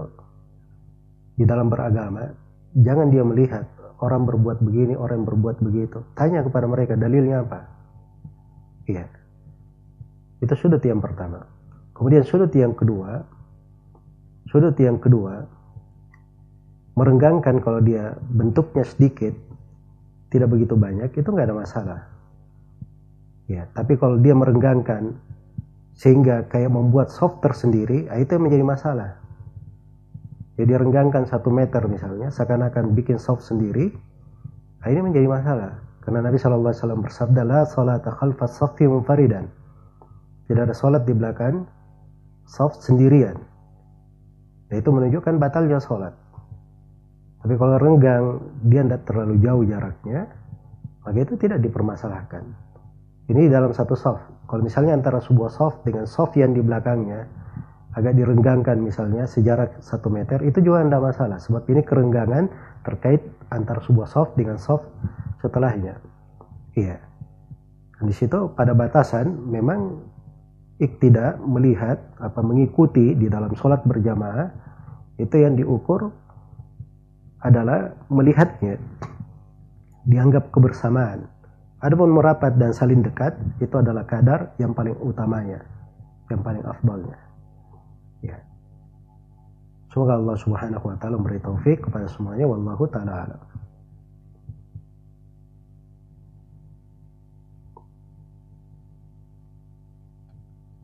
di 1.37 1.45
dalam 1.45 1.69
beragama, 1.69 2.33
jangan 2.73 3.13
dia 3.13 3.21
melihat 3.21 3.69
orang 4.01 4.25
berbuat 4.25 4.65
begini, 4.65 4.97
orang 4.97 5.21
berbuat 5.21 5.61
begitu. 5.61 6.01
Tanya 6.17 6.41
kepada 6.41 6.65
mereka 6.65 6.97
dalilnya 6.97 7.45
apa. 7.45 7.69
Iya. 8.89 9.05
Itu 10.41 10.57
sudut 10.57 10.81
yang 10.81 11.05
pertama. 11.05 11.45
Kemudian 11.93 12.25
sudut 12.25 12.49
yang 12.57 12.73
kedua, 12.73 13.21
sudut 14.49 14.73
yang 14.81 14.97
kedua, 14.97 15.61
merenggangkan 17.02 17.66
kalau 17.66 17.82
dia 17.82 18.14
bentuknya 18.30 18.86
sedikit 18.86 19.34
tidak 20.30 20.54
begitu 20.54 20.78
banyak 20.78 21.10
itu 21.18 21.26
nggak 21.26 21.49
ada 21.49 21.58
masalah. 21.58 21.99
Ya 23.49 23.66
tapi 23.74 23.97
kalau 23.97 24.22
dia 24.22 24.38
merenggangkan 24.38 25.18
sehingga 25.97 26.45
kayak 26.45 26.70
membuat 26.70 27.10
soft 27.10 27.41
tersendiri 27.41 28.06
ah, 28.14 28.22
itu 28.22 28.38
yang 28.38 28.45
menjadi 28.45 28.66
masalah. 28.70 29.10
Jadi 30.62 30.78
renggangkan 30.78 31.26
satu 31.26 31.49
meter 31.49 31.82
misalnya 31.89 32.30
seakan-akan 32.30 32.93
bikin 32.93 33.18
soft 33.18 33.49
sendiri 33.49 33.89
ah, 34.86 34.93
ini 34.93 35.02
menjadi 35.02 35.26
masalah. 35.26 35.82
Karena 36.06 36.22
Nabi 36.22 36.38
Shallallahu 36.38 36.70
Alaihi 36.70 36.82
Wasallam 36.86 37.02
bersabda 37.02 37.41
la 37.41 37.62
salat 37.66 38.06
khalfas 38.06 38.62
safi 38.62 38.86
munfaridan. 38.86 39.49
Tidak 40.45 40.70
ada 40.70 40.74
sholat 40.78 41.02
di 41.10 41.18
belakang 41.18 41.66
soft 42.45 42.86
sendirian. 42.86 43.41
Nah, 44.70 44.76
itu 44.78 44.89
menunjukkan 44.89 45.38
batalnya 45.41 45.82
sholat 45.82 46.20
tapi 47.41 47.53
kalau 47.57 47.75
renggang, 47.81 48.37
dia 48.61 48.85
tidak 48.85 49.01
terlalu 49.09 49.41
jauh 49.41 49.63
jaraknya, 49.65 50.29
maka 51.01 51.17
itu 51.17 51.33
tidak 51.41 51.59
dipermasalahkan. 51.65 52.45
Ini 53.33 53.49
dalam 53.49 53.73
satu 53.73 53.97
soft. 53.97 54.21
Kalau 54.45 54.61
misalnya 54.61 54.93
antara 54.93 55.17
sebuah 55.17 55.49
soft 55.49 55.81
dengan 55.81 56.05
soft 56.05 56.37
yang 56.37 56.53
di 56.53 56.61
belakangnya 56.61 57.25
agak 57.91 58.13
direnggangkan 58.15 58.77
misalnya 58.79 59.25
sejarak 59.25 59.81
satu 59.81 60.13
meter, 60.13 60.43
itu 60.45 60.61
juga 60.61 60.85
tidak 60.85 61.01
masalah. 61.01 61.37
Sebab 61.41 61.63
ini 61.71 61.81
kerenggangan 61.81 62.45
terkait 62.85 63.25
antara 63.49 63.81
sebuah 63.81 64.05
soft 64.05 64.37
dengan 64.37 64.61
soft 64.61 64.85
setelahnya. 65.41 65.97
Iya. 66.77 67.01
Dan 67.97 68.03
di 68.05 68.15
situ 68.15 68.53
pada 68.53 68.77
batasan 68.77 69.49
memang 69.49 69.97
tidak 70.81 71.37
melihat 71.45 72.01
apa 72.17 72.41
mengikuti 72.41 73.13
di 73.13 73.29
dalam 73.29 73.53
sholat 73.53 73.85
berjamaah 73.85 74.49
itu 75.21 75.35
yang 75.37 75.53
diukur 75.53 76.09
adalah 77.41 77.93
melihatnya 78.09 78.77
dianggap 80.05 80.49
kebersamaan. 80.53 81.25
Adapun 81.81 82.13
merapat 82.13 82.61
dan 82.61 82.73
saling 82.77 83.01
dekat 83.01 83.33
itu 83.57 83.73
adalah 83.73 84.05
kadar 84.05 84.53
yang 84.61 84.77
paling 84.77 84.93
utamanya, 85.01 85.65
yang 86.29 86.45
paling 86.45 86.61
afdalnya. 86.61 87.17
Ya. 88.21 88.37
Semoga 89.89 90.21
Allah 90.21 90.37
Subhanahu 90.37 90.85
wa 90.85 90.95
taala 91.01 91.17
memberi 91.17 91.41
taufik 91.41 91.81
kepada 91.81 92.05
semuanya 92.05 92.45
wallahu 92.45 92.85
taala 92.85 93.25
alam. 93.25 93.41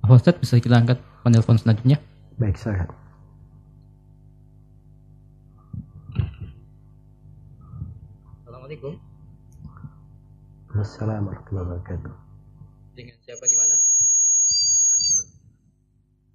Ustaz 0.07 0.39
bisa 0.39 0.55
kita 0.57 0.79
angkat 0.79 1.03
penelpon 1.21 1.59
selanjutnya? 1.59 1.99
Baik, 2.39 2.55
saya. 2.55 2.87
Assalamualaikum. 8.67 8.99
Assalamualaikum 10.75 11.23
warahmatullahi 11.23 11.67
wabarakatuh. 11.71 12.15
Dengan 12.99 13.15
siapa 13.23 13.45
di 13.47 13.55
mana? 13.55 13.75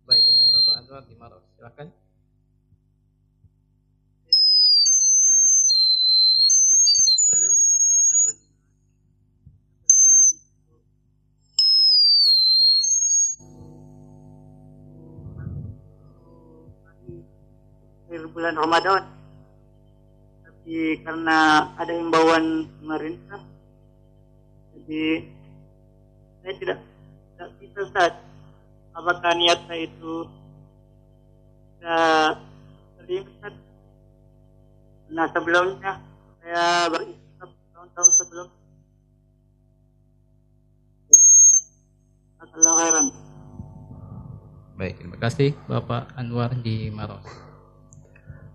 Baik, 0.08 0.22
dengan 0.24 0.46
Bapak 0.48 0.74
Anwar 0.80 1.04
di 1.04 1.14
Maros. 1.20 1.44
Silakan. 1.60 1.92
bulan 18.32 18.56
Ramadan 18.56 19.21
jadi 20.62 21.02
karena 21.02 21.38
ada 21.74 21.92
himbauan 21.92 22.70
pemerintah 22.78 23.40
jadi 24.78 25.26
saya 26.42 26.54
tidak 26.58 26.78
tidak 27.34 27.50
bisa 27.58 27.80
saat 27.90 28.14
apakah 28.94 29.32
niat 29.34 29.58
saya 29.66 29.82
itu 29.90 30.14
tidak 31.78 32.26
terlihat 32.98 33.54
nah 35.12 35.26
sebelumnya 35.34 35.92
saya 36.42 36.90
beristikaf 36.90 37.50
tahun-tahun 37.70 38.10
sebelum. 38.18 38.48
Baik, 44.74 44.98
terima 44.98 45.18
kasih 45.22 45.54
Bapak 45.70 46.10
Anwar 46.18 46.50
di 46.58 46.90
Maros. 46.90 47.51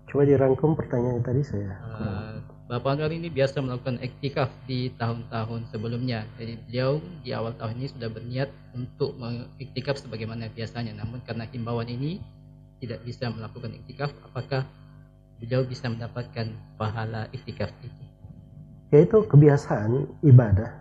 Coba 0.08 0.24
dirangkum 0.24 0.72
pertanyaan 0.72 1.20
tadi 1.20 1.44
saya. 1.44 1.76
Uh, 1.84 2.40
Bapak 2.68 2.96
Anwar 2.96 3.12
ini 3.12 3.28
biasa 3.28 3.60
melakukan 3.60 4.00
iktikaf 4.00 4.48
di 4.64 4.88
tahun-tahun 4.96 5.68
sebelumnya. 5.68 6.24
Jadi 6.40 6.56
beliau 6.64 7.00
di 7.24 7.32
awal 7.36 7.52
tahun 7.56 7.80
ini 7.80 7.88
sudah 7.92 8.08
berniat 8.12 8.48
untuk 8.72 9.16
mengiktikaf 9.20 10.00
sebagaimana 10.00 10.48
biasanya. 10.52 10.96
Namun 10.96 11.20
karena 11.24 11.44
himbauan 11.48 11.88
ini 11.88 12.20
tidak 12.80 13.04
bisa 13.04 13.28
melakukan 13.28 13.76
iktikaf, 13.84 14.12
apakah 14.32 14.64
beliau 15.40 15.64
bisa 15.68 15.92
mendapatkan 15.92 16.56
pahala 16.80 17.28
iktikaf 17.32 17.68
itu? 17.84 18.02
Yaitu 18.92 19.28
kebiasaan 19.28 20.24
ibadah 20.24 20.72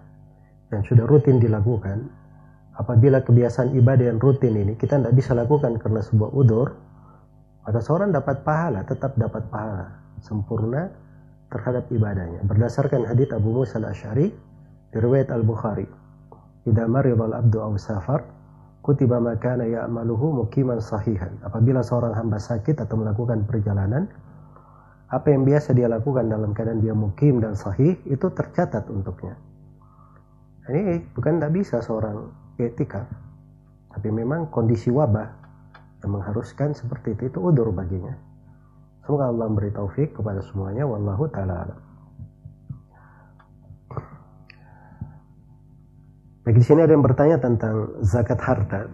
yang 0.72 0.84
sudah 0.88 1.04
rutin 1.04 1.40
dilakukan. 1.44 2.08
Apabila 2.78 3.26
kebiasaan 3.26 3.74
ibadah 3.76 4.12
yang 4.14 4.22
rutin 4.22 4.54
ini 4.54 4.78
kita 4.78 5.02
tidak 5.02 5.16
bisa 5.18 5.34
lakukan 5.34 5.76
karena 5.82 6.00
sebuah 6.00 6.30
udur, 6.32 6.87
maka 7.68 7.84
seorang 7.84 8.16
dapat 8.16 8.48
pahala, 8.48 8.88
tetap 8.88 9.20
dapat 9.20 9.44
pahala 9.52 9.92
sempurna 10.24 10.88
terhadap 11.52 11.92
ibadahnya. 11.92 12.40
Berdasarkan 12.48 13.04
hadits 13.04 13.36
Abu 13.36 13.52
Musa 13.52 13.84
al-Ash'ari 13.84 14.32
riwayat 14.96 15.28
Al-Bukhari. 15.36 15.84
Idza 16.64 16.88
marida 16.88 17.28
al-abdu 17.28 17.60
aw 17.60 17.76
safar 17.76 18.24
kutiba 18.88 19.20
ma 19.20 19.36
kana 19.36 19.68
ya'maluhu 19.68 20.48
mukiman 20.48 20.80
sahihan. 20.80 21.36
Apabila 21.44 21.84
seorang 21.84 22.16
hamba 22.16 22.40
sakit 22.40 22.80
atau 22.80 22.96
melakukan 23.04 23.44
perjalanan, 23.44 24.08
apa 25.12 25.28
yang 25.28 25.44
biasa 25.44 25.76
dia 25.76 25.92
lakukan 25.92 26.28
dalam 26.32 26.56
keadaan 26.56 26.80
dia 26.80 26.96
mukim 26.96 27.44
dan 27.44 27.56
sahih 27.56 28.00
itu 28.08 28.32
tercatat 28.32 28.88
untuknya. 28.88 29.36
Ini 30.72 31.16
bukan 31.16 31.40
tidak 31.40 31.52
bisa 31.52 31.84
seorang 31.84 32.32
etika, 32.60 33.08
tapi 33.92 34.08
memang 34.12 34.52
kondisi 34.52 34.92
wabah 34.92 35.37
yang 36.08 36.16
mengharuskan 36.16 36.72
seperti 36.72 37.20
itu 37.20 37.28
itu 37.28 37.40
udur 37.44 37.76
baginya. 37.76 38.16
Semoga 39.04 39.28
Allah 39.28 39.52
memberi 39.52 39.76
taufik 39.76 40.16
kepada 40.16 40.40
semuanya. 40.40 40.88
Wallahu 40.88 41.28
ta'ala 41.28 41.54
alam. 41.68 41.80
Bagi 46.48 46.64
sini 46.64 46.80
ada 46.80 46.96
yang 46.96 47.04
bertanya 47.04 47.44
tentang 47.44 48.00
zakat 48.08 48.40
harta. 48.40 48.88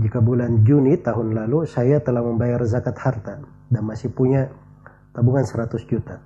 Jika 0.00 0.24
bulan 0.24 0.64
Juni 0.64 0.96
tahun 0.96 1.36
lalu 1.36 1.68
saya 1.68 2.00
telah 2.00 2.24
membayar 2.24 2.64
zakat 2.64 2.96
harta 2.96 3.44
dan 3.68 3.82
masih 3.84 4.08
punya 4.08 4.48
tabungan 5.12 5.44
100 5.44 5.84
juta. 5.84 6.24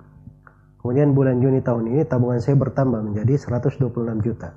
Kemudian 0.79 1.11
bulan 1.11 1.43
Juni 1.43 1.59
tahun 1.59 1.91
ini 1.91 2.07
tabungan 2.07 2.39
saya 2.39 2.55
bertambah 2.55 3.11
menjadi 3.11 3.35
126 3.39 3.91
juta. 4.23 4.55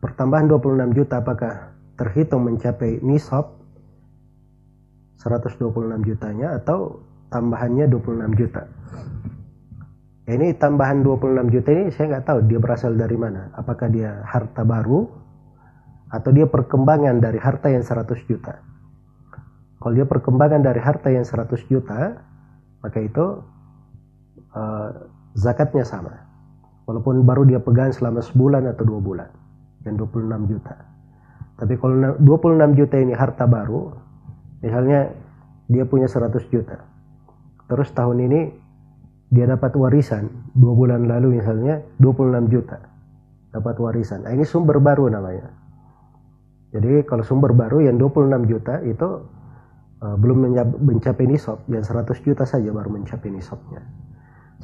Pertambahan 0.00 0.48
26 0.48 0.96
juta 0.96 1.20
apakah 1.20 1.69
terhitung 2.00 2.48
mencapai 2.48 3.04
nisab 3.04 3.60
126 5.20 5.60
jutanya 6.08 6.56
atau 6.56 7.04
tambahannya 7.28 7.92
26 7.92 8.40
juta. 8.40 8.64
Ini 10.24 10.56
tambahan 10.56 11.04
26 11.04 11.52
juta 11.52 11.68
ini 11.76 11.84
saya 11.92 12.16
nggak 12.16 12.24
tahu 12.24 12.38
dia 12.48 12.56
berasal 12.56 12.96
dari 12.96 13.20
mana. 13.20 13.52
Apakah 13.52 13.92
dia 13.92 14.24
harta 14.24 14.64
baru 14.64 15.04
atau 16.08 16.30
dia 16.32 16.48
perkembangan 16.48 17.20
dari 17.20 17.36
harta 17.36 17.68
yang 17.68 17.84
100 17.84 18.16
juta. 18.24 18.64
Kalau 19.80 19.92
dia 19.92 20.08
perkembangan 20.08 20.60
dari 20.64 20.80
harta 20.80 21.08
yang 21.12 21.24
100 21.24 21.68
juta, 21.68 22.16
maka 22.80 22.98
itu 23.00 23.44
uh, 24.56 24.90
zakatnya 25.36 25.84
sama. 25.84 26.16
Walaupun 26.88 27.22
baru 27.28 27.44
dia 27.44 27.60
pegang 27.60 27.92
selama 27.92 28.24
sebulan 28.24 28.66
atau 28.72 28.82
dua 28.88 29.00
bulan, 29.00 29.30
yang 29.84 29.94
26 30.00 30.50
juta. 30.50 30.89
Tapi 31.60 31.76
kalau 31.76 32.16
26 32.16 32.72
juta 32.80 32.96
ini 32.96 33.12
harta 33.12 33.44
baru, 33.44 33.92
misalnya 34.64 35.12
dia 35.68 35.84
punya 35.84 36.08
100 36.08 36.48
juta. 36.48 36.80
Terus 37.68 37.92
tahun 37.92 38.24
ini 38.24 38.40
dia 39.30 39.46
dapat 39.46 39.76
warisan 39.78 40.26
dua 40.58 40.74
bulan 40.74 41.06
lalu 41.06 41.38
misalnya 41.38 41.84
26 42.02 42.50
juta 42.50 42.80
dapat 43.52 43.76
warisan. 43.78 44.26
Nah, 44.26 44.32
ini 44.34 44.42
sumber 44.42 44.82
baru 44.82 45.12
namanya. 45.12 45.52
Jadi 46.74 47.04
kalau 47.04 47.22
sumber 47.22 47.52
baru 47.52 47.84
yang 47.84 48.00
26 48.00 48.50
juta 48.50 48.80
itu 48.82 49.08
uh, 50.00 50.16
belum 50.16 50.54
mencapai 50.80 51.26
nisab 51.28 51.62
yang 51.68 51.84
100 51.84 52.08
juta 52.24 52.42
saja 52.48 52.70
baru 52.72 52.90
mencapai 52.90 53.30
nisabnya. 53.30 53.84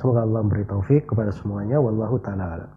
Semoga 0.01 0.25
Allah 0.25 0.43
memberi 0.43 0.65
taufik 0.65 1.13
kepada 1.13 1.31
semuanya. 1.35 1.79
Wallahu 1.83 2.19
taala 2.23 2.76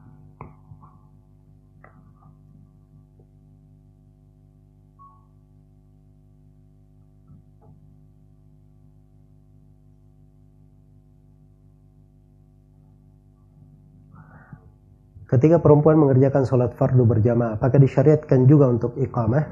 Ketika 15.29 15.61
perempuan 15.61 16.01
mengerjakan 16.01 16.41
sholat 16.41 16.73
fardu 16.73 17.05
berjamaah, 17.05 17.61
apakah 17.61 17.77
disyariatkan 17.77 18.49
juga 18.49 18.65
untuk 18.65 18.97
iqamah? 18.97 19.45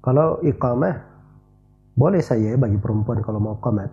Kalau 0.00 0.40
iqamah, 0.40 0.96
boleh 1.92 2.24
saja 2.24 2.56
bagi 2.56 2.80
perempuan 2.80 3.20
kalau 3.20 3.36
mau 3.36 3.60
qamat. 3.60 3.92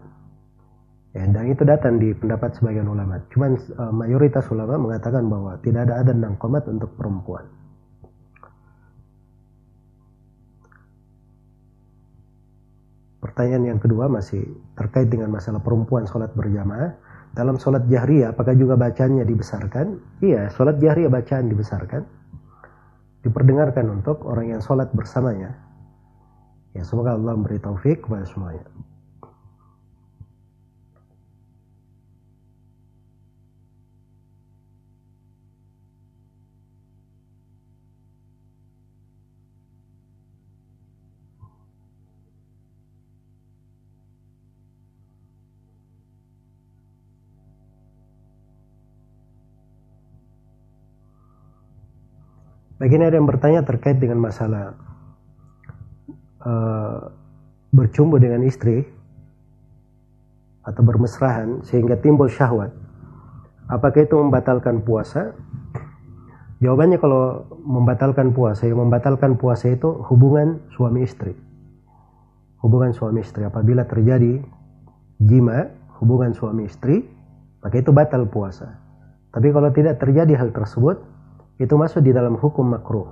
Ya, 1.12 1.28
dan 1.28 1.52
itu 1.52 1.68
datang 1.68 2.00
di 2.00 2.16
pendapat 2.16 2.56
sebagian 2.56 2.88
ulama. 2.88 3.20
Cuman 3.32 3.60
uh, 3.76 3.92
mayoritas 3.92 4.48
ulama 4.52 4.80
mengatakan 4.80 5.28
bahwa 5.28 5.60
tidak 5.60 5.92
ada 5.92 6.00
adan 6.00 6.24
dan 6.24 6.34
qamat 6.40 6.64
untuk 6.72 6.96
perempuan. 6.96 7.44
Pertanyaan 13.20 13.76
yang 13.76 13.80
kedua 13.84 14.08
masih 14.08 14.48
terkait 14.80 15.12
dengan 15.12 15.28
masalah 15.28 15.60
perempuan 15.60 16.08
sholat 16.08 16.32
berjamaah 16.32 16.96
dalam 17.36 17.60
sholat 17.60 17.84
jahriyah 17.92 18.32
apakah 18.32 18.56
juga 18.56 18.80
bacaannya 18.80 19.28
dibesarkan? 19.28 20.00
Iya, 20.24 20.48
sholat 20.56 20.80
jahriyah 20.80 21.12
bacaan 21.12 21.52
dibesarkan. 21.52 22.02
Diperdengarkan 23.28 23.92
untuk 23.92 24.24
orang 24.24 24.56
yang 24.56 24.62
sholat 24.64 24.88
bersamanya. 24.96 25.52
Ya, 26.72 26.88
semoga 26.88 27.20
Allah 27.20 27.36
memberi 27.36 27.60
taufik 27.60 28.08
kepada 28.08 28.24
semuanya. 28.24 28.64
Bagi 52.76 53.00
ada 53.00 53.16
yang 53.16 53.28
bertanya 53.28 53.64
terkait 53.64 54.04
dengan 54.04 54.20
masalah 54.20 54.76
uh, 56.44 57.08
bercumbu 57.72 58.20
dengan 58.20 58.44
istri 58.44 58.84
atau 60.66 60.82
bermesrahan 60.84 61.64
sehingga 61.64 61.96
timbul 61.96 62.28
syahwat. 62.28 62.76
Apakah 63.72 64.04
itu 64.04 64.20
membatalkan 64.20 64.84
puasa? 64.84 65.32
Jawabannya 66.60 67.00
kalau 67.00 67.48
membatalkan 67.64 68.32
puasa, 68.32 68.68
yang 68.68 68.84
membatalkan 68.84 69.40
puasa 69.40 69.72
itu 69.72 70.04
hubungan 70.12 70.64
suami 70.76 71.04
istri. 71.04 71.36
Hubungan 72.60 72.92
suami 72.92 73.22
istri 73.22 73.46
apabila 73.46 73.86
terjadi 73.86 74.42
jima, 75.22 75.70
hubungan 76.02 76.36
suami 76.36 76.68
istri, 76.68 77.08
maka 77.64 77.76
itu 77.80 77.92
batal 77.96 78.28
puasa. 78.28 78.82
Tapi 79.32 79.52
kalau 79.52 79.70
tidak 79.76 80.00
terjadi 80.00 80.40
hal 80.40 80.50
tersebut, 80.56 81.15
itu 81.56 81.74
masuk 81.76 82.04
di 82.04 82.12
dalam 82.12 82.36
hukum 82.36 82.68
makruh. 82.68 83.08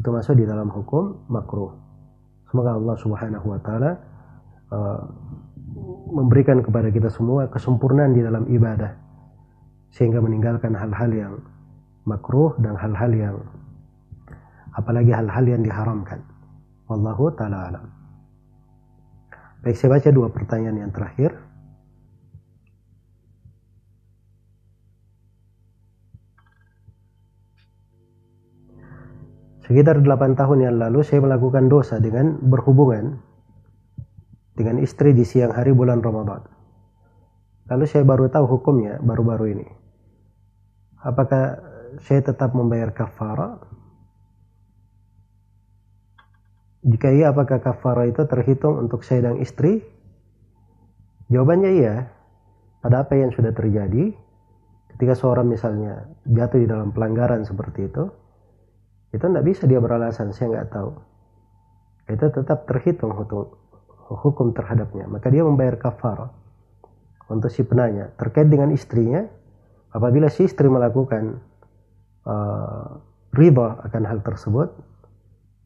Itu 0.00 0.08
masuk 0.08 0.40
di 0.40 0.44
dalam 0.48 0.72
hukum 0.72 1.28
makruh. 1.28 1.76
Semoga 2.48 2.76
Allah 2.76 2.96
Subhanahu 3.00 3.46
wa 3.48 3.60
taala 3.60 3.90
uh, 4.72 5.00
memberikan 6.12 6.60
kepada 6.60 6.88
kita 6.92 7.08
semua 7.08 7.48
kesempurnaan 7.48 8.12
di 8.12 8.20
dalam 8.20 8.44
ibadah 8.48 8.92
sehingga 9.92 10.20
meninggalkan 10.20 10.72
hal-hal 10.72 11.10
yang 11.12 11.34
makruh 12.08 12.56
dan 12.60 12.76
hal-hal 12.76 13.12
yang 13.12 13.36
apalagi 14.72 15.12
hal-hal 15.12 15.44
yang 15.44 15.60
diharamkan. 15.60 16.24
Wallahu 16.88 17.32
taala 17.36 17.72
alam. 17.72 17.84
Baik, 19.62 19.78
saya 19.78 19.94
baca 19.94 20.08
dua 20.10 20.28
pertanyaan 20.32 20.88
yang 20.88 20.92
terakhir. 20.92 21.38
Sekitar 29.72 30.04
8 30.04 30.36
tahun 30.36 30.68
yang 30.68 30.76
lalu 30.76 31.00
saya 31.00 31.24
melakukan 31.24 31.64
dosa 31.72 31.96
dengan 31.96 32.36
berhubungan 32.44 33.24
dengan 34.52 34.76
istri 34.84 35.16
di 35.16 35.24
siang 35.24 35.48
hari 35.48 35.72
bulan 35.72 36.04
Ramadan. 36.04 36.44
Lalu 37.72 37.88
saya 37.88 38.04
baru 38.04 38.28
tahu 38.28 38.44
hukumnya 38.52 39.00
baru-baru 39.00 39.56
ini. 39.56 39.64
Apakah 41.00 41.56
saya 42.04 42.20
tetap 42.20 42.52
membayar 42.52 42.92
kafara? 42.92 43.64
Jika 46.84 47.08
iya, 47.08 47.32
apakah 47.32 47.64
kafara 47.64 48.04
itu 48.12 48.28
terhitung 48.28 48.76
untuk 48.76 49.00
saya 49.08 49.32
dan 49.32 49.40
istri? 49.40 49.80
Jawabannya 51.32 51.70
iya. 51.80 52.12
Pada 52.84 53.08
apa 53.08 53.16
yang 53.16 53.32
sudah 53.32 53.56
terjadi, 53.56 54.12
ketika 54.92 55.16
seorang 55.16 55.48
misalnya 55.48 56.12
jatuh 56.28 56.60
di 56.60 56.68
dalam 56.68 56.92
pelanggaran 56.92 57.48
seperti 57.48 57.88
itu, 57.88 58.20
itu 59.12 59.20
tidak 59.20 59.44
bisa 59.44 59.68
dia 59.68 59.76
beralasan, 59.76 60.32
saya 60.32 60.56
nggak 60.56 60.68
tahu. 60.72 60.90
Itu 62.08 62.32
tetap 62.32 62.64
terhitung 62.64 63.12
hukum, 64.08 64.56
terhadapnya. 64.56 65.04
Maka 65.04 65.28
dia 65.28 65.44
membayar 65.44 65.76
kafar 65.76 66.32
untuk 67.28 67.52
si 67.52 67.60
penanya. 67.60 68.08
Terkait 68.16 68.48
dengan 68.48 68.72
istrinya, 68.72 69.28
apabila 69.92 70.32
si 70.32 70.48
istri 70.48 70.64
melakukan 70.64 71.44
uh, 72.24 72.88
riba 73.36 73.84
akan 73.84 74.02
hal 74.08 74.24
tersebut, 74.24 74.72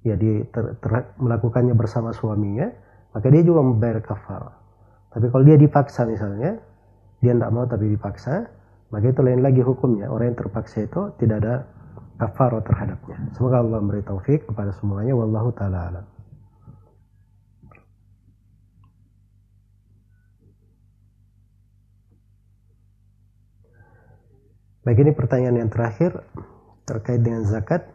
ya 0.02 0.18
dia 0.18 0.42
ter, 0.50 0.74
ter, 0.82 0.90
melakukannya 1.22 1.74
bersama 1.78 2.10
suaminya, 2.10 2.66
maka 3.14 3.30
dia 3.30 3.46
juga 3.46 3.62
membayar 3.62 4.02
kafar. 4.02 4.42
Tapi 5.14 5.26
kalau 5.30 5.46
dia 5.46 5.54
dipaksa 5.54 6.02
misalnya, 6.02 6.58
dia 7.22 7.32
tidak 7.32 7.50
mau 7.54 7.62
tapi 7.64 7.94
dipaksa, 7.94 8.50
maka 8.90 9.06
itu 9.06 9.22
lain 9.22 9.40
lagi 9.42 9.62
hukumnya. 9.62 10.10
Orang 10.10 10.34
yang 10.34 10.38
terpaksa 10.38 10.86
itu 10.86 11.14
tidak 11.22 11.46
ada 11.46 11.54
kafar 12.16 12.56
terhadapnya. 12.64 13.16
Semoga 13.36 13.60
Allah 13.60 13.78
memberi 13.80 14.02
taufik 14.04 14.48
kepada 14.48 14.72
semuanya. 14.76 15.12
Wallahu 15.12 15.52
taala 15.52 15.78
alam. 15.92 16.06
Baik 24.86 25.02
ini 25.02 25.12
pertanyaan 25.18 25.66
yang 25.66 25.70
terakhir 25.70 26.14
terkait 26.86 27.18
dengan 27.18 27.42
zakat. 27.42 27.90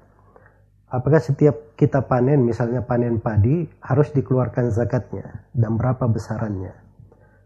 Apakah 0.92 1.24
setiap 1.24 1.80
kita 1.80 2.04
panen, 2.04 2.44
misalnya 2.44 2.84
panen 2.84 3.24
padi, 3.24 3.64
harus 3.80 4.12
dikeluarkan 4.12 4.76
zakatnya 4.76 5.48
dan 5.56 5.80
berapa 5.80 6.04
besarannya? 6.12 6.76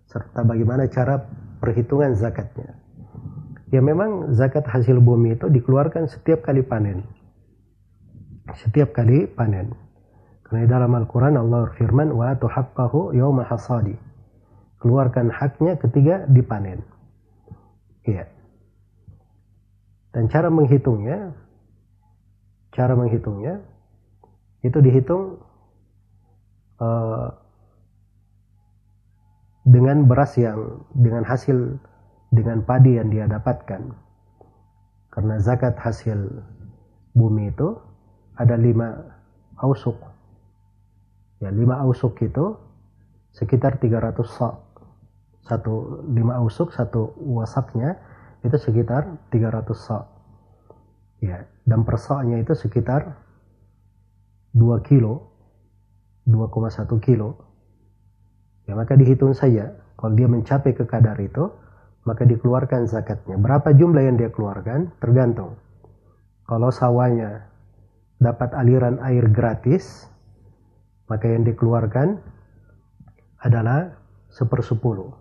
Serta 0.10 0.42
bagaimana 0.42 0.90
cara 0.90 1.22
perhitungan 1.62 2.18
zakatnya? 2.18 2.85
Ya 3.76 3.84
memang 3.84 4.32
zakat 4.32 4.64
hasil 4.64 5.04
bumi 5.04 5.36
itu 5.36 5.52
dikeluarkan 5.52 6.08
setiap 6.08 6.48
kali 6.48 6.64
panen. 6.64 7.04
Setiap 8.56 8.96
kali 8.96 9.28
panen. 9.28 9.76
Karena 10.48 10.64
dalam 10.64 10.96
Al-Quran 10.96 11.36
Allah 11.36 11.68
firman, 11.76 12.16
wa 12.16 12.32
tuhaqqahu 12.40 13.12
yawma 13.12 13.44
hasadi. 13.44 14.00
Keluarkan 14.80 15.28
haknya 15.28 15.76
ketika 15.76 16.24
dipanen. 16.32 16.88
Iya. 18.08 18.32
Dan 20.16 20.32
cara 20.32 20.48
menghitungnya 20.48 21.36
cara 22.76 22.92
menghitungnya 22.96 23.60
itu 24.68 24.78
dihitung 24.84 25.40
uh, 26.84 27.28
dengan 29.64 30.06
beras 30.06 30.36
yang 30.36 30.84
dengan 30.92 31.24
hasil 31.24 31.80
dengan 32.36 32.62
padi 32.62 33.00
yang 33.00 33.08
dia 33.08 33.26
dapatkan. 33.26 33.82
Karena 35.10 35.40
zakat 35.40 35.80
hasil 35.80 36.44
bumi 37.16 37.56
itu 37.56 37.80
ada 38.36 38.60
lima 38.60 39.00
ausuk. 39.64 39.96
Ya 41.40 41.50
lima 41.50 41.80
ausuk 41.80 42.20
itu 42.20 42.60
sekitar 43.32 43.80
300 43.80 44.20
sa 44.28 44.60
satu 45.46 46.04
lima 46.12 46.36
ausuk 46.42 46.76
satu 46.76 47.16
wasaknya 47.22 47.96
itu 48.44 48.56
sekitar 48.60 49.08
300 49.32 49.72
sa 49.76 50.10
ya 51.24 51.48
dan 51.64 51.88
persaknya 51.88 52.44
itu 52.44 52.52
sekitar 52.52 53.16
2 54.52 54.84
kilo 54.84 55.36
2,1 56.26 57.06
kilo. 57.06 57.38
Ya 58.66 58.74
maka 58.74 58.98
dihitung 58.98 59.38
saja. 59.38 59.78
Kalau 59.96 60.14
dia 60.18 60.26
mencapai 60.26 60.74
ke 60.74 60.84
kadar 60.90 61.16
itu 61.22 61.54
maka 62.06 62.24
dikeluarkan 62.24 62.86
zakatnya. 62.86 63.36
Berapa 63.42 63.74
jumlah 63.74 64.02
yang 64.06 64.16
dia 64.16 64.30
keluarkan? 64.30 64.94
Tergantung. 65.02 65.58
Kalau 66.46 66.70
sawahnya 66.70 67.50
dapat 68.22 68.54
aliran 68.54 69.02
air 69.02 69.28
gratis 69.28 70.08
maka 71.06 71.30
yang 71.30 71.46
dikeluarkan 71.46 72.18
adalah 73.42 73.94
sepersepuluh. 74.34 75.14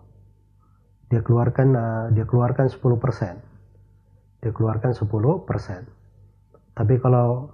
Dia 1.13 1.21
keluarkan 1.21 1.67
uh, 1.77 2.05
dia 2.13 2.25
keluarkan 2.25 2.69
10 2.69 2.81
persen. 2.97 3.37
Dia 4.41 4.49
keluarkan 4.49 4.97
10 4.97 5.05
persen. 5.45 5.85
Tapi 6.73 6.97
kalau 6.97 7.53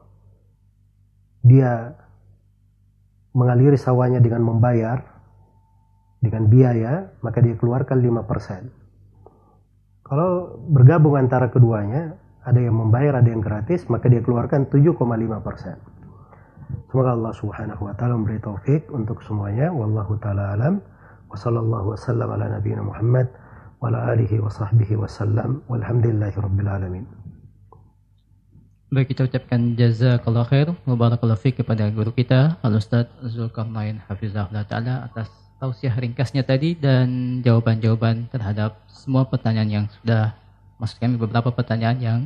dia 1.44 1.96
mengaliri 3.36 3.76
sawahnya 3.76 4.24
dengan 4.24 4.44
membayar 4.48 5.04
dengan 6.22 6.48
biaya, 6.48 7.12
maka 7.26 7.44
dia 7.44 7.58
keluarkan 7.58 8.00
5%. 8.00 8.81
Kalau 10.12 10.60
bergabung 10.68 11.16
antara 11.16 11.48
keduanya, 11.48 12.20
ada 12.44 12.60
yang 12.60 12.76
membayar, 12.76 13.24
ada 13.24 13.32
yang 13.32 13.40
gratis, 13.40 13.88
maka 13.88 14.12
dia 14.12 14.20
keluarkan 14.20 14.68
7,5%. 14.68 15.00
Semoga 16.92 17.16
Allah 17.16 17.32
Subhanahu 17.32 17.88
wa 17.88 17.96
taala 17.96 18.20
memberi 18.20 18.44
taufik 18.44 18.92
untuk 18.92 19.24
semuanya. 19.24 19.72
Wallahu 19.72 20.20
taala 20.20 20.52
alam. 20.52 20.84
Wa 21.32 21.40
sallallahu 21.40 21.96
wasallam 21.96 22.28
ala 22.28 22.60
nabiyina 22.60 22.84
Muhammad 22.84 23.32
wa 23.80 23.88
ala 23.88 24.12
alihi 24.12 24.44
wa 24.44 24.52
sahbihi 24.52 25.00
wasallam. 25.00 25.64
Walhamdulillahi 25.72 26.36
rabbil 26.36 26.68
alamin. 26.68 27.08
Baik 28.92 29.16
kita 29.16 29.32
ucapkan 29.32 29.80
jazakallah 29.80 30.44
khair 30.44 30.68
Mubarakallah 30.84 31.40
fiqh 31.40 31.64
kepada 31.64 31.88
guru 31.96 32.12
kita 32.12 32.60
Al-Ustaz 32.60 33.08
Zulkarnain 33.24 34.04
Hafizahullah 34.12 34.68
Ta'ala 34.68 35.08
atas 35.08 35.32
tausiah 35.62 35.94
ringkasnya 35.94 36.42
tadi 36.42 36.74
dan 36.74 37.38
jawaban-jawaban 37.46 38.26
terhadap 38.34 38.82
semua 38.90 39.30
pertanyaan 39.30 39.70
yang 39.70 39.86
sudah 40.02 40.34
masuk 40.82 40.98
kami 40.98 41.22
beberapa 41.22 41.54
pertanyaan 41.54 41.98
yang 42.02 42.20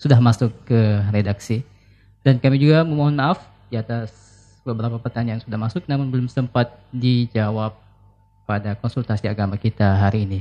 sudah 0.00 0.16
masuk 0.16 0.48
ke 0.64 1.04
redaksi 1.12 1.60
dan 2.24 2.40
kami 2.40 2.56
juga 2.56 2.80
memohon 2.80 3.12
maaf 3.12 3.44
di 3.68 3.76
atas 3.76 4.16
beberapa 4.64 4.96
pertanyaan 4.96 5.36
yang 5.36 5.44
sudah 5.44 5.60
masuk 5.60 5.84
namun 5.84 6.08
belum 6.08 6.32
sempat 6.32 6.72
dijawab 6.88 7.76
pada 8.48 8.72
konsultasi 8.80 9.28
agama 9.28 9.60
kita 9.60 10.00
hari 10.00 10.24
ini. 10.24 10.40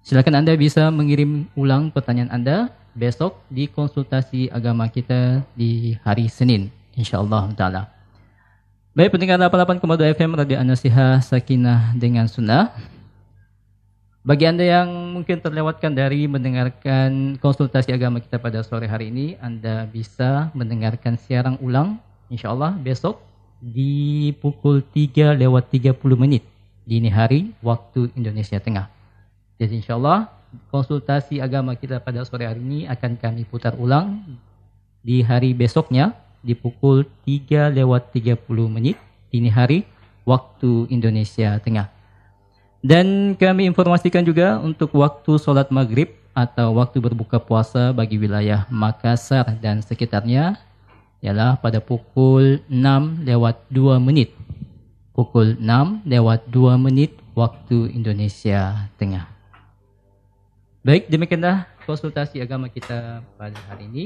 Silakan 0.00 0.40
Anda 0.40 0.56
bisa 0.56 0.88
mengirim 0.88 1.44
ulang 1.52 1.92
pertanyaan 1.92 2.32
Anda 2.32 2.72
besok 2.96 3.44
di 3.52 3.68
konsultasi 3.68 4.48
agama 4.48 4.88
kita 4.88 5.44
di 5.52 6.00
hari 6.00 6.32
Senin 6.32 6.72
insyaallah 6.96 7.52
taala. 7.52 7.95
Baik 8.96 9.12
pendengar 9.12 9.36
88,2 9.36 10.16
FM 10.16 10.40
Radio 10.40 10.56
Anasiha 10.56 11.20
Sakinah 11.20 11.92
dengan 12.00 12.24
Sunnah. 12.32 12.72
Bagi 14.24 14.48
Anda 14.48 14.64
yang 14.64 14.88
mungkin 15.12 15.36
terlewatkan 15.36 15.92
dari 15.92 16.24
mendengarkan 16.24 17.36
konsultasi 17.36 17.92
agama 17.92 18.24
kita 18.24 18.40
pada 18.40 18.64
sore 18.64 18.88
hari 18.88 19.12
ini, 19.12 19.36
Anda 19.36 19.84
bisa 19.84 20.48
mendengarkan 20.56 21.20
siaran 21.20 21.60
ulang 21.60 22.00
insyaallah 22.32 22.72
besok 22.80 23.20
di 23.60 24.32
pukul 24.40 24.80
3 24.80 25.36
lewat 25.44 25.68
30 25.76 25.92
menit 26.16 26.48
dini 26.88 27.12
hari 27.12 27.52
waktu 27.60 28.08
Indonesia 28.16 28.56
Tengah. 28.56 28.88
Jadi 29.60 29.76
insya 29.76 30.00
Allah 30.00 30.32
konsultasi 30.72 31.44
agama 31.44 31.76
kita 31.76 32.00
pada 32.00 32.24
sore 32.24 32.48
hari 32.48 32.64
ini 32.64 32.88
akan 32.88 33.20
kami 33.20 33.44
putar 33.44 33.76
ulang 33.76 34.24
di 35.04 35.20
hari 35.20 35.52
besoknya 35.52 36.16
di 36.44 36.56
pukul 36.56 37.04
3 37.24 37.72
lewat 37.72 38.12
30 38.12 38.42
menit 38.68 38.96
dini 39.28 39.52
hari 39.52 39.84
waktu 40.26 40.90
Indonesia 40.90 41.56
Tengah. 41.62 41.92
Dan 42.86 43.34
kami 43.34 43.66
informasikan 43.66 44.22
juga 44.22 44.60
untuk 44.60 44.94
waktu 44.94 45.38
sholat 45.42 45.72
maghrib 45.74 46.12
atau 46.36 46.76
waktu 46.76 47.00
berbuka 47.00 47.40
puasa 47.40 47.90
bagi 47.96 48.20
wilayah 48.20 48.68
Makassar 48.68 49.56
dan 49.58 49.80
sekitarnya 49.80 50.60
ialah 51.24 51.56
pada 51.56 51.80
pukul 51.80 52.60
6 52.68 53.24
lewat 53.24 53.64
2 53.72 53.96
menit. 53.98 54.36
Pukul 55.16 55.56
6 55.56 56.04
lewat 56.04 56.44
2 56.52 56.76
menit 56.76 57.16
waktu 57.32 57.90
Indonesia 57.90 58.92
Tengah. 59.00 59.26
Baik, 60.86 61.10
demikianlah 61.10 61.66
konsultasi 61.82 62.38
agama 62.38 62.70
kita 62.70 63.24
pada 63.34 63.58
hari 63.66 63.90
ini. 63.90 64.04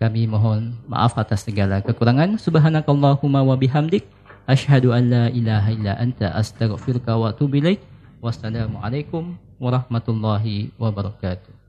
Kami 0.00 0.24
mohon 0.24 0.80
maaf 0.88 1.12
atas 1.20 1.44
segala 1.44 1.84
kekurangan. 1.84 2.40
Subhanakallahumma 2.40 3.44
wa 3.44 3.52
bihamdik. 3.52 4.08
Ashhadu 4.48 4.96
an 4.96 5.12
la 5.12 5.24
ilaha 5.28 5.76
illa 5.76 5.92
anta 6.00 6.32
astaghfiruka 6.32 7.20
wa 7.20 7.36
atubu 7.36 7.60
ilaik. 7.60 7.84
Wassalamualaikum 8.24 9.36
warahmatullahi 9.60 10.72
wabarakatuh. 10.80 11.59